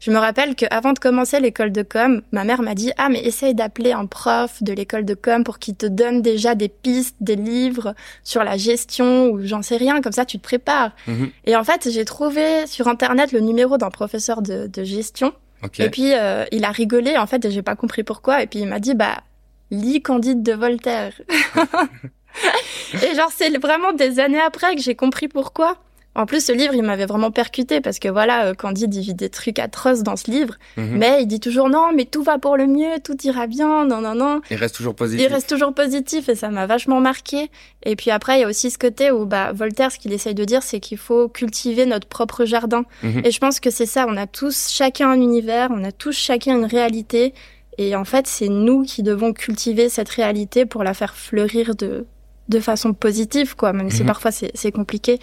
je 0.00 0.10
me 0.10 0.18
rappelle 0.18 0.54
qu'avant 0.54 0.92
de 0.92 0.98
commencer 0.98 1.38
l'école 1.40 1.72
de 1.72 1.82
com, 1.82 2.22
ma 2.32 2.44
mère 2.44 2.60
m'a 2.62 2.74
dit 2.74 2.92
ah 2.98 3.08
mais 3.08 3.20
essaye 3.24 3.54
d'appeler 3.54 3.92
un 3.92 4.06
prof 4.06 4.62
de 4.62 4.72
l'école 4.72 5.04
de 5.04 5.14
com 5.14 5.44
pour 5.44 5.58
qu'il 5.58 5.76
te 5.76 5.86
donne 5.86 6.20
déjà 6.20 6.54
des 6.54 6.68
pistes, 6.68 7.16
des 7.20 7.36
livres 7.36 7.94
sur 8.24 8.44
la 8.44 8.56
gestion 8.56 9.30
ou 9.30 9.40
j'en 9.44 9.62
sais 9.62 9.76
rien 9.76 10.00
comme 10.00 10.12
ça 10.12 10.24
tu 10.24 10.38
te 10.38 10.42
prépares. 10.42 10.92
Mmh. 11.06 11.24
Et 11.46 11.56
en 11.56 11.64
fait 11.64 11.88
j'ai 11.90 12.04
trouvé 12.04 12.66
sur 12.66 12.88
internet 12.88 13.32
le 13.32 13.40
numéro 13.40 13.78
d'un 13.78 13.90
professeur 13.90 14.42
de, 14.42 14.66
de 14.66 14.84
gestion 14.84 15.32
et 15.78 15.90
puis 15.90 16.14
euh, 16.14 16.44
il 16.52 16.64
a 16.64 16.70
rigolé 16.70 17.16
en 17.16 17.26
fait 17.26 17.44
et 17.44 17.50
j'ai 17.50 17.62
pas 17.62 17.76
compris 17.76 18.02
pourquoi 18.02 18.42
et 18.42 18.46
puis 18.46 18.60
il 18.60 18.66
m'a 18.66 18.80
dit 18.80 18.94
bah 18.94 19.22
lis 19.70 20.02
Candide 20.02 20.42
de 20.42 20.52
Voltaire. 20.52 21.20
et 22.94 23.14
genre 23.14 23.30
c'est 23.34 23.56
vraiment 23.58 23.92
des 23.92 24.20
années 24.20 24.40
après 24.40 24.74
que 24.74 24.82
j'ai 24.82 24.94
compris 24.94 25.28
pourquoi. 25.28 25.78
En 26.14 26.26
plus, 26.26 26.44
ce 26.44 26.52
livre, 26.52 26.74
il 26.74 26.82
m'avait 26.82 27.06
vraiment 27.06 27.30
percuté 27.30 27.80
parce 27.80 27.98
que 27.98 28.08
voilà, 28.08 28.46
euh, 28.46 28.54
Candide, 28.54 28.94
il 28.94 29.00
vit 29.00 29.14
des 29.14 29.30
trucs 29.30 29.58
atroces 29.58 30.02
dans 30.02 30.16
ce 30.16 30.30
livre, 30.30 30.56
mhm. 30.76 30.98
mais 30.98 31.22
il 31.22 31.26
dit 31.26 31.40
toujours 31.40 31.70
non, 31.70 31.90
mais 31.94 32.04
tout 32.04 32.22
va 32.22 32.38
pour 32.38 32.58
le 32.58 32.66
mieux, 32.66 33.00
tout 33.02 33.16
ira 33.24 33.46
bien, 33.46 33.86
non, 33.86 34.02
non, 34.02 34.14
non. 34.14 34.42
Il 34.50 34.56
reste 34.58 34.74
toujours 34.74 34.94
positif. 34.94 35.26
Il 35.26 35.32
reste 35.32 35.48
toujours 35.48 35.72
positif 35.72 36.28
et 36.28 36.34
ça 36.34 36.50
m'a 36.50 36.66
vachement 36.66 37.00
marqué. 37.00 37.50
Et 37.84 37.96
puis 37.96 38.10
après, 38.10 38.38
il 38.38 38.40
y 38.42 38.44
a 38.44 38.48
aussi 38.48 38.70
ce 38.70 38.76
côté 38.76 39.10
où 39.10 39.24
bah, 39.24 39.52
Voltaire, 39.52 39.90
ce 39.90 39.98
qu'il 39.98 40.12
essaye 40.12 40.34
de 40.34 40.44
dire, 40.44 40.62
c'est 40.62 40.80
qu'il 40.80 40.98
faut 40.98 41.28
cultiver 41.28 41.86
notre 41.86 42.06
propre 42.06 42.44
jardin. 42.44 42.84
Mhm. 43.02 43.22
Et 43.24 43.30
je 43.30 43.38
pense 43.38 43.58
que 43.58 43.70
c'est 43.70 43.86
ça, 43.86 44.06
on 44.06 44.16
a 44.18 44.26
tous 44.26 44.68
chacun 44.70 45.10
un 45.10 45.20
univers, 45.20 45.70
on 45.72 45.82
a 45.82 45.92
tous 45.92 46.12
chacun 46.12 46.58
une 46.58 46.66
réalité. 46.66 47.32
Et 47.78 47.96
en 47.96 48.04
fait, 48.04 48.26
c'est 48.26 48.48
nous 48.48 48.82
qui 48.82 49.02
devons 49.02 49.32
cultiver 49.32 49.88
cette 49.88 50.10
réalité 50.10 50.66
pour 50.66 50.84
la 50.84 50.92
faire 50.92 51.14
fleurir 51.14 51.74
de, 51.74 52.04
de 52.50 52.60
façon 52.60 52.92
positive, 52.92 53.56
quoi, 53.56 53.72
même 53.72 53.90
si 53.90 54.02
mhm. 54.02 54.08
parfois 54.08 54.30
c'est 54.30 54.72
compliqué. 54.72 55.18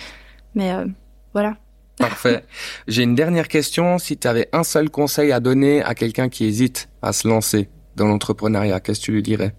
Mais 0.55 0.73
euh, 0.73 0.85
voilà. 1.33 1.57
Parfait. 1.97 2.45
J'ai 2.87 3.03
une 3.03 3.15
dernière 3.15 3.47
question. 3.47 3.97
Si 3.97 4.17
tu 4.17 4.27
avais 4.27 4.49
un 4.53 4.63
seul 4.63 4.89
conseil 4.89 5.31
à 5.31 5.39
donner 5.39 5.83
à 5.83 5.95
quelqu'un 5.95 6.29
qui 6.29 6.45
hésite 6.45 6.89
à 7.01 7.13
se 7.13 7.27
lancer 7.27 7.69
dans 7.95 8.07
l'entrepreneuriat, 8.07 8.79
qu'est-ce 8.79 9.01
que 9.01 9.05
tu 9.05 9.11
lui 9.11 9.23
dirais? 9.23 9.53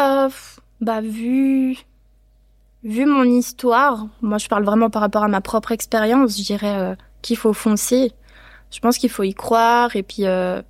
Euh, 0.00 0.28
Bah 0.80 1.00
vu 1.00 1.76
vu 2.84 3.04
mon 3.06 3.24
histoire, 3.24 4.06
moi 4.20 4.38
je 4.38 4.46
parle 4.46 4.64
vraiment 4.64 4.90
par 4.90 5.02
rapport 5.02 5.24
à 5.24 5.28
ma 5.28 5.40
propre 5.40 5.72
expérience. 5.72 6.38
Je 6.38 6.44
dirais 6.44 6.76
euh, 6.76 6.94
qu'il 7.22 7.36
faut 7.36 7.54
foncer. 7.54 8.12
Je 8.70 8.78
pense 8.80 8.98
qu'il 8.98 9.10
faut 9.10 9.22
y 9.22 9.34
croire 9.34 9.96
et 9.96 10.02
puis 10.02 10.26
euh, 10.26 10.60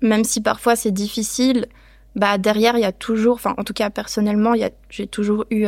même 0.00 0.24
si 0.24 0.40
parfois 0.40 0.76
c'est 0.76 0.92
difficile, 0.92 1.66
bah 2.14 2.38
derrière 2.38 2.76
il 2.76 2.82
y 2.82 2.84
a 2.84 2.92
toujours, 2.92 3.34
enfin 3.34 3.54
en 3.58 3.64
tout 3.64 3.72
cas 3.72 3.90
personnellement, 3.90 4.54
j'ai 4.90 5.06
toujours 5.06 5.44
eu 5.50 5.66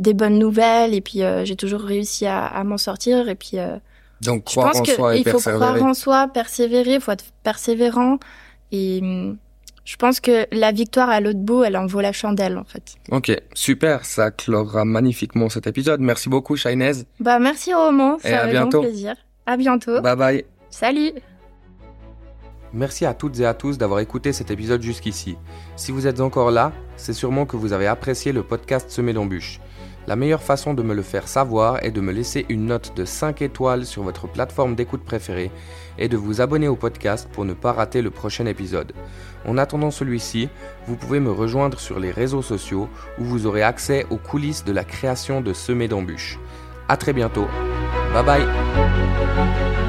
des 0.00 0.14
bonnes 0.14 0.38
nouvelles 0.38 0.94
et 0.94 1.00
puis 1.00 1.22
euh, 1.22 1.44
j'ai 1.44 1.56
toujours 1.56 1.82
réussi 1.82 2.26
à, 2.26 2.64
m'en 2.64 2.78
sortir 2.78 3.28
et 3.28 3.34
puis 3.34 3.58
euh, 3.58 3.76
donc 4.22 4.44
croire 4.44 4.72
je 4.72 4.78
pense 4.78 4.88
en 4.88 4.94
soi 4.94 5.16
et 5.16 5.20
il 5.20 5.28
faut 5.28 5.38
croire 5.38 5.82
en 5.82 5.94
soi 5.94 6.26
persévérer 6.26 6.94
il 6.94 7.00
faut 7.00 7.12
être 7.12 7.26
persévérant 7.44 8.18
et 8.72 9.00
hum, 9.02 9.36
je 9.84 9.96
pense 9.96 10.20
que 10.20 10.46
la 10.52 10.72
victoire 10.72 11.10
à 11.10 11.20
l'autre 11.20 11.38
bout 11.38 11.64
elle 11.64 11.76
en 11.76 11.86
vaut 11.86 12.00
la 12.00 12.12
chandelle 12.12 12.56
en 12.56 12.64
fait. 12.64 12.94
Ok 13.10 13.30
super 13.54 14.06
ça 14.06 14.30
clora 14.30 14.84
magnifiquement 14.84 15.50
cet 15.50 15.66
épisode. 15.66 16.00
Merci 16.00 16.30
beaucoup 16.30 16.56
Shainez 16.56 17.04
bah 17.20 17.38
merci 17.38 17.74
Roman 17.74 18.18
ça 18.18 18.30
et 18.30 18.34
à 18.34 18.46
bientôt. 18.46 18.80
plaisir. 18.80 19.14
À 19.44 19.56
bientôt. 19.56 20.00
Bye 20.00 20.16
bye. 20.16 20.44
Salut. 20.70 21.12
Merci 22.72 23.04
à 23.04 23.14
toutes 23.14 23.38
et 23.40 23.46
à 23.46 23.52
tous 23.52 23.78
d'avoir 23.78 23.98
écouté 24.00 24.32
cet 24.32 24.50
épisode 24.50 24.80
jusqu'ici. 24.80 25.36
Si 25.74 25.90
vous 25.90 26.06
êtes 26.06 26.20
encore 26.20 26.52
là, 26.52 26.72
c'est 26.96 27.12
sûrement 27.12 27.44
que 27.44 27.56
vous 27.56 27.72
avez 27.72 27.88
apprécié 27.88 28.32
le 28.32 28.44
podcast 28.44 28.90
Semé 28.90 29.12
d'embûches. 29.12 29.60
La 30.06 30.16
meilleure 30.16 30.42
façon 30.42 30.74
de 30.74 30.82
me 30.82 30.94
le 30.94 31.02
faire 31.02 31.28
savoir 31.28 31.84
est 31.84 31.90
de 31.90 32.00
me 32.00 32.12
laisser 32.12 32.46
une 32.48 32.66
note 32.66 32.96
de 32.96 33.04
5 33.04 33.42
étoiles 33.42 33.86
sur 33.86 34.02
votre 34.02 34.26
plateforme 34.26 34.74
d'écoute 34.74 35.04
préférée 35.04 35.50
et 35.98 36.08
de 36.08 36.16
vous 36.16 36.40
abonner 36.40 36.68
au 36.68 36.76
podcast 36.76 37.28
pour 37.30 37.44
ne 37.44 37.52
pas 37.52 37.72
rater 37.72 38.02
le 38.02 38.10
prochain 38.10 38.46
épisode. 38.46 38.92
En 39.46 39.58
attendant 39.58 39.90
celui-ci, 39.90 40.48
vous 40.86 40.96
pouvez 40.96 41.20
me 41.20 41.30
rejoindre 41.30 41.78
sur 41.78 42.00
les 42.00 42.10
réseaux 42.10 42.42
sociaux 42.42 42.88
où 43.18 43.24
vous 43.24 43.46
aurez 43.46 43.62
accès 43.62 44.06
aux 44.10 44.16
coulisses 44.16 44.64
de 44.64 44.72
la 44.72 44.84
création 44.84 45.40
de 45.40 45.52
Semé 45.52 45.88
d'embûches. 45.88 46.38
A 46.88 46.96
très 46.96 47.12
bientôt. 47.12 47.46
Bye 48.12 48.24
bye 48.24 49.79